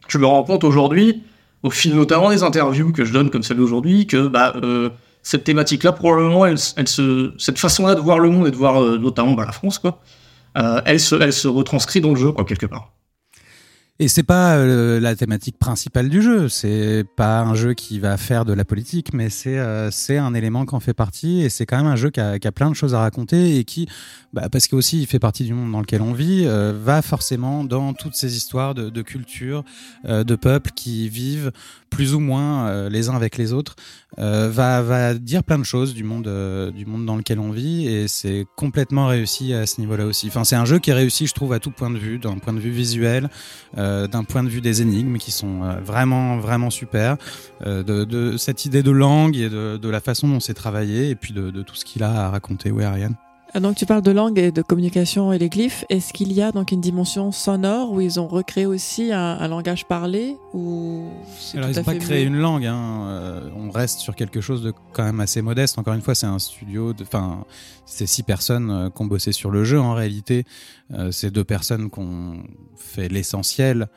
[0.10, 1.24] je me rends compte aujourd'hui,
[1.64, 4.90] au fil notamment des interviews que je donne comme celle d'aujourd'hui, que bah, euh,
[5.24, 8.82] cette thématique-là, probablement, elle, elle se, cette façon-là de voir le monde et de voir
[8.82, 10.00] euh, notamment bah, la France, quoi,
[10.58, 12.92] euh, elle, se, elle se retranscrit dans le jeu, quoi, quelque part.
[13.98, 16.50] Et c'est pas euh, la thématique principale du jeu.
[16.50, 20.34] C'est pas un jeu qui va faire de la politique, mais c'est euh, c'est un
[20.34, 21.42] élément qui en fait partie.
[21.42, 23.58] Et c'est quand même un jeu qui a, qui a plein de choses à raconter
[23.58, 23.88] et qui,
[24.36, 27.64] bah, parce qu'aussi il fait partie du monde dans lequel on vit, euh, va forcément
[27.64, 29.64] dans toutes ces histoires de, de culture,
[30.04, 31.54] euh, de peuples qui vivent
[31.90, 33.78] plus ou moins euh, les uns avec les autres.
[34.20, 37.52] Euh, va va dire plein de choses du monde euh, du monde dans lequel on
[37.52, 40.28] vit et c'est complètement réussi à ce niveau-là aussi.
[40.28, 42.38] Enfin, c'est un jeu qui est réussi, je trouve, à tout point de vue, d'un
[42.38, 43.30] point de vue visuel,
[43.78, 47.18] euh, d'un point de vue des énigmes qui sont euh, vraiment vraiment super,
[47.66, 51.16] de, de cette idée de langue et de, de la façon dont c'est travaillé et
[51.16, 52.72] puis de, de tout ce qu'il a à raconter.
[52.72, 53.16] Oui, Ariane.
[53.58, 55.86] Ah, Donc tu parles de langue et de communication et les glyphes.
[55.90, 59.48] Est-ce qu'il y a donc une dimension sonore où ils ont recréé aussi un, un
[59.48, 61.06] langage parlé ou
[61.54, 63.06] Alors ils n'ont pas créé une langue, hein.
[63.08, 65.80] euh, on reste sur quelque chose de quand même assez modeste.
[65.80, 67.46] Encore une fois, c'est un studio, de- enfin,
[67.86, 69.80] c'est six personnes euh, qui ont bossé sur le jeu.
[69.80, 70.44] En réalité,
[70.94, 72.44] euh, c'est deux personnes qui ont
[72.76, 73.88] fait l'essentiel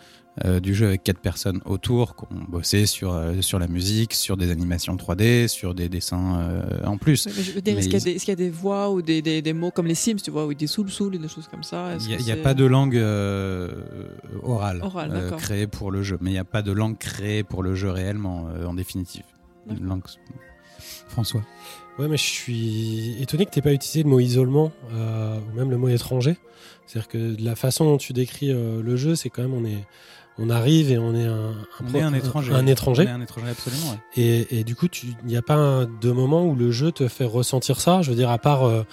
[0.44, 4.15] euh, du jeu avec quatre personnes autour, qui ont bossé sur euh, sur la musique,
[4.15, 7.27] sur des animations 3D, sur des dessins euh, en plus.
[7.27, 9.43] Est-ce qu'il y, a ils- des- est-ce qu'il y a des voix ou des, des,
[9.43, 11.62] des mots comme les Sims, tu vois, ou des soul soul et des choses comme
[11.62, 13.70] ça Il n'y a, pas de langue euh,
[14.43, 17.62] orale, euh, créée pour le jeu, mais il n'y a pas de langue créée pour
[17.62, 19.24] le jeu réellement, euh, en définitive.
[19.70, 20.02] Une langue.
[21.09, 21.43] François.
[21.98, 25.70] Ouais, mais je suis étonné que tu pas utilisé le mot isolement euh, ou même
[25.70, 26.36] le mot étranger.
[26.86, 29.65] C'est-à-dire que de la façon dont tu décris euh, le jeu, c'est quand même on
[29.65, 29.85] est
[30.39, 32.52] on arrive et on est un, un, On pro- est un étranger.
[32.55, 33.02] Un, étranger.
[33.06, 33.90] On est un étranger, absolument.
[33.90, 33.98] ouais.
[34.23, 37.09] Et, et du coup, il n'y a pas un, de moment où le jeu te
[37.09, 38.02] fait ressentir ça?
[38.02, 38.85] Je veux dire, à part, euh,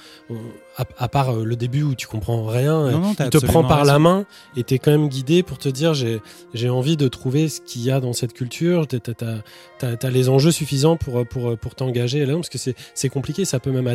[0.78, 3.86] à, à part euh, le début où tu comprends rien, Non, il te prend par
[3.86, 4.26] la main
[4.58, 6.22] et t'es quand même guidé pour te dire j'ai
[6.54, 8.88] j'ai envie de trouver ce qu'il y a dans cette culture.
[8.88, 9.14] T'as t'as-
[9.80, 13.46] t'as- t'as les enjeux suffisants pour pour pour t'engager là-dedans parce que c'est c'est compliqué.
[13.46, 13.94] Ça peut même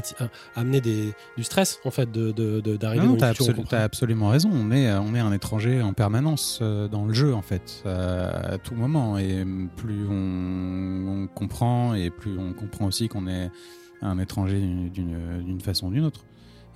[0.57, 3.65] amener des du stress en fait de de- de- d'arriver Non, dans une culture.
[3.69, 4.51] t'as absolument raison.
[4.53, 8.55] On est, on est un étranger en permanence euh, dans le jeu, en fait, euh,
[8.55, 9.19] à tout moment.
[9.19, 9.45] Et
[9.77, 13.51] plus on, on comprend, et plus on comprend aussi qu'on est
[14.03, 16.25] un étranger d'une façon ou d'une autre.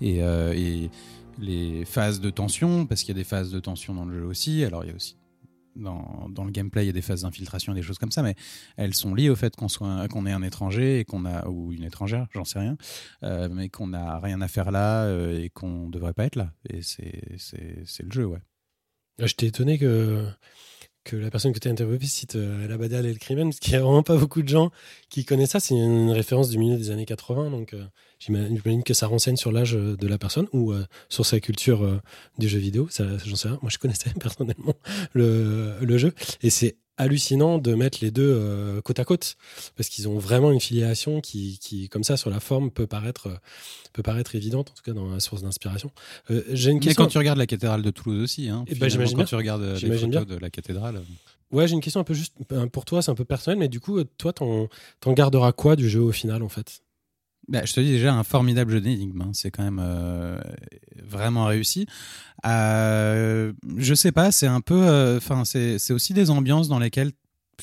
[0.01, 0.91] Et, euh, et
[1.39, 4.25] les phases de tension, parce qu'il y a des phases de tension dans le jeu
[4.25, 4.65] aussi.
[4.65, 5.17] Alors, il y a aussi
[5.77, 8.35] dans, le gameplay, il y a des phases d'infiltration et des choses comme ça, mais
[8.77, 11.73] elles sont liées au fait qu'on soit qu'on est un étranger et qu'on a ou
[11.73, 12.77] une étrangère, j'en sais rien,
[13.23, 16.53] euh, mais qu'on n'a rien à faire là euh, et qu'on devrait pas être là.
[16.71, 18.41] Et c'est le jeu, ouais.
[19.21, 20.27] Ah, J'étais étonné que,
[21.05, 23.61] que la personne que tu as interviewée cite euh, La Badal et le Crimen, parce
[23.61, 24.71] qu'il n'y a vraiment pas beaucoup de gens
[25.09, 25.61] qui connaissent ça.
[25.61, 27.77] C'est une référence du milieu des années 80, donc
[28.27, 31.83] j'imagine que ça renseigne sur l'âge euh, de la personne ou euh, sur sa culture
[31.85, 32.01] euh,
[32.39, 32.87] du jeu vidéo.
[32.91, 33.59] Ça, J'en sais rien.
[33.63, 34.75] Moi, je connaissais personnellement
[35.13, 36.13] le, le jeu.
[36.43, 39.35] Et c'est hallucinant de mettre les deux euh, côte à côte
[39.77, 43.41] parce qu'ils ont vraiment une filiation qui, qui comme ça sur la forme peut paraître
[43.93, 45.91] peut paraître évidente en tout cas dans la source d'inspiration
[46.53, 48.89] j'ai une Mais question quand tu regardes la cathédrale de Toulouse aussi, hein, Eh ben,
[48.89, 49.27] j'imagine quand bien.
[49.27, 51.03] tu regardes les de la cathédrale.
[51.51, 52.35] Ouais, j'ai une question un peu juste
[52.73, 54.69] pour toi, c'est un peu personnel, mais du coup, toi, t'en
[55.01, 56.81] t'en garderas quoi du jeu au final, en fait?
[57.49, 59.21] Bah, je te dis déjà un formidable jeu d'énigmes.
[59.23, 59.31] hein.
[59.33, 60.39] C'est quand même euh,
[61.07, 61.87] vraiment réussi.
[62.47, 66.79] Euh, je sais pas, c'est un peu, euh, enfin, c'est c'est aussi des ambiances dans
[66.79, 67.13] lesquelles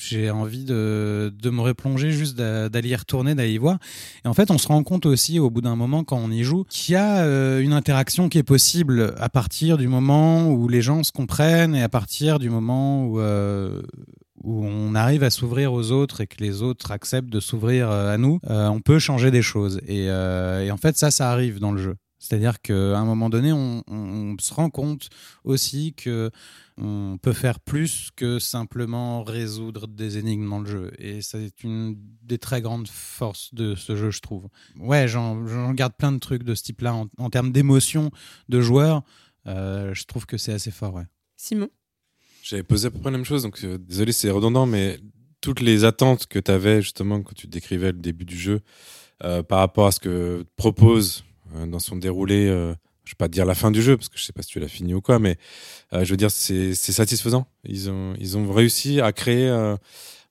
[0.00, 3.78] j'ai envie de, de me replonger, juste d'a- d'aller y retourner, d'aller y voir.
[4.24, 6.42] Et en fait, on se rend compte aussi au bout d'un moment quand on y
[6.44, 10.66] joue qu'il y a euh, une interaction qui est possible à partir du moment où
[10.68, 13.82] les gens se comprennent et à partir du moment où euh,
[14.42, 18.12] où on arrive à s'ouvrir aux autres et que les autres acceptent de s'ouvrir euh,
[18.12, 19.80] à nous, euh, on peut changer des choses.
[19.86, 21.96] Et, euh, et en fait, ça, ça arrive dans le jeu.
[22.18, 25.08] C'est-à-dire qu'à un moment donné, on, se rend compte
[25.42, 26.30] aussi que
[26.78, 30.92] on peut faire plus que simplement résoudre des énigmes dans le jeu.
[30.98, 34.46] Et c'est une des très grandes forces de ce jeu, je trouve.
[34.78, 38.12] Ouais, j'en garde plein de trucs de ce type-là en, termes d'émotion
[38.48, 39.02] de joueur.
[39.44, 41.06] je trouve que c'est assez fort, ouais.
[41.36, 41.70] Simon?
[42.42, 44.98] J'avais posé à peu près la même chose, donc euh, désolé, c'est redondant, mais
[45.40, 48.60] toutes les attentes que tu avais justement quand tu décrivais le début du jeu
[49.24, 51.24] euh, par rapport à ce que propose
[51.54, 52.74] euh, dans son déroulé, euh,
[53.04, 54.60] je vais pas dire la fin du jeu parce que je sais pas si tu
[54.60, 55.36] l'as fini ou quoi, mais
[55.92, 57.46] euh, je veux dire c'est satisfaisant.
[57.64, 59.76] Ils ont ils ont réussi à créer euh,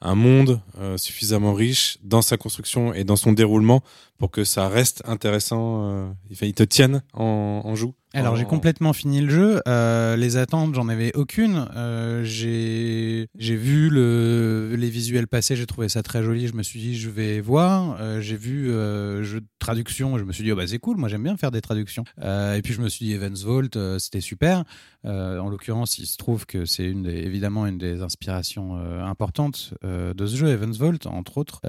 [0.01, 0.59] un monde
[0.97, 3.83] suffisamment riche dans sa construction et dans son déroulement
[4.17, 6.11] pour que ça reste intéressant.
[6.41, 7.93] Ils te tiennent en, en joue.
[8.13, 9.61] Alors j'ai complètement fini le jeu.
[9.67, 11.67] Euh, les attentes, j'en avais aucune.
[11.75, 16.47] Euh, j'ai vu le, les visuels passer, j'ai trouvé ça très joli.
[16.47, 17.97] Je me suis dit je vais voir.
[18.01, 20.97] Euh, j'ai vu jeu de traduction, je me suis dit oh, bah c'est cool.
[20.97, 22.03] Moi j'aime bien faire des traductions.
[22.19, 24.63] Et puis je me suis dit Evans Vault, c'était super.
[25.05, 30.25] En l'occurrence, il se trouve que c'est une des, évidemment une des inspirations importantes de
[30.25, 31.61] ce jeu, Evans Vault entre autres.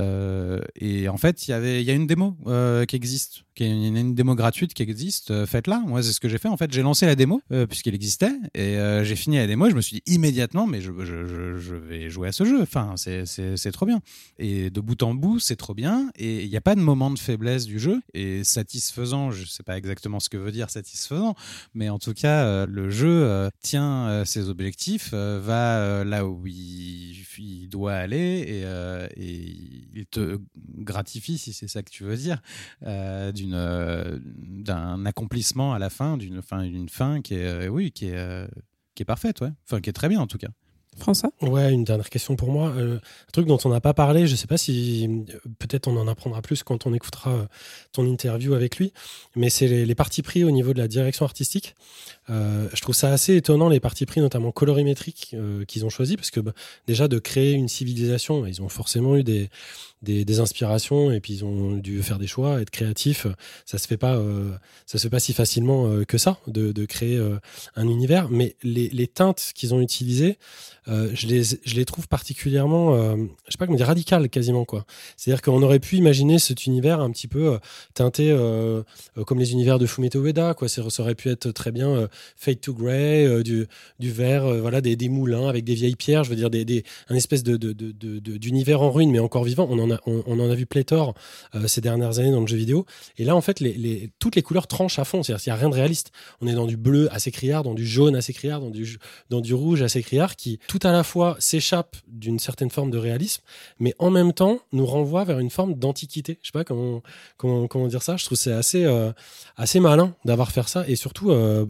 [0.75, 2.37] Et en fait, il y avait il y a une démo
[2.89, 5.47] qui existe, qui est une, une démo gratuite qui existe.
[5.47, 5.81] Faites-la.
[5.87, 6.49] Moi, c'est ce que j'ai fait.
[6.49, 9.67] En fait, j'ai lancé la démo euh, puisqu'elle existait et euh, j'ai fini la démo.
[9.67, 12.63] Et je me suis dit immédiatement, mais je, je, je, vais jouer à ce jeu.
[12.63, 14.01] Enfin, c'est trop bien.
[14.39, 16.11] Et de bout en bout, c'est trop bien.
[16.17, 18.01] Et il n'y a pas de moment de faiblesse du jeu.
[18.15, 21.35] Et satisfaisant, je sais pas exactement ce que veut dire satisfaisant,
[21.75, 27.69] mais en tout cas, euh, le jeu tient ses objectifs, va là où il, il
[27.69, 28.63] doit aller et,
[29.23, 29.57] et
[29.95, 30.39] il te
[30.79, 32.41] gratifie, si c'est ça que tu veux dire,
[32.83, 33.35] d'un
[35.05, 38.47] accomplissement à la fin, d'une fin, d'une fin qui est euh, oui, qui est euh,
[38.95, 39.51] qui est parfaite, ouais.
[39.67, 40.49] Enfin, qui est très bien en tout cas.
[40.99, 41.31] François?
[41.41, 42.69] Ouais, une dernière question pour moi.
[42.77, 45.09] Euh, un truc dont on n'a pas parlé, je sais pas si
[45.59, 47.49] peut-être on en apprendra plus quand on écoutera
[47.93, 48.93] ton interview avec lui,
[49.35, 51.75] mais c'est les, les partis pris au niveau de la direction artistique.
[52.31, 56.17] Euh, je trouve ça assez étonnant les partis pris, notamment colorimétriques, euh, qu'ils ont choisi,
[56.17, 56.53] parce que bah,
[56.87, 59.51] déjà de créer une civilisation, ils ont forcément eu des,
[60.03, 63.27] des, inspirations et puis ils ont dû faire des choix, être créatifs.
[63.67, 64.51] Ça se fait pas, euh,
[64.87, 67.39] ça se fait pas si facilement euh, que ça, de, de créer euh,
[67.77, 68.29] un univers.
[68.29, 70.39] Mais les, les teintes qu'ils ont utilisées,
[70.89, 74.85] je les je les trouve particulièrement, je sais pas comment dire, radicales quasiment quoi.
[75.17, 77.59] C'est-à-dire qu'on aurait pu imaginer cet univers un petit peu
[77.95, 78.37] teinté
[79.27, 80.69] comme les univers de Fumito Ueda quoi.
[80.69, 83.69] Ça aurait pu être très bien Fade to Grey, du
[84.01, 86.25] du vert, voilà des, des moulins avec des vieilles pierres.
[86.25, 89.69] Je veux dire des, des un espèce de- d'univers en ruine mais encore vivant.
[89.71, 91.15] On en on, en a vu pléthore
[91.55, 92.87] euh, ces dernières années dans le jeu vidéo.
[93.19, 93.63] Et là en fait
[94.19, 95.23] toutes les couleurs tranchent à fond.
[95.23, 96.13] C'est-à-dire qu'il y a rien de réaliste.
[96.41, 98.99] On est dans du bleu assez criard, dans du jaune assez criard, dans du
[99.31, 102.99] dans du rouge assez criard qui tout à la fois s'échappe d'une certaine forme de
[102.99, 103.43] réalisme,
[103.79, 106.39] mais en même temps nous renvoie vers une forme d'antiquité.
[106.43, 107.03] Je sais pas comment
[107.37, 108.17] comment dire ça.
[108.17, 109.13] Je trouve c'est assez euh,
[109.57, 111.67] assez malin d'avoir fait ça et surtout euh,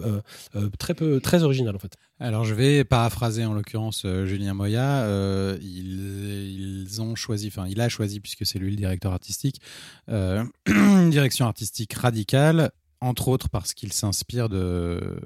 [0.78, 1.96] très peu très original en fait.
[2.22, 5.02] Alors je vais paraphraser en l'occurrence euh, Julien Moya.
[5.02, 9.60] Euh, ils, ils ont choisi, enfin il a choisi puisque c'est lui le directeur artistique,
[10.08, 12.70] euh, une direction artistique radicale.
[13.04, 15.18] Entre autres parce qu'il s'inspire de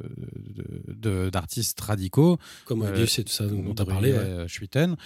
[1.31, 4.13] d'artistes radicaux, Comme Euh, Moebius et tout ça dont tu as parlé.
[4.13, 4.19] ouais.
[4.19, 4.97] euh, Schuiten.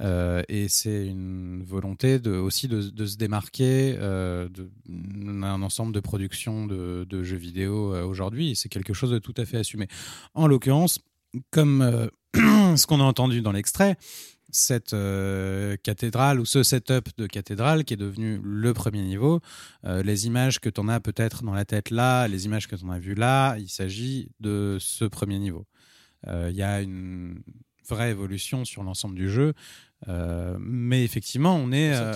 [0.00, 4.48] Euh, et c'est une volonté de, aussi de, de se démarquer euh,
[4.88, 8.56] d'un ensemble de productions de, de jeux vidéo euh, aujourd'hui.
[8.56, 9.86] C'est quelque chose de tout à fait assumé.
[10.32, 11.00] En l'occurrence,
[11.50, 12.08] comme euh,
[12.76, 13.96] ce qu'on a entendu dans l'extrait,
[14.50, 19.40] cette euh, cathédrale ou ce setup de cathédrale qui est devenu le premier niveau,
[19.84, 22.76] euh, les images que tu en as peut-être dans la tête là, les images que
[22.76, 25.66] tu en as vues là, il s'agit de ce premier niveau.
[26.26, 27.42] Il y a une
[27.88, 29.52] vraie évolution sur l'ensemble du jeu.
[30.08, 31.94] Euh, mais effectivement, on est.
[31.94, 32.12] Euh,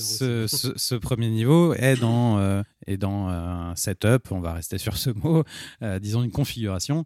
[0.00, 0.56] ce, aussi.
[0.56, 4.96] ce- ce premier niveau est dans, euh, est dans un setup, on va rester sur
[4.96, 5.44] ce mot,
[6.00, 7.04] disons une configuration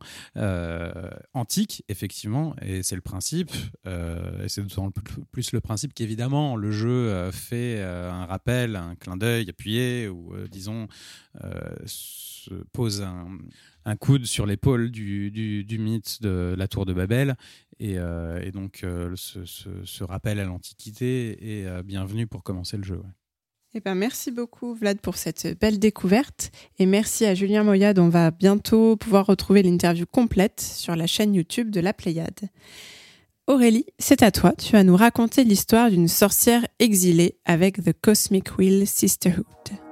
[1.35, 3.51] antique, effectivement, et c'est le principe,
[3.85, 4.91] et c'est d'autant
[5.33, 10.89] plus- le principe qu'évidemment le jeu fait un rappel, un clin d'œil appuyé, ou disons,
[11.85, 13.29] se pose un,
[13.85, 17.37] un coude sur l'épaule du, du, du mythe de la tour de Babel,
[17.79, 22.85] et, euh, et donc euh, ce, rappel à l'Antiquité est euh, bienvenu pour commencer le
[22.85, 23.03] jeu.
[23.75, 26.51] Eh ben, merci beaucoup, Vlad, pour cette belle découverte.
[26.79, 27.99] Et merci à Julien Moyade.
[27.99, 32.49] On va bientôt pouvoir retrouver l'interview complète sur la chaîne YouTube de la Pléiade.
[33.47, 34.55] Aurélie, c'est à toi.
[34.55, 39.86] Tu vas nous raconter l'histoire d'une sorcière exilée avec The Cosmic Wheel Sisterhood.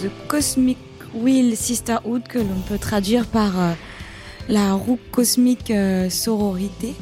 [0.00, 0.78] The Cosmic
[1.14, 3.72] Wheel Sisterhood, que l'on peut traduire par euh,
[4.48, 6.94] la roue cosmique euh, sororité.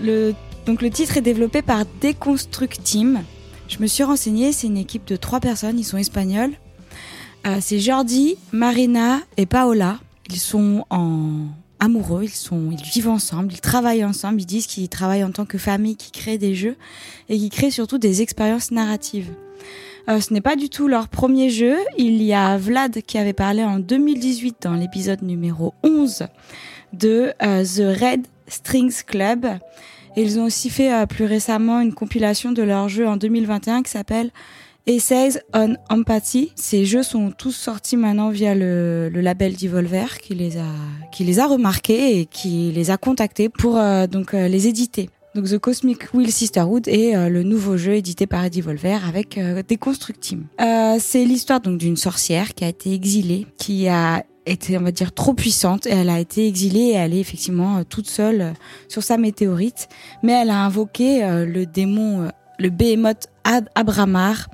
[0.00, 0.34] Le,
[0.66, 3.22] donc le titre est développé par Deconstruct Team.
[3.68, 6.52] Je me suis renseignée, c'est une équipe de trois personnes, ils sont espagnols.
[7.46, 9.98] Euh, c'est Jordi, Marina et Paola.
[10.28, 11.46] Ils sont en
[11.80, 15.46] amoureux, ils, sont, ils vivent ensemble, ils travaillent ensemble, ils disent qu'ils travaillent en tant
[15.46, 16.76] que famille qui crée des jeux
[17.30, 19.30] et qui crée surtout des expériences narratives.
[20.08, 21.76] Euh, ce n'est pas du tout leur premier jeu.
[21.96, 26.24] Il y a Vlad qui avait parlé en 2018 dans l'épisode numéro 11
[26.92, 29.46] de euh, The Red Strings Club.
[30.16, 33.82] Et ils ont aussi fait euh, plus récemment une compilation de leur jeu en 2021
[33.82, 34.30] qui s'appelle
[34.86, 36.52] Essays on Empathy.
[36.56, 40.66] Ces jeux sont tous sortis maintenant via le, label Devolver qui les a
[41.12, 43.80] qui les a remarqués et qui les a contactés pour
[44.10, 45.08] donc les éditer.
[45.34, 49.62] Donc The Cosmic Wheel Sisterhood est euh, le nouveau jeu édité par Devolver avec euh,
[49.66, 49.78] des
[50.20, 50.44] Team.
[50.60, 54.92] Euh, c'est l'histoire donc d'une sorcière qui a été exilée, qui a été on va
[54.92, 58.40] dire trop puissante et elle a été exilée et elle est effectivement euh, toute seule
[58.42, 58.52] euh,
[58.88, 59.88] sur sa météorite,
[60.22, 64.48] mais elle a invoqué le démon, le Behemoth Ad Abramar.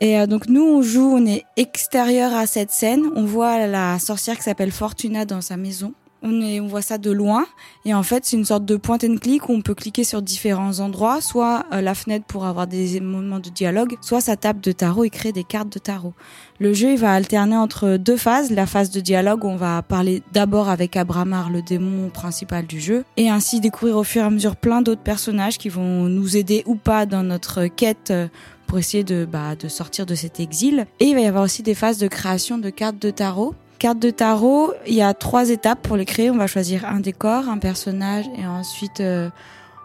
[0.00, 4.36] Et donc nous on joue, on est extérieur à cette scène, on voit la sorcière
[4.36, 5.94] qui s'appelle Fortuna dans sa maison.
[6.26, 7.46] On, voit ça de loin
[7.84, 10.20] et en fait c'est une sorte de point and click où on peut cliquer sur
[10.22, 14.60] différents endroits, soit euh, la fenêtre pour avoir des moments de dialogue, soit sa table
[14.60, 16.14] de tarot et créer des cartes de tarot.
[16.58, 20.22] Le jeu va alterner entre deux phases, la phase de dialogue où on va parler
[20.32, 24.30] d'abord avec Abramar, le démon principal du jeu, et ainsi découvrir au fur et à
[24.30, 28.28] mesure plein d'autres personnages qui vont nous aider ou pas dans notre quête euh,
[28.66, 30.86] pour essayer de, bah, de sortir de cet exil.
[30.98, 33.54] Et il va y avoir aussi des phases de création de cartes de tarot.
[33.78, 36.30] Cartes de tarot, il y a trois étapes pour les créer.
[36.30, 39.28] On va choisir un décor, un personnage et ensuite, euh,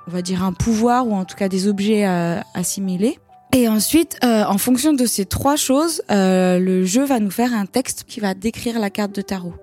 [0.07, 3.19] on va dire un pouvoir ou en tout cas des objets euh, assimilés.
[3.53, 7.53] Et ensuite, euh, en fonction de ces trois choses, euh, le jeu va nous faire
[7.53, 9.55] un texte qui va décrire la carte de tarot.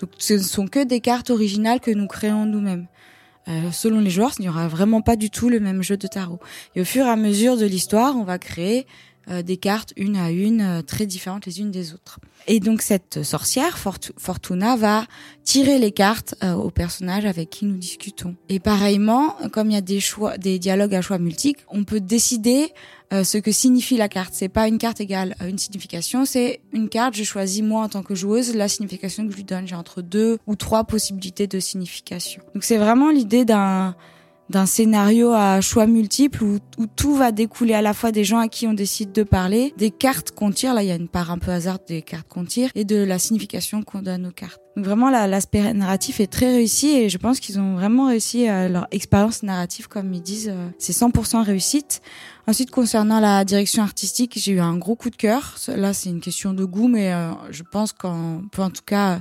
[0.00, 2.86] Donc ce ne sont que des cartes originales que nous créons nous-mêmes.
[3.70, 6.40] Selon les joueurs, il n'y aura vraiment pas du tout le même jeu de tarot.
[6.74, 8.88] Et au fur et à mesure de l'histoire, on va créer
[9.28, 12.18] euh, des cartes une à une, euh, très différentes les unes des autres.
[12.46, 15.06] Et donc cette sorcière, Fortu- Fortuna, va
[15.42, 18.36] tirer les cartes euh, aux personnages avec qui nous discutons.
[18.48, 22.00] Et pareillement, comme il y a des choix, des dialogues à choix multiples, on peut
[22.00, 22.72] décider
[23.12, 24.32] euh, ce que signifie la carte.
[24.34, 27.14] C'est pas une carte égale à une signification, c'est une carte.
[27.14, 29.66] Je choisis moi en tant que joueuse la signification que je lui donne.
[29.66, 32.42] J'ai entre deux ou trois possibilités de signification.
[32.54, 33.94] Donc c'est vraiment l'idée d'un
[34.48, 36.58] d'un scénario à choix multiples où,
[36.94, 39.90] tout va découler à la fois des gens à qui on décide de parler, des
[39.90, 42.44] cartes qu'on tire, là il y a une part un peu hasard des cartes qu'on
[42.44, 44.60] tire, et de la signification qu'on donne aux cartes.
[44.76, 48.48] Donc vraiment la- l'aspect narratif est très réussi et je pense qu'ils ont vraiment réussi
[48.48, 52.02] euh, leur expérience narrative comme ils disent, euh, c'est 100% réussite.
[52.46, 55.56] Ensuite concernant la direction artistique, j'ai eu un gros coup de cœur.
[55.68, 59.20] Là c'est une question de goût, mais euh, je pense qu'on peut en tout cas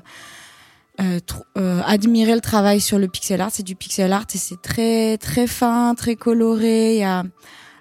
[1.02, 1.20] euh,
[1.58, 3.50] euh, admirer le travail sur le pixel art.
[3.52, 6.96] C'est du pixel art et c'est très très fin, très coloré.
[6.96, 7.24] Il y a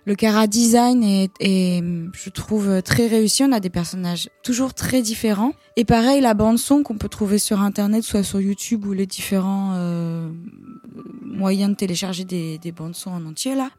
[0.06, 3.42] le cara design est, je trouve très réussi.
[3.42, 5.52] On a des personnages toujours très différents.
[5.76, 9.06] Et pareil, la bande son qu'on peut trouver sur internet, soit sur YouTube ou les
[9.06, 10.28] différents euh,
[11.22, 13.70] moyens de télécharger des, des bandes son en entier là.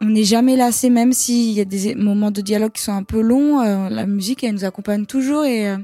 [0.00, 3.02] On n'est jamais lassé, même s'il y a des moments de dialogue qui sont un
[3.02, 3.62] peu longs.
[3.88, 5.74] la musique, elle nous accompagne toujours et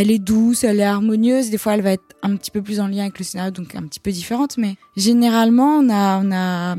[0.00, 1.50] elle est douce, elle est harmonieuse.
[1.50, 3.74] Des fois, elle va être un petit peu plus en lien avec le scénario, donc
[3.74, 4.58] un petit peu différente.
[4.58, 6.76] Mais généralement, on a, on a,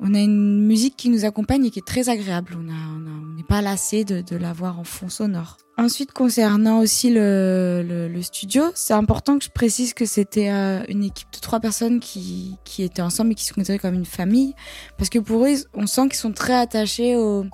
[0.00, 2.56] on a une musique qui nous accompagne et qui est très agréable.
[2.58, 5.58] On n'est pas lassé de, de l'avoir en fond sonore.
[5.78, 11.28] Ensuite, concernant aussi le, studio, c'est important que je précise que c'était euh, une équipe
[11.34, 14.54] de trois personnes qui, qui étaient ensemble et qui se considéraient comme une famille.
[14.96, 17.44] Parce que pour eux, on sent qu'ils sont très attachés aux,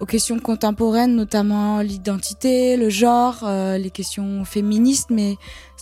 [0.00, 5.36] aux questions contemporaines, notamment l'identité, le genre, euh, les questions féministes, mais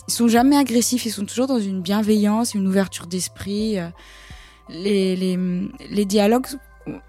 [0.07, 3.79] ils sont jamais agressifs, ils sont toujours dans une bienveillance, une ouverture d'esprit.
[3.79, 3.89] euh,
[4.69, 6.45] les, dialogues,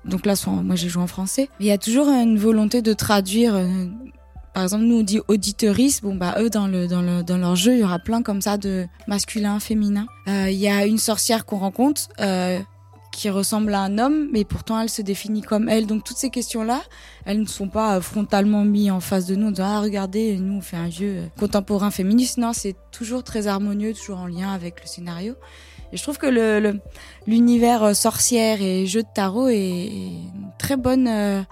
[0.04, 3.54] donc là, moi j'ai joué en français, il y a toujours une volonté de traduire.
[3.54, 3.86] euh,
[4.54, 7.74] par exemple, nous on dit auditeurice, bon bah eux dans dans le dans leur jeu,
[7.74, 10.06] il y aura plein comme ça de masculin, féminin.
[10.28, 12.08] Il y a une sorcière qu'on rencontre
[13.14, 15.86] qui ressemble à un homme, mais pourtant elle se définit comme elle.
[15.86, 16.82] Donc toutes ces questions-là,
[17.24, 20.36] elles ne sont pas euh, frontalement mises en face de nous en disant ah regardez
[20.36, 22.38] nous on fait un jeu euh, contemporain féministe.
[22.38, 25.34] Non, c'est toujours très harmonieux, toujours en lien avec le scénario.
[25.92, 26.80] Et je trouve que le
[27.26, 31.42] l'univers euh, sorcière et jeu de tarot est, est une très bonne euh,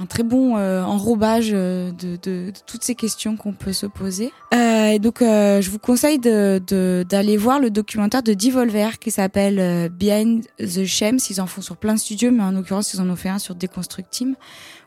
[0.00, 3.86] un très bon euh, enrobage euh, de, de, de toutes ces questions qu'on peut se
[3.86, 4.32] poser.
[4.52, 9.88] Euh, donc, euh, je vous conseille d'aller voir le documentaire de Devolver qui s'appelle euh,
[9.88, 11.18] Behind the Shems.
[11.30, 13.38] Ils en font sur plein de studios, mais en l'occurrence, ils en ont fait un
[13.38, 14.22] sur Deconstruct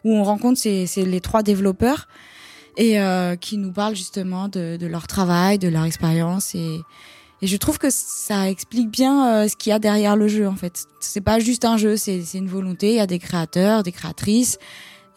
[0.03, 2.07] où on rencontre ces, ces- les trois développeurs
[2.75, 6.79] et euh, qui nous parlent justement de, de leur travail, de leur expérience et
[7.43, 10.55] et je trouve que ça explique bien ce qu'il y a derrière le jeu en
[10.55, 10.85] fait.
[10.99, 12.89] C'est pas juste un jeu, c'est une volonté.
[12.89, 14.57] Il y a des créateurs, des créatrices,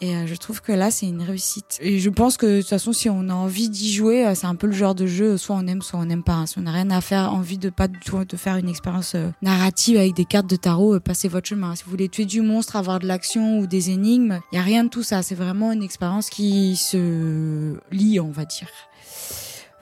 [0.01, 1.77] et euh, je trouve que là c'est une réussite.
[1.79, 4.47] Et je pense que de toute façon, si on a envie d'y jouer, euh, c'est
[4.47, 6.33] un peu le genre de jeu, soit on aime, soit on n'aime pas.
[6.33, 6.45] hein.
[6.47, 9.13] Si on n'a rien à faire, envie de pas du tout de faire une expérience
[9.15, 11.75] euh, narrative avec des cartes de tarot, passez votre chemin.
[11.75, 14.63] Si vous voulez tuer du monstre, avoir de l'action ou des énigmes, il y a
[14.63, 15.21] rien de tout ça.
[15.21, 18.67] C'est vraiment une expérience qui se lie, on va dire.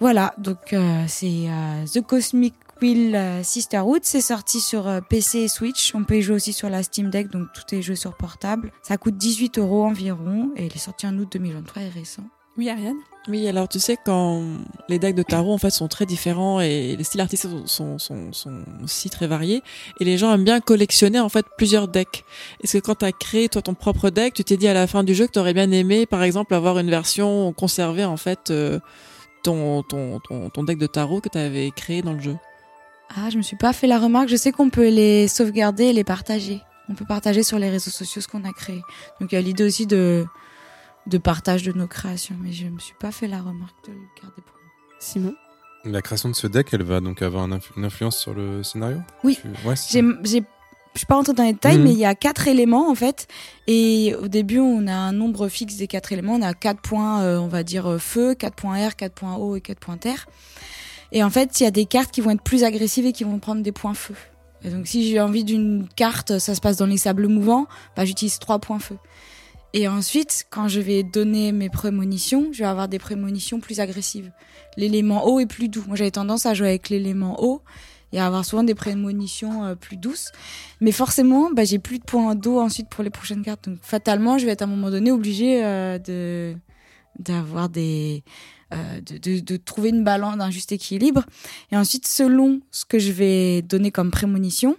[0.01, 4.01] Voilà, donc euh, c'est euh, The Cosmic Wheel euh, Sisterhood.
[4.03, 5.93] C'est sorti sur euh, PC et Switch.
[5.95, 8.71] On peut y jouer aussi sur la Steam Deck, donc tout est joué sur portable.
[8.83, 12.23] Ça coûte 18 euros environ et il est sorti en août 2023 et récent.
[12.57, 12.97] Oui, Ariane?
[13.29, 14.43] Oui, alors tu sais, quand
[14.89, 17.99] les decks de tarot en fait sont très différents et les styles artistiques sont, sont,
[17.99, 19.61] sont, sont aussi très variés,
[19.99, 22.25] et les gens aiment bien collectionner en fait plusieurs decks.
[22.61, 24.87] Est-ce que quand tu as créé toi ton propre deck, tu t'es dit à la
[24.87, 28.17] fin du jeu que tu aurais bien aimé, par exemple, avoir une version conservée en
[28.17, 28.79] fait euh,
[29.43, 32.35] ton, ton, ton, ton deck de tarot que tu avais créé dans le jeu?
[33.15, 34.29] Ah, je me suis pas fait la remarque.
[34.29, 36.61] Je sais qu'on peut les sauvegarder et les partager.
[36.89, 38.81] On peut partager sur les réseaux sociaux ce qu'on a créé.
[39.19, 40.25] Donc il y a l'idée aussi de
[41.07, 43.99] de partage de nos créations, mais je me suis pas fait la remarque de le
[44.21, 44.71] garder pour moi.
[44.99, 45.33] Simon
[45.85, 48.99] La création de ce deck, elle va donc avoir une influence sur le scénario?
[49.23, 49.39] Oui.
[49.41, 51.83] Tu- ouais, j'ai, je suis pas rentrée dans les détails, Mhm.
[51.83, 53.27] mais il y a quatre éléments en fait.
[53.65, 56.33] Et au début, on a un nombre fixe des quatre éléments.
[56.35, 59.35] On a quatre points, euh, on va dire euh, feu, quatre points air, quatre points
[59.37, 60.27] eau et quatre points terre.
[61.11, 63.23] Et en fait, il y a des cartes qui vont être plus agressives et qui
[63.23, 64.15] vont prendre des points feu.
[64.63, 68.05] Et donc, si j'ai envie d'une carte, ça se passe dans les sables mouvants, bah,
[68.05, 68.97] j'utilise trois points feu.
[69.73, 74.31] Et ensuite, quand je vais donner mes prémonitions, je vais avoir des prémonitions plus agressives.
[74.77, 75.83] L'élément eau est plus doux.
[75.87, 77.61] Moi, j'avais tendance à jouer avec l'élément eau
[78.11, 80.31] et à avoir souvent des prémonitions euh, plus douces.
[80.81, 83.69] Mais forcément, bah, j'ai plus de points d'eau ensuite pour les prochaines cartes.
[83.69, 86.55] Donc, fatalement, je vais être à un moment donné obligée euh, de
[87.19, 88.23] d'avoir des
[88.73, 91.25] euh, de, de, de trouver une balance, d'un juste équilibre.
[91.71, 94.77] Et ensuite, selon ce que je vais donner comme prémonition,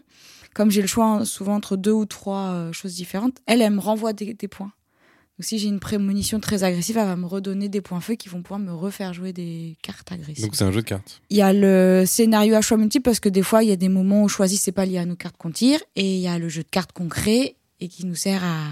[0.54, 3.72] comme j'ai le choix en- souvent entre deux ou trois euh, choses différentes, elle, elle
[3.72, 4.72] me renvoie des, des points.
[5.38, 8.28] Donc si j'ai une prémonition très agressive, elle va me redonner des points feu qui
[8.28, 10.44] vont pouvoir me refaire jouer des cartes agressives.
[10.44, 11.20] Donc c'est un jeu de cartes.
[11.30, 13.76] Il y a le scénario à choix multiple parce que des fois, il y a
[13.76, 15.80] des moments où on choisit, c'est pas lié à nos cartes qu'on tire.
[15.96, 18.66] Et il y a le jeu de cartes qu'on crée et qui nous sert à,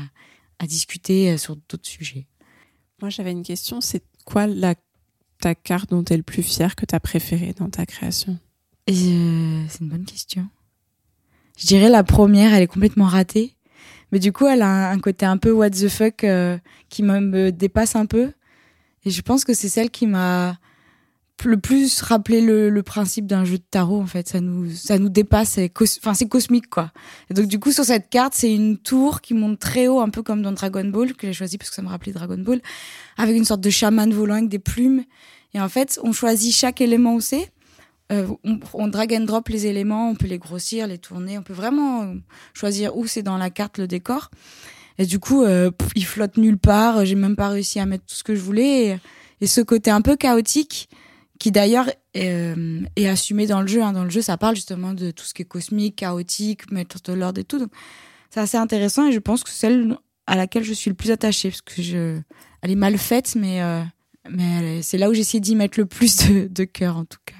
[0.58, 2.26] à discuter euh, sur d'autres sujets.
[3.00, 3.80] Moi, j'avais une question.
[3.80, 4.46] C'est quoi
[5.40, 8.38] ta carte dont tu es le plus fier que tu as préférée dans ta création?
[8.90, 10.46] Euh, c'est une bonne question.
[11.56, 13.54] Je dirais la première, elle est complètement ratée.
[14.10, 16.58] Mais du coup, elle a un, côté un peu what the fuck euh,
[16.88, 18.32] qui me dépasse un peu.
[19.04, 20.58] Et je pense que c'est celle qui m'a
[21.44, 24.98] le plus rappelé le, le principe d'un jeu de tarot en fait ça nous ça
[24.98, 26.92] nous dépasse c'est enfin c'est cosmique quoi
[27.30, 30.08] et donc du coup sur cette carte c'est une tour qui monte très haut un
[30.08, 32.60] peu comme dans Dragon Ball que j'ai choisi parce que ça me rappelait Dragon Ball
[33.16, 35.04] avec une sorte de chaman volant avec des plumes
[35.54, 37.50] et en fait on choisit chaque élément où c'est
[38.10, 41.42] euh, on, on drag and drop les éléments, on peut les grossir, les tourner, on
[41.42, 42.14] peut vraiment
[42.54, 44.30] choisir où c'est dans la carte le décor.
[44.98, 47.04] Et du coup, euh, il flotte nulle part.
[47.04, 48.86] J'ai même pas réussi à mettre tout ce que je voulais.
[48.86, 48.98] Et,
[49.42, 50.88] et ce côté un peu chaotique,
[51.38, 53.82] qui d'ailleurs est, euh, est assumé dans le jeu.
[53.82, 53.92] hein.
[53.92, 57.12] Dans le jeu, ça parle justement de tout ce qui est cosmique, chaotique, mettre de
[57.12, 57.58] l'ordre et tout.
[57.58, 57.70] Donc,
[58.30, 59.96] c'est assez intéressant et je pense que c'est celle
[60.26, 62.20] à laquelle je suis le plus attachée parce que
[62.62, 63.82] elle est mal faite, mais euh,
[64.82, 67.34] c'est là où j'essaie d'y mettre le plus de, de cœur en tout cas.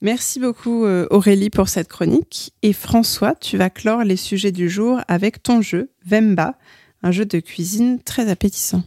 [0.00, 2.52] Merci beaucoup euh, Aurélie pour cette chronique.
[2.62, 6.58] Et François, tu vas clore les sujets du jour avec ton jeu Vemba,
[7.04, 8.82] un jeu de cuisine très appétissant.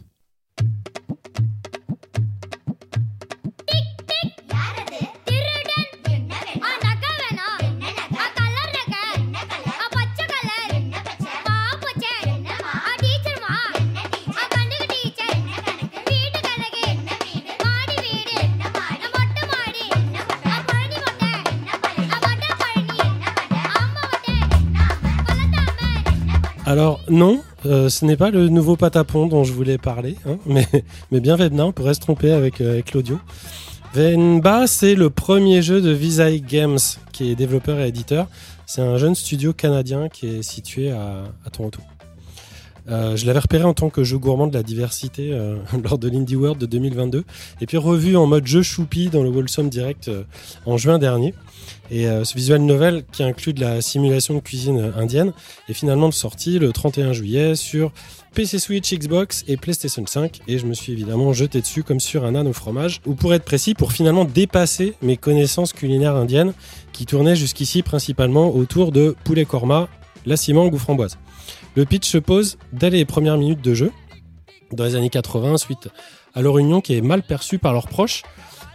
[26.76, 30.66] Alors non, euh, ce n'est pas le nouveau patapon dont je voulais parler, hein, mais,
[31.10, 33.18] bien Vebna, on pourrait se tromper avec, euh, avec l'audio.
[33.94, 36.78] Venba, c'est le premier jeu de Visay Games,
[37.12, 38.28] qui est développeur et éditeur.
[38.66, 41.80] C'est un jeune studio canadien qui est situé à, Toronto.
[42.90, 45.30] Euh, je l'avais repéré en tant que jeu gourmand de la diversité
[45.82, 47.24] lors de l'Indie World de 2022,
[47.62, 50.10] et puis revu en mode jeu choupi dans le Wholesome Direct
[50.66, 51.32] en juin dernier.
[51.90, 55.32] Et euh, ce visual novel qui inclut de la simulation de cuisine indienne
[55.68, 57.92] est finalement sorti le 31 juillet sur
[58.34, 62.24] PC Switch, Xbox et PlayStation 5 et je me suis évidemment jeté dessus comme sur
[62.24, 63.00] un âne au fromage.
[63.06, 66.52] Ou pour être précis pour finalement dépasser mes connaissances culinaires indiennes
[66.92, 69.88] qui tournaient jusqu'ici principalement autour de poulet korma,
[70.26, 71.18] la ciment ou framboise.
[71.76, 73.92] Le pitch se pose dès les premières minutes de jeu
[74.72, 75.88] dans les années 80 suite
[76.34, 78.22] à leur union qui est mal perçue par leurs proches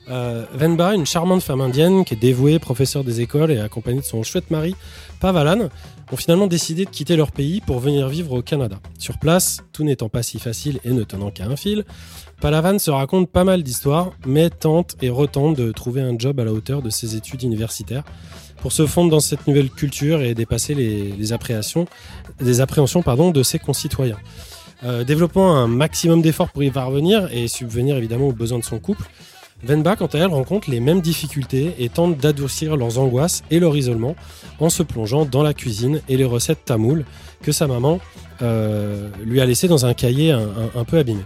[0.10, 4.06] euh, Venba, une charmante femme indienne qui est dévouée, professeure des écoles et accompagnée de
[4.06, 4.76] son chouette mari,
[5.20, 5.70] Pavalan,
[6.12, 8.80] ont finalement décidé de quitter leur pays pour venir vivre au Canada.
[8.98, 11.86] Sur place, tout n'étant pas si facile et ne tenant qu'à un fil,
[12.42, 16.44] Palavan se raconte pas mal d'histoires, mais tente et retente de trouver un job à
[16.44, 18.04] la hauteur de ses études universitaires
[18.62, 21.88] pour se fondre dans cette nouvelle culture et dépasser les, appréhensions
[23.04, 24.18] pardon, de ses concitoyens.
[24.84, 28.80] Euh, développant un maximum d'efforts pour y parvenir et subvenir évidemment aux besoins de son
[28.80, 29.04] couple,
[29.64, 33.78] Venba, quant à elle, rencontre les mêmes difficultés et tente d'adoucir leurs angoisses et leur
[33.78, 34.16] isolement
[34.60, 37.06] en se plongeant dans la cuisine et les recettes tamoules
[37.42, 38.00] que sa maman
[38.42, 41.22] euh, lui a laissées dans un cahier un, peu abîmé.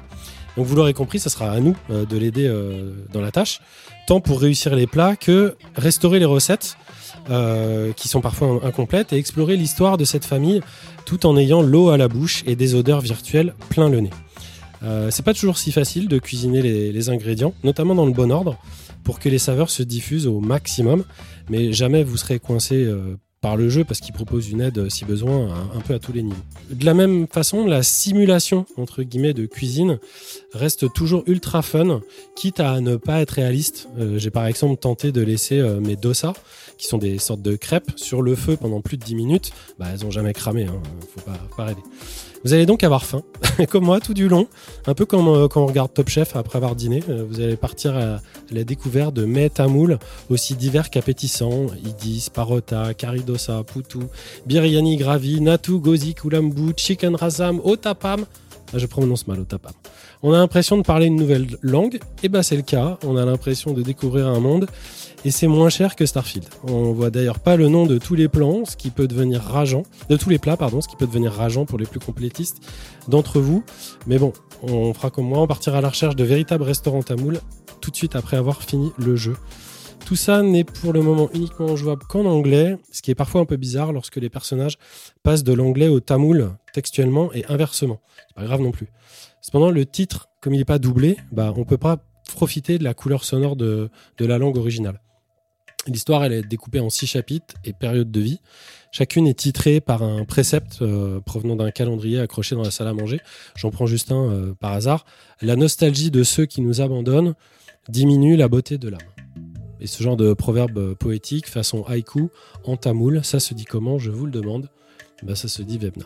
[0.58, 3.62] Donc vous l'aurez compris, ce sera à nous euh, de l'aider euh, dans la tâche,
[4.08, 6.78] tant pour réussir les plats que restaurer les recettes
[7.96, 10.62] qui sont parfois incomplètes et explorer l'histoire de cette famille
[11.08, 14.12] tout en ayant l'eau à la bouche et des odeurs virtuelles plein le nez.
[14.86, 18.58] Euh, c'est pas toujours si facile de cuisiner les, ingrédients, notamment dans le bon ordre,
[19.04, 21.04] pour que les saveurs se diffusent au maximum,
[21.50, 24.90] mais jamais vous serez coincé euh, par le jeu parce qu'il propose une aide, euh,
[24.90, 26.36] si besoin, un, peu à tous les niveaux.
[26.72, 30.00] De la même façon, la simulation, entre guillemets, de cuisine
[30.54, 32.02] reste toujours ultra fun,
[32.36, 33.88] quitte à ne pas être réaliste.
[34.18, 36.34] J'ai par exemple tenté de laisser mes dosas,
[36.78, 39.52] qui sont des sortes de crêpes, sur le feu pendant plus de 10 minutes.
[39.78, 40.82] Bah, elles ont jamais cramé, hein,
[41.16, 41.22] faut
[41.56, 41.82] pas rêver.
[42.46, 43.24] Vous allez donc avoir faim,
[43.72, 44.48] comme moi, tout du long.
[44.86, 47.02] Un peu comme euh, quand on regarde Top Chef après avoir dîné.
[47.10, 49.98] Euh, vous allez partir à la découverte de mets tamouls
[50.30, 51.66] aussi divers qu'appétissants.
[51.84, 53.98] Idis, parota, karidosa, putu,
[54.46, 58.26] biryani gravi, natu, gozi, kulambu, chicken rasam, otapam.
[58.74, 59.74] Ah, je prononce mal otapam.
[60.22, 62.00] On a l'impression de parler une nouvelle langue.
[62.22, 63.00] Et ben c'est le cas.
[63.04, 64.68] On a l'impression de découvrir un monde.
[65.26, 66.46] Et c'est moins cher que Starfield.
[66.68, 69.82] On voit d'ailleurs pas le nom de tous les plans, ce qui peut devenir rageant.
[70.08, 72.60] De tous les plats, pardon, ce qui peut devenir rageant pour les plus complétistes
[73.08, 73.64] d'entre vous.
[74.06, 77.40] Mais bon, on fera comme moi, on partira à la recherche de véritables restaurants tamouls
[77.82, 79.36] tout de suite après avoir fini le jeu.
[80.06, 83.46] Tout ça n'est pour le moment uniquement jouable qu'en anglais, ce qui est parfois un
[83.46, 84.78] peu bizarre lorsque les personnages
[85.24, 88.00] passent de l'anglais au tamoul textuellement et inversement.
[88.28, 88.92] C'est pas grave non plus.
[89.42, 91.98] Cependant, le titre, comme il n'est pas doublé, bah, on peut pas
[92.36, 93.90] profiter de la couleur sonore de,
[94.20, 95.02] de la langue originale.
[95.88, 98.40] L'histoire, est découpée en six chapitres et périodes de vie.
[98.92, 102.94] Chacune est titrée par un précepte euh, provenant d'un calendrier accroché dans la salle à
[102.94, 103.20] manger.
[103.56, 105.06] J'en prends juste un euh, par hasard.
[105.42, 107.36] La nostalgie de ceux qui nous abandonnent
[107.90, 109.02] diminue la beauté de l'âme.
[109.82, 112.30] Et ce genre de proverbe euh, poétique, façon haïku,
[112.64, 114.70] en tamoul, ça se dit comment, je vous le demande
[115.24, 116.06] bah, Ça se dit Vebna.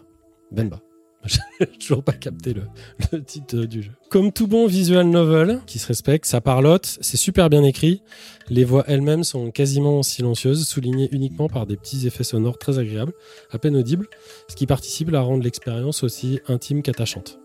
[0.52, 0.82] Benba.
[1.60, 2.64] J'ai toujours pas capté le,
[3.12, 3.92] le titre du jeu.
[4.10, 8.02] Comme tout bon visual novel qui se respecte, ça parlotte, c'est super bien écrit.
[8.50, 13.14] Les voix elles-mêmes sont quasiment silencieuses, soulignées uniquement par des petits effets sonores très agréables,
[13.52, 14.08] à peine audibles,
[14.48, 17.40] ce qui participe à rendre l'expérience aussi intime qu'attachante.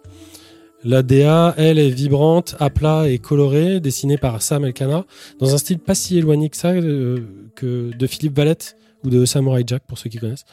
[0.86, 5.06] La DA, elle, est vibrante, à plat et colorée, dessinée par Sam Elkana,
[5.38, 7.20] dans un style pas si éloigné que ça euh,
[7.54, 10.44] que de Philippe Valette ou de Samurai Jack, pour ceux qui connaissent,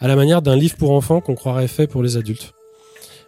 [0.00, 2.52] à la manière d'un livre pour enfants qu'on croirait fait pour les adultes.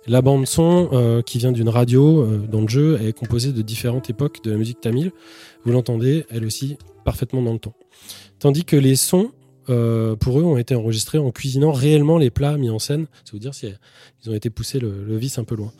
[0.06, 3.62] La bande son, euh, qui vient d'une radio euh, dans le jeu, est composée de
[3.62, 5.12] différentes époques de la musique tamile.
[5.64, 7.72] Vous l'entendez, elle aussi, parfaitement dans le ton.
[8.38, 9.32] Tandis que les sons
[9.68, 13.06] euh, pour eux, ont été enregistrés en cuisinant réellement les plats mis en scène.
[13.24, 13.66] Ça veut dire si
[14.24, 15.72] ils ont été poussés le, le vice un peu loin.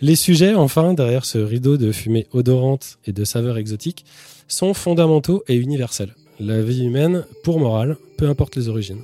[0.00, 4.04] Les sujets, enfin, derrière ce rideau de fumée odorante et de saveurs exotiques,
[4.48, 6.14] sont fondamentaux et universels.
[6.38, 9.00] La vie humaine, pour morale, peu importe les origines.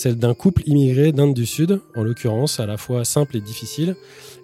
[0.00, 3.96] Celle d'un couple immigré d'Inde du Sud, en l'occurrence à la fois simple et difficile,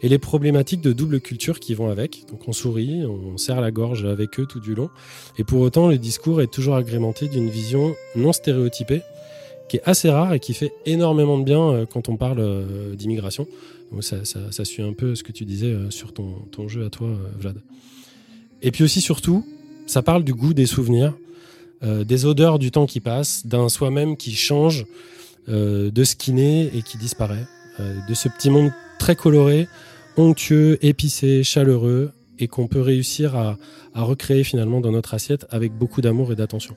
[0.02, 2.26] et les problématiques de double culture qui vont avec.
[2.28, 4.90] Donc on sourit, on serre la gorge avec eux tout du long,
[5.38, 9.00] et pour autant le discours est toujours agrémenté d'une vision non stéréotypée,
[9.70, 12.94] qui est assez rare et qui fait énormément de bien euh, quand on parle euh,
[12.94, 13.48] d'immigration.
[14.02, 17.08] Ça, suit un peu ce que tu disais euh, sur ton, ton jeu à toi,
[17.40, 17.62] Vlad.
[18.60, 19.42] Et puis aussi, surtout,
[19.86, 21.14] ça parle du goût des souvenirs,
[21.82, 24.86] des odeurs du temps qui passe, d'un soi-même qui change,
[25.48, 27.46] de ce qui naît et qui disparaît,
[27.80, 29.68] euh, de ce petit monde très coloré,
[30.16, 33.56] onctueux, épicé, chaleureux, et qu'on peut réussir à,
[33.94, 36.76] à recréer finalement dans notre assiette avec beaucoup d'amour et d'attention.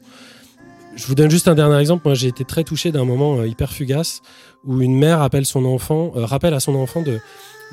[0.95, 2.03] Je vous donne juste un dernier exemple.
[2.05, 4.21] Moi, j'ai été très touché d'un moment euh, hyper fugace
[4.65, 7.19] où une mère appelle son enfant, euh, rappelle à son enfant de,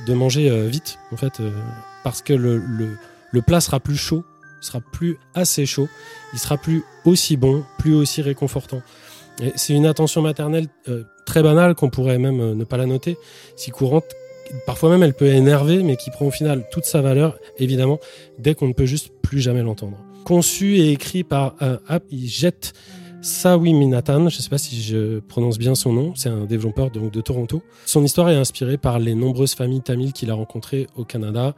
[0.07, 1.51] de manger euh, vite, en fait, euh,
[2.05, 2.97] parce que le, le,
[3.31, 4.25] le plat sera plus chaud,
[4.61, 5.89] sera plus assez chaud,
[6.33, 8.83] il sera plus aussi bon, plus aussi réconfortant.
[9.57, 13.19] C'est une attention maternelle euh, très banale qu'on pourrait même euh, ne pas la noter,
[13.57, 14.05] si courante.
[14.65, 17.99] Parfois même, elle peut énerver, mais qui prend au final toute sa valeur, évidemment,
[18.39, 19.99] dès qu'on ne peut juste plus jamais l'entendre.
[20.25, 22.73] Conçu et écrit par un app, il jette
[23.23, 27.13] Sawiminathan, je ne sais pas si je prononce bien son nom, c'est un développeur donc
[27.13, 27.63] de Toronto.
[27.85, 31.57] Son histoire est inspirée par les nombreuses familles tamiles qu'il a rencontrées au Canada,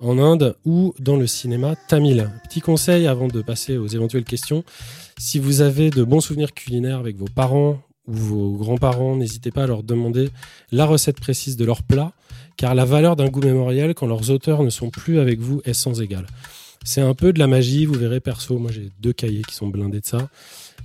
[0.00, 2.30] en Inde ou dans le cinéma tamil.
[2.48, 4.64] Petit conseil avant de passer aux éventuelles questions,
[5.18, 9.64] si vous avez de bons souvenirs culinaires avec vos parents ou vos grands-parents, n'hésitez pas
[9.64, 10.30] à leur demander
[10.72, 12.12] la recette précise de leur plat,
[12.56, 15.74] car la valeur d'un goût mémoriel quand leurs auteurs ne sont plus avec vous est
[15.74, 16.26] sans égal.
[16.82, 19.68] C'est un peu de la magie, vous verrez perso, moi j'ai deux cahiers qui sont
[19.68, 20.30] blindés de ça.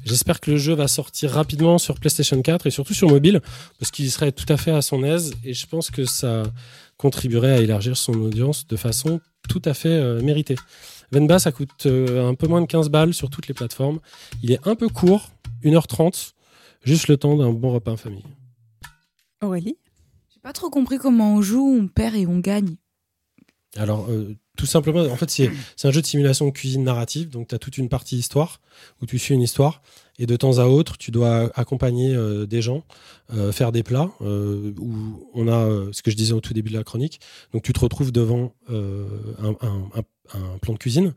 [0.03, 3.41] J'espère que le jeu va sortir rapidement sur PlayStation 4 et surtout sur mobile,
[3.79, 6.43] parce qu'il serait tout à fait à son aise et je pense que ça
[6.97, 10.55] contribuerait à élargir son audience de façon tout à fait euh, méritée.
[11.11, 13.99] Venba, ça coûte euh, un peu moins de 15 balles sur toutes les plateformes.
[14.41, 15.29] Il est un peu court,
[15.63, 16.33] 1h30,
[16.83, 18.25] juste le temps d'un bon repas en famille.
[19.41, 19.77] Aurélie?
[20.33, 22.75] J'ai pas trop compris comment on joue, on perd et on gagne.
[23.77, 25.49] Alors, euh, tout simplement, en fait, c'est
[25.83, 27.29] un jeu de simulation de cuisine narrative.
[27.29, 28.61] Donc, tu as toute une partie histoire
[29.01, 29.81] où tu suis une histoire.
[30.17, 32.83] Et de temps à autre, tu dois accompagner euh, des gens,
[33.33, 36.53] euh, faire des plats, euh, où on a euh, ce que je disais au tout
[36.53, 37.19] début de la chronique.
[37.51, 41.13] Donc, tu te retrouves devant un, un- un- plan de cuisine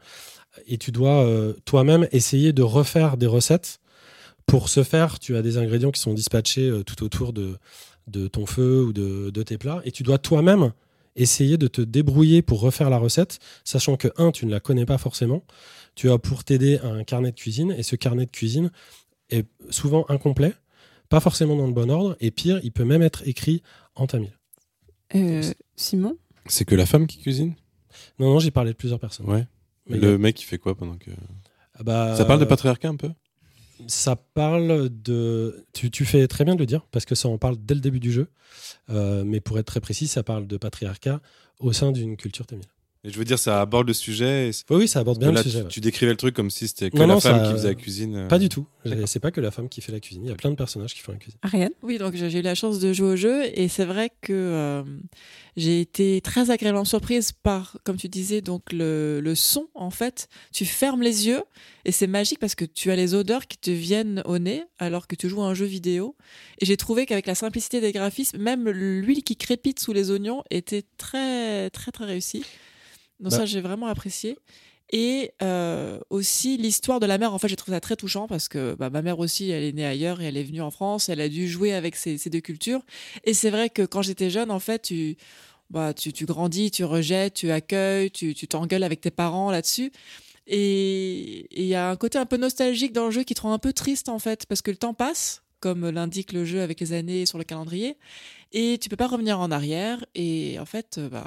[0.66, 1.26] et tu dois
[1.64, 3.78] toi-même essayer de refaire des recettes.
[4.46, 7.56] Pour ce faire, tu as des ingrédients qui sont dispatchés tout autour de,
[8.06, 9.80] de ton feu ou de, de tes plats.
[9.84, 10.72] Et tu dois toi-même
[11.20, 14.86] essayer de te débrouiller pour refaire la recette, sachant que, un, tu ne la connais
[14.86, 15.44] pas forcément.
[15.94, 18.70] Tu as pour t'aider un carnet de cuisine, et ce carnet de cuisine
[19.30, 20.54] est souvent incomplet,
[21.08, 23.62] pas forcément dans le bon ordre, et pire, il peut même être écrit
[23.94, 24.32] en tamil.
[25.14, 25.42] Euh,
[25.76, 26.16] Simon?
[26.46, 27.54] C'est que la femme qui cuisine?
[28.18, 29.26] Non, non, j'ai parlé de plusieurs personnes.
[29.26, 29.46] Ouais.
[29.88, 31.10] Mais le mec, il fait quoi pendant que.
[31.74, 33.10] Ah bah, Ça parle de patriarcat un peu?
[33.86, 35.64] Ça parle de.
[35.72, 38.00] Tu, fais très bien de le dire, parce que ça en parle dès le début
[38.00, 38.28] du jeu.
[38.90, 41.20] Euh, mais pour être très précis, ça parle de patriarcat
[41.58, 42.66] au sein d'une culture tamile.
[43.04, 44.48] Et je veux dire, ça aborde le sujet.
[44.48, 45.60] et Oui, oui, ça aborde bien là, le sujet.
[45.60, 45.70] tu, ouais.
[45.70, 47.68] tu décrivais le truc comme si c'était que Non, la non, femme ça- qui faisait
[47.68, 48.16] la cuisine.
[48.16, 48.26] euh.
[48.28, 48.66] Pas du tout.
[49.06, 50.24] C'est pas que la femme qui fait la cuisine.
[50.24, 51.38] Il y a plein de personnages qui font la cuisine.
[51.42, 51.70] Ariane?
[51.82, 54.32] Oui, donc j'ai j'ai eu la chance de jouer au jeu et c'est vrai que
[54.32, 54.82] euh,
[55.56, 60.28] j'ai été très agréablement surprise par, comme tu disais, donc le, le son en fait.
[60.52, 61.42] Tu fermes les yeux
[61.84, 65.06] et c'est magique parce que tu as les odeurs qui te viennent au nez alors
[65.06, 66.16] que tu joues à un jeu vidéo.
[66.60, 70.42] Et j'ai trouvé qu'avec la simplicité des graphismes, même l'huile qui crépite sous les oignons
[70.50, 72.44] était très très très réussie.
[73.20, 73.38] Donc Bah.
[73.38, 74.36] ça j'ai vraiment apprécié.
[74.90, 78.48] Et euh, aussi l'histoire de la mère, en fait, j'ai trouvé ça très touchant parce
[78.48, 81.10] que bah, ma mère aussi, elle est née ailleurs et elle est venue en France.
[81.10, 82.80] Elle a dû jouer avec ces, ces deux cultures.
[83.24, 85.18] Et c'est vrai que quand j'étais jeune, en fait, tu,
[85.68, 89.92] bah, tu, tu grandis, tu rejettes, tu accueilles, tu tu t'engueules avec tes parents là-dessus.
[90.46, 93.52] Et il y a un côté un peu nostalgique dans le jeu qui te rend
[93.52, 96.80] un peu triste, en fait, parce que le temps passe, comme l'indique le jeu avec
[96.80, 97.96] les années sur le calendrier.
[98.52, 100.04] Et tu peux pas revenir en arrière.
[100.14, 101.26] Et en fait, euh, bah,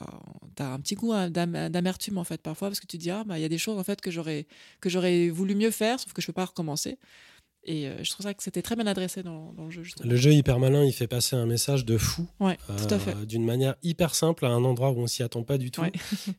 [0.56, 3.12] t'as un petit goût hein, d'am- d'amertume en fait parfois parce que tu te dis
[3.12, 4.48] ah bah il y a des choses en fait que j'aurais
[4.80, 6.98] que j'aurais voulu mieux faire, sauf que je peux pas recommencer.
[7.64, 9.84] Et euh, je trouve ça que c'était très bien adressé dans, dans le jeu.
[9.84, 10.10] justement.
[10.10, 13.76] Le jeu hyper malin, il fait passer un message de fou Ouais, euh, d'une manière
[13.84, 15.82] hyper simple à un endroit où on s'y attend pas du tout.
[15.82, 15.92] Ouais.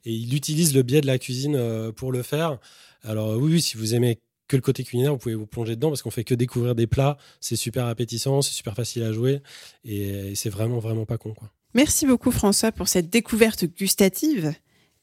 [0.05, 2.59] Et il utilise le biais de la cuisine euh, pour le faire.
[3.05, 5.89] Alors oui, oui, si vous aimez que le côté culinaire, vous pouvez vous plonger dedans
[5.89, 7.17] parce qu'on fait que découvrir des plats.
[7.41, 9.43] C'est super appétissant, c'est super facile à jouer
[9.85, 11.51] et, c'est vraiment vraiment pas con quoi.
[11.75, 14.55] Merci beaucoup François pour cette découverte gustative.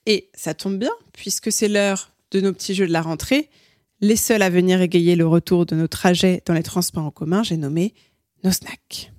[0.05, 3.49] Et ça tombe bien, puisque c'est l'heure de nos petits jeux de la rentrée,
[4.01, 7.43] Les seuls à venir égayer le retour de nos trajets dans les transports en commun,
[7.43, 7.93] j'ai nommé
[8.43, 9.11] nos snacks.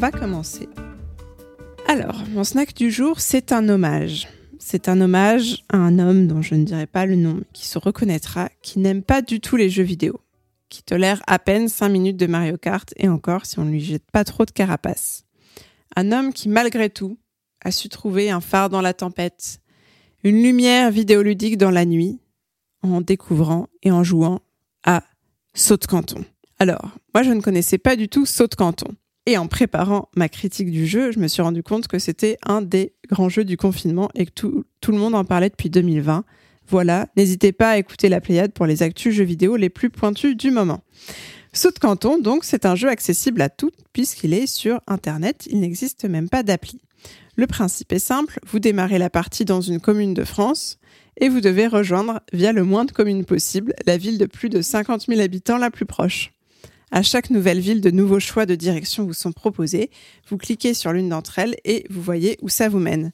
[0.00, 0.66] Va commencer.
[1.86, 4.28] Alors, mon snack du jour, c'est un hommage.
[4.58, 7.66] C'est un hommage à un homme dont je ne dirai pas le nom, mais qui
[7.66, 10.18] se reconnaîtra, qui n'aime pas du tout les jeux vidéo,
[10.70, 13.80] qui tolère à peine 5 minutes de Mario Kart, et encore si on ne lui
[13.80, 15.26] jette pas trop de carapace.
[15.94, 17.18] Un homme qui, malgré tout,
[17.62, 19.60] a su trouver un phare dans la tempête,
[20.24, 22.20] une lumière vidéoludique dans la nuit,
[22.82, 24.40] en découvrant et en jouant
[24.82, 25.02] à
[25.52, 26.24] Saute Canton.
[26.58, 28.94] Alors, moi je ne connaissais pas du tout Saute Canton.
[29.26, 32.62] Et en préparant ma critique du jeu, je me suis rendu compte que c'était un
[32.62, 36.24] des grands jeux du confinement et que tout, le monde en parlait depuis 2020.
[36.68, 40.36] Voilà, n'hésitez pas à écouter la Pléiade pour les actus jeux vidéo les plus pointus
[40.36, 40.82] du moment.
[41.52, 45.60] Saut de Canton, donc, c'est un jeu accessible à toutes puisqu'il est sur Internet, il
[45.60, 46.80] n'existe même pas d'appli.
[47.36, 50.78] Le principe est simple, vous démarrez la partie dans une commune de France
[51.20, 54.62] et vous devez rejoindre, via le moins de communes possible, la ville de plus de
[54.62, 56.32] 50 000 habitants la plus proche.
[56.92, 59.90] À chaque nouvelle ville, de nouveaux choix de direction vous sont proposés.
[60.28, 63.12] Vous cliquez sur l'une d'entre elles et vous voyez où ça vous mène.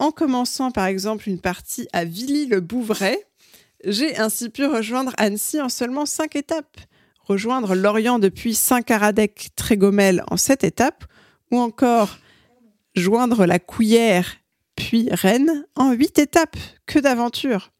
[0.00, 3.18] En commençant par exemple une partie à Villy-le-Bouvray,
[3.84, 6.78] j'ai ainsi pu rejoindre Annecy en seulement 5 étapes,
[7.22, 11.04] rejoindre Lorient depuis Saint-Caradec-Trégomel en 7 étapes,
[11.52, 12.18] ou encore
[12.94, 14.36] joindre la Couillère
[14.74, 16.56] puis Rennes en 8 étapes.
[16.86, 17.70] Que d'aventure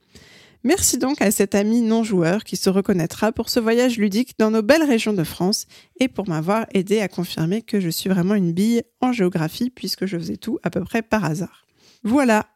[0.63, 4.61] Merci donc à cet ami non-joueur qui se reconnaîtra pour ce voyage ludique dans nos
[4.63, 5.67] belles régions de France
[5.99, 10.05] et pour m'avoir aidé à confirmer que je suis vraiment une bille en géographie puisque
[10.05, 11.65] je faisais tout à peu près par hasard.
[12.03, 12.47] Voilà.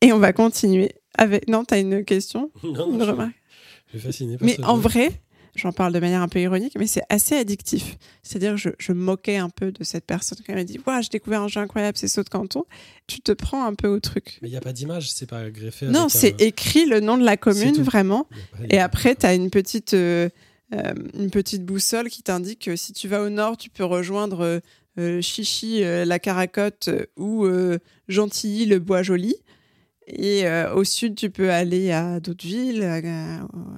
[0.00, 1.48] Et on va continuer avec...
[1.48, 2.50] Non, t'as une question?
[2.64, 3.32] Non, Une je, remarque?
[3.92, 5.21] je suis fasciné par Mais en vrai,
[5.54, 7.96] j'en parle de manière un peu ironique, mais c'est assez addictif.
[8.22, 11.08] C'est-à-dire que je, je moquais un peu de cette personne qui m'a dit «Waouh, j'ai
[11.10, 12.64] découvert un jeu incroyable, c'est Saut de Canton».
[13.06, 14.38] Tu te prends un peu au truc.
[14.42, 15.86] Mais il n'y a pas d'image, c'est pas greffé.
[15.86, 18.24] Non, c'est un- écrit le nom de la commune, vraiment.
[18.52, 20.28] pas- Et après, tu as une petite, euh,
[20.72, 24.40] euh, une petite boussole qui t'indique que si tu vas au nord, tu peux rejoindre
[24.40, 24.60] euh,
[24.98, 29.34] euh, Chichi, euh, la Caracotte euh, ou euh, Gentilly, le Bois Joli.
[30.12, 32.96] Et euh, au sud, tu peux aller à d'autres villes, à,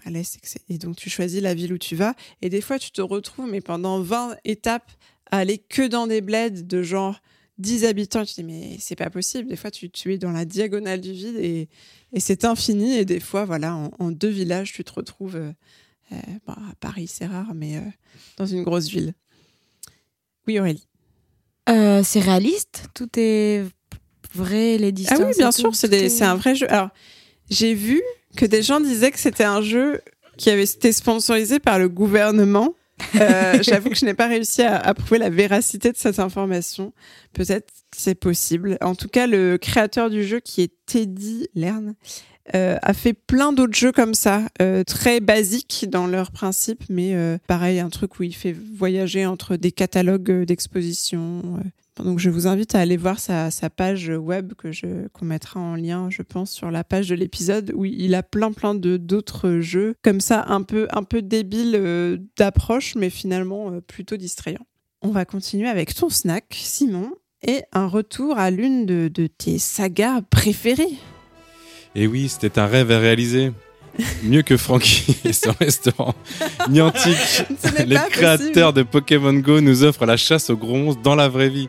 [0.05, 0.37] à l'est.
[0.37, 0.59] etc.
[0.69, 2.15] Et donc, tu choisis la ville où tu vas.
[2.43, 4.91] Et des fois, tu te retrouves, mais pendant 20 étapes,
[5.31, 7.21] à aller que dans des bleds de genre
[7.59, 8.25] 10 habitants.
[8.25, 9.49] Tu te dis, mais c'est pas possible.
[9.49, 11.69] Des fois, tu, es dans la diagonale du vide et,
[12.19, 12.95] c'est infini.
[12.95, 15.37] Et des fois, voilà, en, deux villages, tu te retrouves.
[15.37, 15.53] euh,
[16.13, 16.17] euh,
[16.47, 17.81] bon, à Paris, c'est rare, mais
[18.37, 19.15] dans une grosse ville.
[20.49, 20.87] Oui, Aurélie.
[21.67, 23.65] C'est réaliste, tout est
[24.35, 25.21] vrai, les Ah distances.
[25.21, 26.71] oui, bien sûr, c'est un vrai jeu.
[26.71, 26.89] Alors,
[27.51, 28.03] j'ai vu
[28.37, 30.01] que des gens disaient que c'était un jeu
[30.37, 32.75] qui avait été sponsorisé par le gouvernement.
[33.21, 36.93] Euh, J'avoue que je n'ai pas réussi à, à prouver la véracité de cette information.
[37.33, 38.77] Peut-être que c'est possible.
[38.81, 41.95] En tout cas, le créateur du jeu, qui est Teddy Lern,
[42.55, 47.15] euh, a fait plein d'autres jeux comme ça, euh, très basiques dans leur principe, mais
[47.15, 51.43] euh, pareil, un truc où il fait voyager entre des catalogues euh, d'exposition.
[52.03, 55.77] Donc je vous invite à aller voir sa, page web que je qu'on mettra en
[55.77, 59.61] lien, je pense, sur la page de l'épisode où il a plein plein de d'autres
[59.61, 64.67] jeux comme ça, un peu un peu débiles euh, d'approche, mais finalement euh, plutôt distrayants.
[65.03, 67.13] On va continuer avec ton snack, Simon,
[67.47, 70.97] et un retour à l'une de, tes sagas préférées.
[71.95, 73.53] Et oui, c'était un rêve à réaliser.
[74.23, 76.15] Mieux que Frankie et son restaurant.
[76.69, 77.17] Niantic,
[77.87, 81.49] les créateurs de Pokémon Go, nous offrent la chasse aux gros monstres dans la vraie
[81.49, 81.69] vie.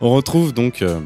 [0.00, 1.00] On retrouve donc euh,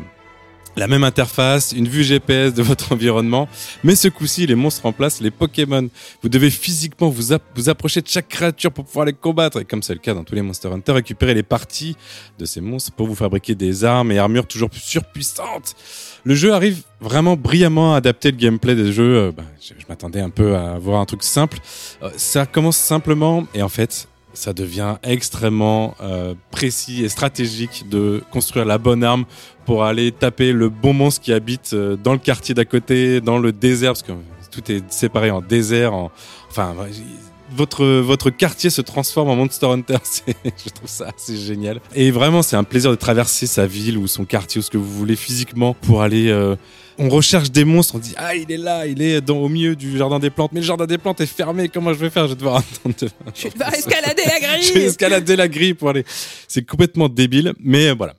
[0.76, 3.48] la même interface, une vue GPS de votre environnement,
[3.82, 5.88] mais ce coup-ci, les monstres remplacent les Pokémon.
[6.22, 9.60] Vous devez physiquement vous, app- vous approcher de chaque créature pour pouvoir les combattre.
[9.60, 11.96] Et comme c'est le cas dans tous les Monster Hunter, récupérer les parties
[12.38, 15.74] de ces monstres pour vous fabriquer des armes et armures toujours plus surpuissantes.
[16.24, 19.16] Le jeu arrive vraiment brillamment à adapter le gameplay des jeux.
[19.16, 21.58] Euh, bah, je je m'attendais un peu à voir un truc simple.
[22.02, 28.22] Euh, ça commence simplement et en fait, ça devient extrêmement euh, précis et stratégique de
[28.30, 29.24] construire la bonne arme
[29.64, 33.38] pour aller taper le bon monstre qui habite euh, dans le quartier d'à côté, dans
[33.38, 34.12] le désert, parce que
[34.50, 35.94] tout est séparé en désert.
[35.94, 36.10] En...
[36.50, 36.74] Enfin,
[37.50, 39.98] votre, votre quartier se transforme en Monster Hunter.
[40.44, 41.80] Je trouve ça assez génial.
[41.94, 44.78] Et vraiment, c'est un plaisir de traverser sa ville ou son quartier ou ce que
[44.78, 46.56] vous voulez physiquement pour aller euh,
[46.98, 49.76] on recherche des monstres, on dit ah il est là, il est dans, au milieu
[49.76, 52.24] du jardin des plantes, mais le jardin des plantes est fermé, comment je vais faire?
[52.24, 52.94] Je vais devoir attendre.
[53.34, 54.62] Je vais devoir escalader la grille.
[54.68, 56.04] je vais escalader la grille pour aller.
[56.48, 58.14] C'est complètement débile, mais euh, voilà.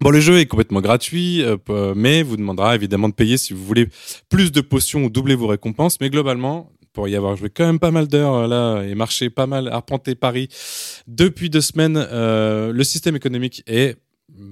[0.00, 3.52] Bon, le jeu est complètement gratuit, euh, p- mais vous demandera évidemment de payer si
[3.52, 3.88] vous voulez
[4.28, 5.98] plus de potions ou doubler vos récompenses.
[6.00, 9.30] Mais globalement, pour y avoir joué quand même pas mal d'heures euh, là et marché
[9.30, 10.48] pas mal, arpenté Paris
[11.06, 13.96] depuis deux semaines, euh, le système économique est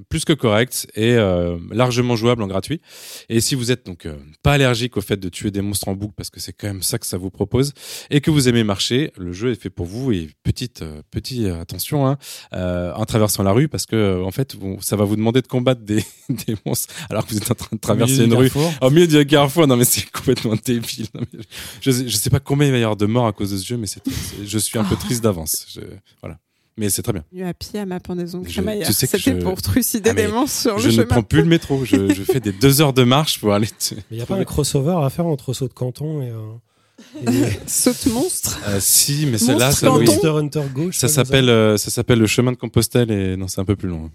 [0.09, 2.81] plus que correct et euh, largement jouable en gratuit.
[3.28, 5.94] Et si vous êtes donc euh, pas allergique au fait de tuer des monstres en
[5.94, 7.73] boucle, parce que c'est quand même ça que ça vous propose,
[8.11, 10.12] et que vous aimez marcher, le jeu est fait pour vous.
[10.12, 12.19] Et petite, euh, petite euh, attention, hein,
[12.53, 15.40] euh, en traversant la rue, parce que euh, en fait, vous- ça va vous demander
[15.43, 18.51] de combattre des, des monstres alors que vous êtes en train de traverser une rue
[18.82, 19.66] au milieu du carrefour.
[19.66, 21.07] Non mais c'est complètement débile.
[21.15, 21.40] Non, mais
[21.81, 23.57] je, sais, je sais pas combien il va y avoir de morts à cause de
[23.57, 25.66] ce jeu, mais c'est, c'est- je suis un peu triste d'avance.
[25.74, 25.81] Je-
[26.20, 26.39] Voilà.
[26.83, 27.23] Mais c'est très bien.
[27.33, 28.87] Venu à pied à ma pendaison Je- crémaillère.
[28.87, 31.07] tu sais que C'était je- pour trucider Ah, des monstres sur je le ne chemin.
[31.07, 31.85] prends plus le métro.
[31.85, 33.69] Je, je fais des deux heures de marche pour aller.
[33.93, 36.31] Mais il n'y a pas un crossover à faire entre Saut de Canton et.
[36.31, 38.59] euh, et- Saute monstre.
[38.67, 40.07] Euh, si, mais c'est là, ça, oui.
[40.11, 43.65] Hunter je ça s'appelle, euh, ça s'appelle le chemin de Compostelle et non, c'est un
[43.65, 44.11] peu plus long.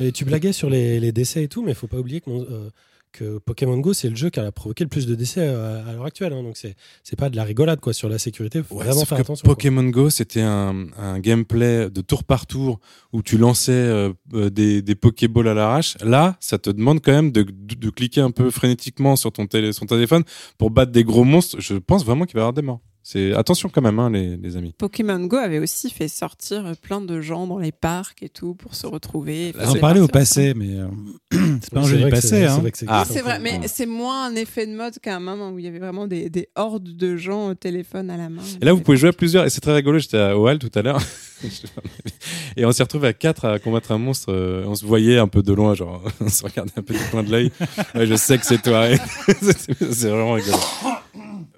[0.00, 2.30] Et tu blaguais sur les, les décès et tout, mais il faut pas oublier que,
[2.30, 2.70] mon- euh,
[3.12, 5.92] que Pokémon Go, c'est le jeu qui a provoqué le plus de décès à, à
[5.92, 6.32] l'heure actuelle.
[6.32, 6.42] hein.
[6.42, 8.62] donc c'est c'est pas de la rigolade quoi sur la sécurité.
[8.62, 9.44] faut Ouais, vraiment faire que attention.
[9.44, 9.54] quoi.
[9.54, 12.80] Pokémon Go, c'était un, un gameplay de tour par tour
[13.12, 15.96] où tu lançais euh, euh, des, des Pokéballs à l'arrache.
[16.02, 19.46] Là, ça te demande quand même de, de, de cliquer un peu frénétiquement sur ton,
[19.46, 20.24] télé, sur ton téléphone
[20.58, 21.60] pour battre des gros monstres.
[21.60, 22.80] Je pense vraiment qu'il va y avoir des morts.
[23.04, 24.74] C'est attention quand même, hein, les, les amis.
[24.78, 28.76] Pokémon Go avait aussi fait sortir plein de gens dans les parcs et tout pour
[28.76, 29.52] se retrouver.
[29.52, 30.86] Là, On parlait au passé, mais euh,
[31.60, 32.28] c'est pas un jeu du passé.
[32.28, 32.62] c'est- hein.
[32.74, 33.04] c'est vrai Ah.
[33.22, 33.66] Vrai, mais Ouais.
[33.68, 36.30] c'est moins un effet de mode qu'à un moment où il y avait vraiment des,
[36.30, 38.42] des hordes de gens au téléphone à la main.
[38.60, 39.98] Et là, vous pouvez jouer à plusieurs, et c'est très rigolo.
[39.98, 41.00] J'étais à OAL tout à l'heure,
[42.56, 44.32] et on s'est retrouvé à quatre à combattre un monstre.
[44.32, 47.00] euh, On se voyait un peu de loin, genre, on se regardait un peu du
[47.10, 47.50] coin de l'œil.
[47.96, 48.86] Ouais, je sais que c'est toi.
[49.42, 50.56] c'est vraiment rigolo.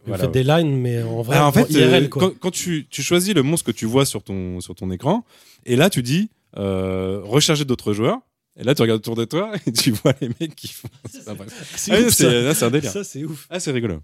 [0.07, 2.23] Voilà, faites des lines, mais en vrai, Ah, en fait, IRL, euh, quoi.
[2.31, 5.25] quand, quand tu, tu choisis le monstre que tu vois sur ton, sur ton écran,
[5.67, 8.19] et là, tu dis euh, recharger d'autres joueurs.
[8.57, 10.89] Et là, tu regardes autour de toi et tu vois les mecs qui font.
[11.11, 12.91] C'est Ah un délire.
[12.93, 13.47] Ça, c'est ouf.
[13.51, 14.01] Ah, c'est rigolo.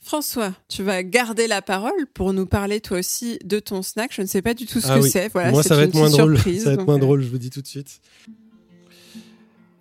[0.00, 4.10] François, tu vas garder la parole pour nous parler toi aussi de ton snack.
[4.14, 5.10] Je ne sais pas du tout ce Ah que oui.
[5.10, 5.28] c'est.
[5.28, 6.34] Voilà, Moi, c'est ça va une être moins drôle.
[6.36, 8.00] surprise, ça va être moins euh, drôle, je vous dis tout de suite.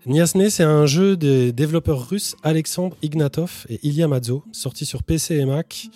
[0.08, 5.36] Niasne, c'est un jeu des développeurs russes Alexandre Ignatov et Ilya Madzo, sorti sur PC
[5.36, 5.90] et Mac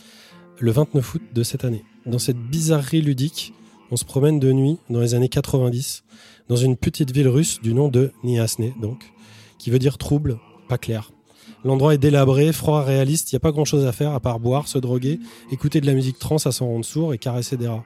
[0.59, 1.85] le 29 août de cette année.
[2.05, 3.53] Dans cette bizarrerie ludique,
[3.89, 6.03] on se promène de nuit dans les années 90
[6.49, 9.13] dans une petite ville russe du nom de Niasne, donc,
[9.57, 11.13] qui veut dire trouble, pas clair.
[11.63, 14.41] L'endroit est délabré, froid, réaliste, il n'y a pas grand chose à faire à part
[14.41, 15.21] boire, se droguer,
[15.53, 17.85] écouter de la musique trans à s'en rendre sourd et caresser des rats.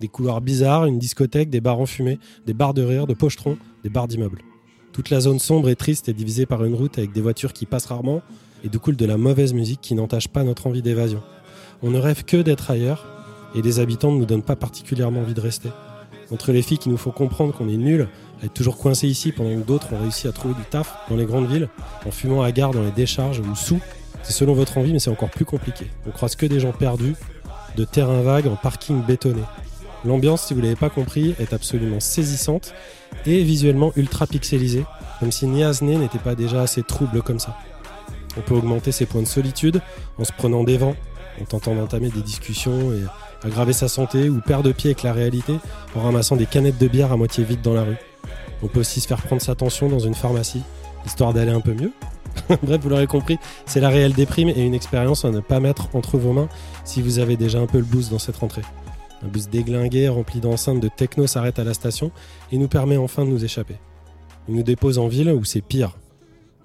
[0.00, 3.90] Des couloirs bizarres, une discothèque, des bars enfumés, des bars de rire, de pochetrons, des
[3.90, 4.42] bars d'immeubles.
[4.98, 7.66] Toute la zone sombre et triste est divisée par une route avec des voitures qui
[7.66, 8.20] passent rarement
[8.64, 11.22] et de coule de la mauvaise musique qui n'entache pas notre envie d'évasion.
[11.84, 13.06] On ne rêve que d'être ailleurs
[13.54, 15.68] et les habitants ne nous donnent pas particulièrement envie de rester.
[16.32, 18.08] Entre les filles qui nous font comprendre qu'on est nuls,
[18.42, 21.14] à être toujours coincés ici pendant que d'autres ont réussi à trouver du taf dans
[21.14, 21.68] les grandes villes,
[22.04, 23.78] en fumant à gare dans les décharges ou sous,
[24.24, 25.86] c'est selon votre envie mais c'est encore plus compliqué.
[26.08, 27.14] On croise que des gens perdus,
[27.76, 29.42] de terrains vagues en parking bétonné.
[30.04, 32.74] L'ambiance, si vous l'avez pas compris, est absolument saisissante
[33.26, 34.84] et visuellement ultra pixelisée,
[35.20, 37.56] comme si Niasne n'était pas déjà assez trouble comme ça.
[38.36, 39.80] On peut augmenter ses points de solitude
[40.18, 40.94] en se prenant des vents,
[41.40, 43.02] en tentant d'entamer des discussions et
[43.44, 45.54] aggraver sa santé ou perdre pied avec la réalité
[45.94, 47.96] en ramassant des canettes de bière à moitié vides dans la rue.
[48.62, 50.62] On peut aussi se faire prendre sa tension dans une pharmacie,
[51.06, 51.92] histoire d'aller un peu mieux.
[52.62, 55.88] Bref, vous l'aurez compris, c'est la réelle déprime et une expérience à ne pas mettre
[55.94, 56.48] entre vos mains
[56.84, 58.62] si vous avez déjà un peu le boost dans cette rentrée.
[59.22, 62.12] Un bus déglingué rempli d'enceintes de techno s'arrête à la station
[62.52, 63.76] et nous permet enfin de nous échapper.
[64.48, 65.96] Il nous dépose en ville où c'est pire.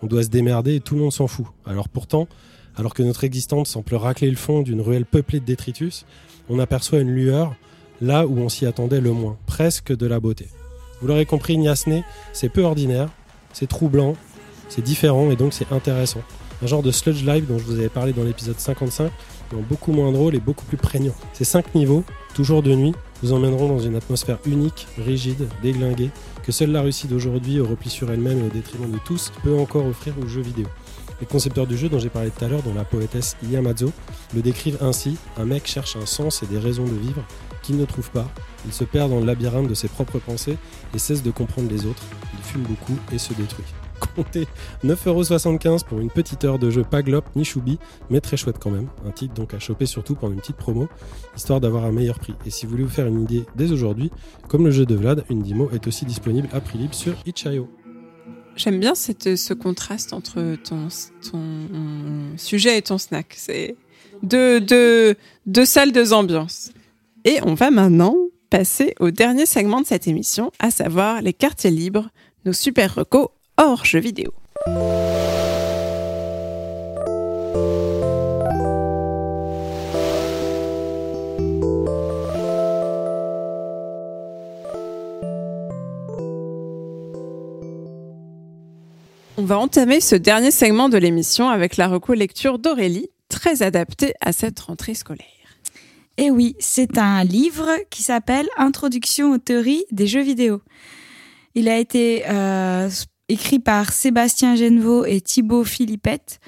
[0.02, 1.48] On doit se démerder et tout le monde s'en fout.
[1.66, 2.28] Alors pourtant,
[2.76, 6.06] alors que notre existence semble racler le fond d'une ruelle peuplée de détritus,
[6.50, 7.56] on aperçoit une lueur
[8.02, 10.48] là où on s'y attendait le moins, presque de la beauté.
[11.02, 12.04] Vous l'aurez compris, Niasne,
[12.34, 13.10] c'est peu ordinaire,
[13.54, 14.16] c'est troublant,
[14.70, 16.22] c'est différent et donc c'est intéressant.
[16.62, 19.12] Un genre de sludge live dont je vous avais parlé dans l'épisode 55,
[19.62, 21.14] beaucoup moins drôle et beaucoup plus prégnant.
[21.34, 22.04] Ces cinq niveaux,
[22.34, 26.10] toujours de nuit, vous emmèneront dans une atmosphère unique, rigide, déglinguée,
[26.44, 29.58] que seule la Russie d'aujourd'hui, au repli sur elle-même et au détriment de tous, peut
[29.58, 30.66] encore offrir aux jeux vidéo.
[31.22, 33.92] Les concepteurs du jeu dont j'ai parlé tout à l'heure, dont la poétesse Yamazo,
[34.36, 37.24] le décrivent ainsi un mec cherche un sens et des raisons de vivre
[37.62, 38.28] qu'il ne trouve pas.
[38.66, 40.58] Il se perd dans le labyrinthe de ses propres pensées
[40.94, 42.04] et cesse de comprendre les autres.
[42.38, 43.66] Il fume beaucoup et se détruit.
[44.16, 44.48] Comptez
[44.84, 47.80] 9,75€ pour une petite heure de jeu pas glop ni choubi,
[48.10, 48.88] mais très chouette quand même.
[49.06, 50.88] Un titre donc à choper surtout pendant une petite promo,
[51.36, 52.34] histoire d'avoir un meilleur prix.
[52.46, 54.12] Et si vous voulez vous faire une idée dès aujourd'hui,
[54.48, 57.68] comme le jeu de Vlad, une demo est aussi disponible à prix libre sur itch.io.
[58.56, 60.88] J'aime bien ce contraste entre ton,
[62.38, 63.34] sujet et ton snack.
[63.36, 63.76] C'est
[64.22, 65.16] deux, deux,
[65.48, 66.72] deux salles, deux ambiances.
[67.26, 68.16] Et on va maintenant
[68.50, 72.10] passer au dernier segment de cette émission, à savoir les quartiers libres,
[72.46, 73.30] nos super recos
[73.84, 74.32] jeux vidéo.
[89.36, 94.32] On va entamer ce dernier segment de l'émission avec la reco-lecture d'Aurélie, très adaptée à
[94.32, 95.28] cette rentrée scolaire.
[96.18, 100.62] Et oui, c'est un livre qui s'appelle Introduction aux théories des jeux vidéo.
[101.56, 102.90] Il a été euh,
[103.30, 106.40] écrit par Sébastien Genevaux et Thibaut Philippette.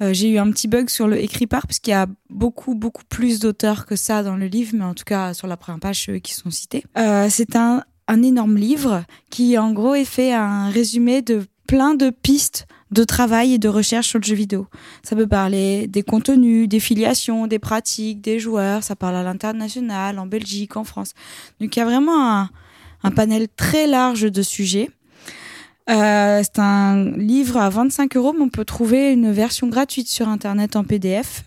[0.00, 2.74] Euh, j'ai eu un petit bug sur le écrit par, parce qu'il y a beaucoup,
[2.74, 5.80] beaucoup plus d'auteurs que ça dans le livre, mais en tout cas, sur la première
[5.80, 6.84] page, ceux qui sont cités.
[6.96, 11.94] Euh, c'est un, un énorme livre qui, en gros, est fait un résumé de plein
[11.94, 14.66] de pistes de travail et de recherche sur le jeu vidéo.
[15.02, 18.82] Ça peut parler des contenus, des filiations, des pratiques, des joueurs.
[18.82, 21.12] Ça parle à l'international, en Belgique, en France.
[21.60, 22.50] Donc il y a vraiment un,
[23.02, 24.90] un panel très large de sujets.
[25.88, 30.28] Euh, c'est un livre à 25 euros, mais on peut trouver une version gratuite sur
[30.28, 31.44] Internet en PDF.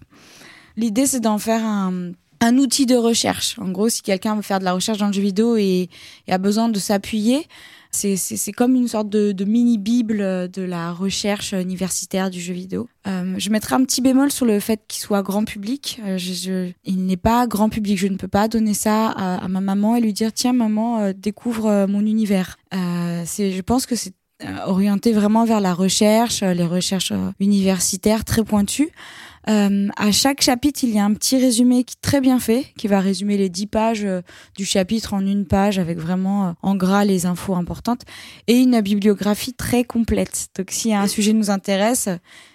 [0.77, 3.57] L'idée, c'est d'en faire un, un outil de recherche.
[3.59, 5.89] En gros, si quelqu'un veut faire de la recherche dans le jeu vidéo et,
[6.27, 7.47] et a besoin de s'appuyer,
[7.91, 12.87] c'est, comme une sorte de, de mini-bible de la recherche universitaire du jeu vidéo.
[13.07, 15.99] Euh, je mettrai un petit bémol sur le fait qu'il soit grand public.
[16.05, 17.97] Euh, je, je, il n'est pas grand public.
[17.97, 21.13] Je ne peux pas donner ça à, ma maman et lui dire tiens maman euh,
[21.15, 22.57] découvre euh, mon univers.
[22.71, 24.13] Je pense que c'est
[24.65, 28.91] orienté vraiment vers la recherche, les recherches universitaires très pointues.
[29.49, 32.87] Euh, à chaque chapitre, il y a un petit résumé qui très bien fait, qui
[32.87, 34.21] va résumer les dix pages euh,
[34.55, 38.01] du chapitre en une page avec vraiment euh, en gras les infos importantes
[38.47, 40.49] et une bibliographie très complète.
[40.55, 42.07] Donc, si un sujet nous intéresse,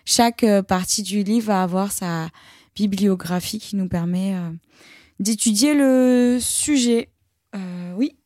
[0.04, 2.28] chaque euh, partie du livre va avoir sa
[2.76, 4.50] bibliographie qui nous permet euh,
[5.18, 7.08] d'étudier le sujet.
[7.54, 8.16] Euh, oui.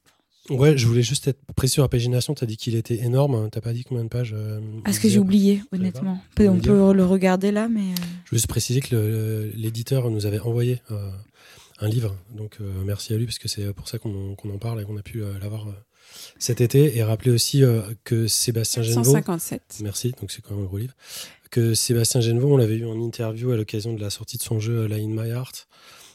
[0.48, 2.34] Ouais, je voulais juste être précis sur la pagination.
[2.34, 3.34] Tu as dit qu'il était énorme.
[3.34, 3.48] hein.
[3.52, 6.20] T'as pas dit combien de pages euh, Parce il que j'ai oublié, honnêtement.
[6.40, 7.80] On peut le regarder là, mais.
[7.92, 7.94] euh,
[8.24, 11.10] Je veux juste préciser que l'éditeur nous avait envoyé euh,
[11.80, 12.16] un livre.
[12.34, 14.96] Donc euh, merci à lui parce que c'est pour ça qu'on en parle et qu'on
[14.96, 15.72] a pu euh, l'avoir euh,
[16.38, 16.96] cet été.
[16.96, 19.04] Et rappeler aussi euh, que Sébastien Genevaux.
[19.04, 19.80] 157.
[19.82, 20.94] Merci, donc c'est quand même un gros livre.
[21.50, 24.58] Que Sébastien Genevaux, on l'avait eu en interview à l'occasion de la sortie de son
[24.58, 25.68] jeu In My Heart,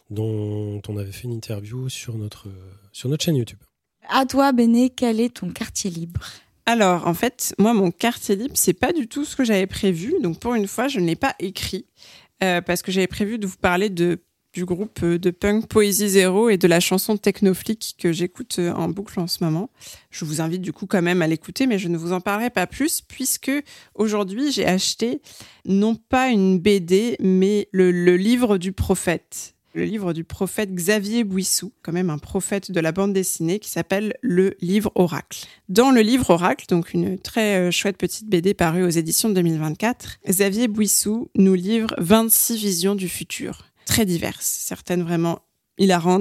[0.10, 2.48] dont on avait fait une interview sur notre,
[2.92, 3.60] sur notre chaîne YouTube.
[4.10, 6.26] À toi, Béné, quel est ton quartier libre
[6.66, 10.14] Alors, en fait, moi, mon quartier libre, c'est pas du tout ce que j'avais prévu.
[10.22, 11.86] Donc, pour une fois, je ne l'ai pas écrit
[12.44, 14.20] euh, parce que j'avais prévu de vous parler de
[14.56, 18.72] du groupe euh, de punk Poésie Zéro et de la chanson Technoflick que j'écoute euh,
[18.72, 19.70] en boucle en ce moment.
[20.10, 22.50] Je vous invite du coup quand même à l'écouter, mais je ne vous en parlerai
[22.50, 23.52] pas plus puisque
[23.96, 25.22] aujourd'hui j'ai acheté
[25.66, 29.55] non pas une BD, mais le, le livre du prophète.
[29.76, 33.70] Le livre du prophète Xavier Bouissou, quand même un prophète de la bande dessinée qui
[33.70, 35.48] s'appelle Le Livre Oracle.
[35.68, 39.34] Dans le livre Oracle, donc une très euh, chouette petite BD parue aux éditions de
[39.34, 45.40] 2024, Xavier Bouissou nous livre 26 visions du futur, très diverses, certaines vraiment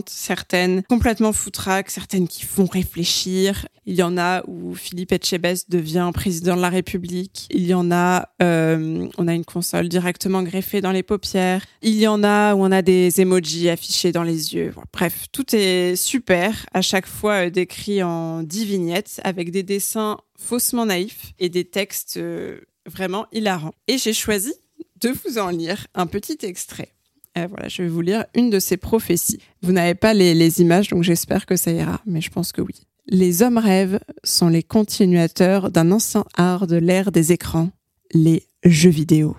[0.06, 3.66] certaines complètement foutraques, certaines qui font réfléchir.
[3.86, 7.46] Il y en a où Philippe Etchebest devient président de la République.
[7.50, 11.64] Il y en a, euh, on a une console directement greffée dans les paupières.
[11.82, 14.72] Il y en a où on a des emojis affichés dans les yeux.
[14.92, 20.18] Bref, tout est super, à chaque fois euh, décrit en dix vignettes avec des dessins
[20.36, 23.74] faussement naïfs et des textes euh, vraiment hilarants.
[23.86, 24.54] Et j'ai choisi
[25.00, 26.94] de vous en lire un petit extrait.
[27.36, 29.40] Euh, voilà, je vais vous lire une de ces prophéties.
[29.62, 32.60] Vous n'avez pas les, les images, donc j'espère que ça ira, mais je pense que
[32.60, 32.86] oui.
[33.06, 37.70] Les hommes rêves sont les continuateurs d'un ancien art de l'ère des écrans,
[38.12, 39.36] les jeux vidéo.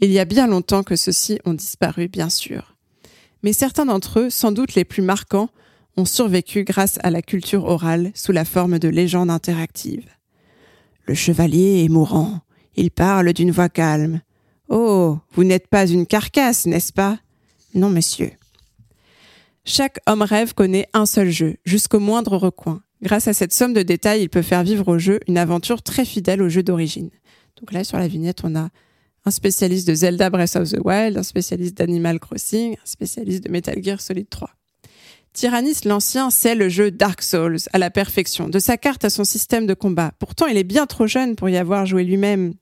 [0.00, 2.76] Il y a bien longtemps que ceux-ci ont disparu, bien sûr.
[3.42, 5.48] Mais certains d'entre eux, sans doute les plus marquants,
[5.96, 10.08] ont survécu grâce à la culture orale sous la forme de légendes interactives.
[11.06, 12.40] Le chevalier est mourant.
[12.74, 14.22] Il parle d'une voix calme.
[14.68, 17.18] Oh, vous n'êtes pas une carcasse, n'est-ce pas?
[17.74, 18.30] Non, monsieur.
[19.64, 22.82] Chaque homme rêve connaît un seul jeu, jusqu'au moindre recoin.
[23.02, 26.04] Grâce à cette somme de détails, il peut faire vivre au jeu une aventure très
[26.04, 27.10] fidèle au jeu d'origine.
[27.60, 28.68] Donc là, sur la vignette, on a
[29.24, 33.50] un spécialiste de Zelda Breath of the Wild, un spécialiste d'Animal Crossing, un spécialiste de
[33.50, 34.50] Metal Gear Solid 3.
[35.32, 39.24] Tyrannis l'Ancien sait le jeu Dark Souls à la perfection, de sa carte à son
[39.24, 40.12] système de combat.
[40.18, 42.54] Pourtant, il est bien trop jeune pour y avoir joué lui-même.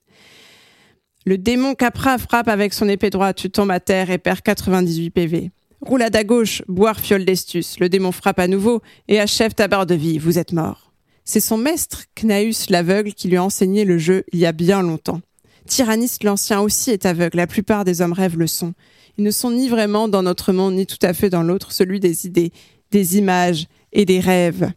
[1.25, 5.11] Le démon Capra frappe avec son épée droite, tu tombes à terre et perds 98
[5.11, 5.51] PV.
[5.81, 7.79] Roulade à gauche, boire fiole d'estus.
[7.79, 10.93] Le démon frappe à nouveau et achève ta barre de vie, vous êtes mort.
[11.25, 14.83] C'est son maître, Knaus l'aveugle, qui lui a enseigné le jeu il y a bien
[14.83, 15.21] longtemps.
[15.69, 18.75] Tyrannis l'ancien aussi est aveugle, la plupart des hommes rêves le sont.
[19.17, 22.01] Ils ne sont ni vraiment dans notre monde, ni tout à fait dans l'autre, celui
[22.01, 22.51] des idées,
[22.91, 24.73] des images et des rêves.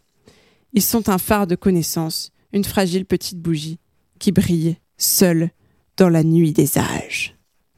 [0.74, 3.80] Ils sont un phare de connaissance, une fragile petite bougie
[4.20, 5.50] qui brille seule
[5.98, 7.36] dans la nuit des âges.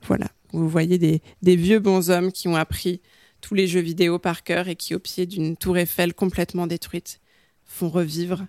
[0.07, 3.01] Voilà, vous voyez des, des vieux bonshommes qui ont appris
[3.41, 7.19] tous les jeux vidéo par cœur et qui, au pied d'une tour Eiffel complètement détruite,
[7.65, 8.45] font revivre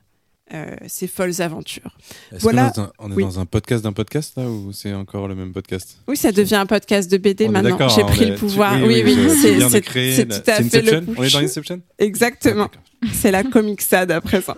[0.55, 1.99] euh, ces folles aventures.
[2.32, 2.70] Est-ce Voilà.
[2.70, 3.23] qu'on est dans un- on est Oui.
[3.24, 5.99] dans un podcast d'un podcast là ou c'est encore le même podcast?
[6.09, 7.89] Oui, ça devient un podcast de BD On maintenant.
[7.90, 8.77] J'ai hein, pris le pouvoir.
[8.78, 11.82] tu- Oui, oui, je- c'est- tout à fait le On est dans Inception?
[11.99, 12.70] Exactement.
[13.12, 14.57] C'est la comic sad à présent.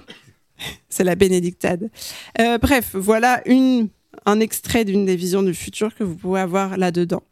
[0.89, 1.91] C'est la bénédictade.
[2.39, 3.89] Euh, bref, voilà une,
[4.26, 7.22] un extrait d'une des visions du futur que vous pouvez avoir là-dedans.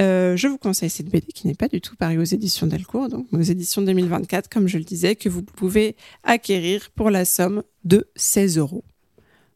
[0.00, 3.08] Euh, je vous conseille cette BD qui n'est pas du tout parue aux éditions Delcourt,
[3.08, 7.62] donc aux éditions 2024, comme je le disais, que vous pouvez acquérir pour la somme
[7.84, 8.84] de 16 euros.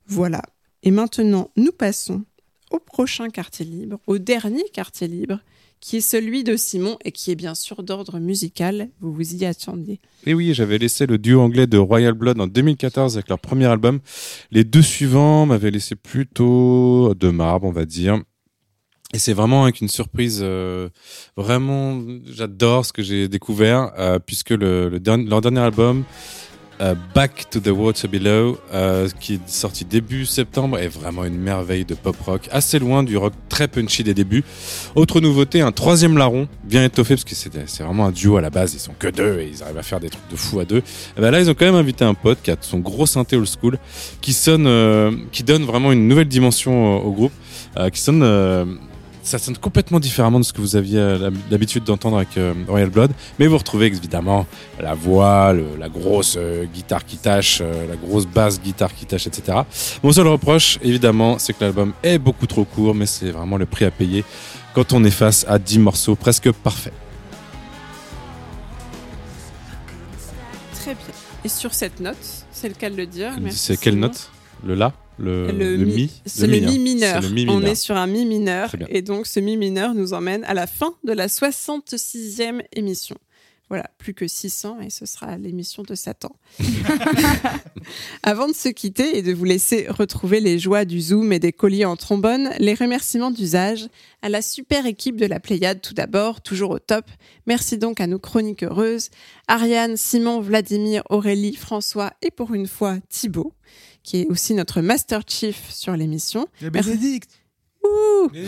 [0.07, 0.43] Voilà.
[0.83, 2.25] Et maintenant, nous passons
[2.71, 5.41] au prochain quartier libre, au dernier quartier libre,
[5.83, 8.89] qui est celui de Simon et qui est bien sûr d'ordre musical.
[9.01, 10.01] Vous vous y attendiez.
[10.25, 13.67] Et oui, j'avais laissé le duo anglais de Royal Blood en 2014 avec leur premier
[13.67, 13.99] album.
[14.53, 18.23] Les deux suivants m'avaient laissé plutôt de marbre, on va dire.
[19.13, 20.89] Et c'est vraiment avec une surprise, euh,
[21.37, 26.05] vraiment, j'adore ce que j'ai découvert, euh, puisque le, leur dernier album,
[26.81, 31.39] euh, Back to the Water Below, euh, qui est sorti début septembre, est vraiment une
[31.39, 34.45] merveille de pop rock, assez loin du rock très punchy des débuts.
[34.95, 38.51] Autre nouveauté, un troisième larron, bien étoffé, parce que c'est vraiment un duo à la
[38.51, 40.65] base, ils sont que deux et ils arrivent à faire des trucs de fou à
[40.65, 40.83] deux.
[41.17, 43.37] Et ben là, ils ont quand même invité un pote qui a son gros synthé
[43.37, 43.79] old school,
[44.21, 47.33] qui sonne, euh, qui donne vraiment une nouvelle dimension au, groupe,
[47.93, 48.23] qui sonne,
[49.23, 52.55] ça sonne complètement différemment de ce que vous aviez euh, l'hab- l'habitude d'entendre avec euh,
[52.67, 54.47] Royal Blood, mais vous retrouvez évidemment
[54.81, 59.07] la voix, le- la grosse euh, guitare qui tâche, euh, la grosse basse guitare qui
[59.07, 59.59] tâche, etc.
[60.03, 63.67] Mon seul reproche, évidemment, c'est que l'album est beaucoup trop court, mais c'est vraiment le
[63.67, 64.25] prix à payer
[64.75, 66.93] quand on est face à 10 morceaux presque parfaits.
[70.75, 71.05] Très bien.
[71.45, 72.17] Et sur cette note,
[72.51, 73.33] c'est le cas de le dire.
[73.51, 74.31] C'est quelle note?
[74.65, 74.93] Le La?
[75.19, 77.23] Le, le, le mi, Mi c'est le, mi mineur.
[77.23, 80.15] C'est le Mi On est sur un mi mineur et donc ce mi mineur nous
[80.15, 83.17] emmène à la fin de la 66e émission.
[83.73, 86.37] Voilà, plus que 600 et ce sera l'émission de Satan.
[88.23, 91.53] Avant de se quitter et de vous laisser retrouver les joies du Zoom et des
[91.53, 93.89] colliers en trombone, les remerciements d'usage
[94.21, 97.07] à la super équipe de la Pléiade tout d'abord, toujours au top.
[97.47, 99.09] Merci donc à nos chroniques heureuses,
[99.49, 103.55] Ariane, Simon, Vladimir, Aurélie, François et pour une fois Thibaut,
[104.03, 106.47] qui est aussi notre Master Chief sur l'émission.
[106.61, 107.31] Bénédicte
[107.85, 108.31] Ouh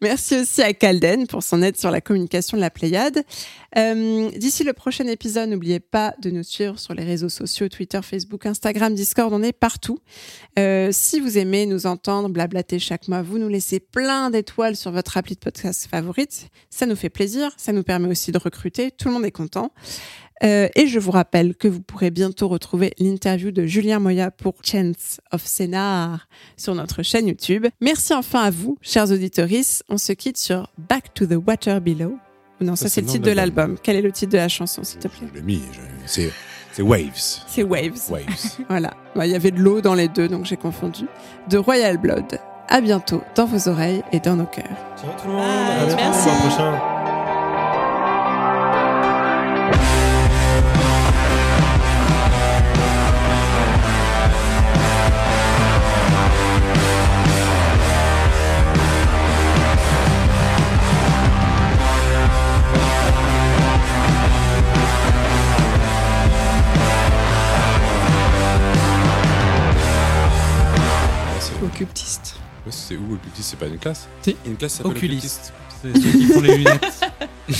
[0.00, 3.24] Merci aussi à Calden pour son aide sur la communication de la Pléiade.
[3.76, 8.00] Euh, D'ici le prochain épisode, n'oubliez pas de nous suivre sur les réseaux sociaux, Twitter,
[8.02, 9.98] Facebook, Instagram, Discord, on est partout.
[10.58, 14.90] Euh, si vous aimez nous entendre blablater chaque mois, vous nous laissez plein d'étoiles sur
[14.90, 16.48] votre appli de podcast favorite.
[16.70, 19.72] Ça nous fait plaisir, ça nous permet aussi de recruter, tout le monde est content.
[20.44, 24.54] Euh, et je vous rappelle que vous pourrez bientôt retrouver l'interview de Julien Moya pour
[24.62, 27.66] Chance of Scénar sur notre chaîne YouTube.
[27.80, 29.48] Merci enfin à vous, chers auditeurs.
[29.88, 32.16] On se quitte sur Back to the Water Below.
[32.60, 33.76] Non, ça, Ça, c'est le titre de l'album.
[33.82, 35.26] Quel est le titre de la chanson, s'il te plaît?
[35.32, 36.30] Je l'ai mis, je- c'est
[36.72, 37.42] c'est Waves.
[37.46, 38.10] C'est Waves.
[38.10, 38.24] Waves.
[38.68, 38.94] Voilà.
[39.14, 41.04] Bah, Il y avait de l'eau dans les deux, donc j'ai confondu.
[41.48, 42.38] De Royal Blood.
[42.68, 44.64] À bientôt dans vos oreilles et dans nos cœurs.
[45.00, 45.42] Ciao tout le monde.
[45.42, 46.28] Bye, à bientôt, merci.
[46.48, 46.93] prochain.
[71.74, 72.36] Occultiste.
[72.66, 73.48] ouais, C'est où occultiste?
[73.50, 74.06] C'est pas une classe?
[74.22, 74.36] Si.
[74.46, 75.52] Une classe s'appelle Oculiste.
[75.82, 77.00] C'est ceux qui font les lunettes.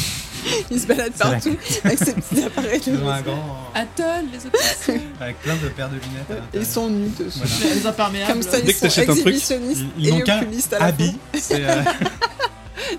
[0.71, 1.33] Il se balade C'est vrai.
[1.35, 2.81] partout avec ses petits appareils.
[2.87, 3.71] Ils ont un grand.
[3.75, 5.01] Atoll, les opérations.
[5.21, 6.43] Avec plein de paires de lunettes.
[6.55, 7.39] Ils sont nus dessus.
[7.43, 7.75] Voilà.
[7.75, 8.33] les imperméables.
[8.33, 9.35] Comme ça, Dès ils que sont t'achètes un truc,
[9.99, 11.17] Ils et n'ont qu'un oculistes à la habit.
[11.35, 11.83] C'est euh,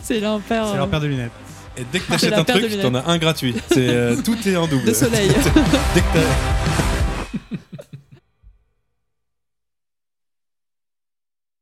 [0.01, 1.31] C'est l'empire c'est leur paire de lunettes.
[1.77, 3.55] Et dès que C'est t'achètes un de truc, t'en as un gratuit.
[3.71, 4.85] C'est euh, tout est en double.
[4.85, 5.27] de soleil.
[5.29, 6.19] dès que t'as-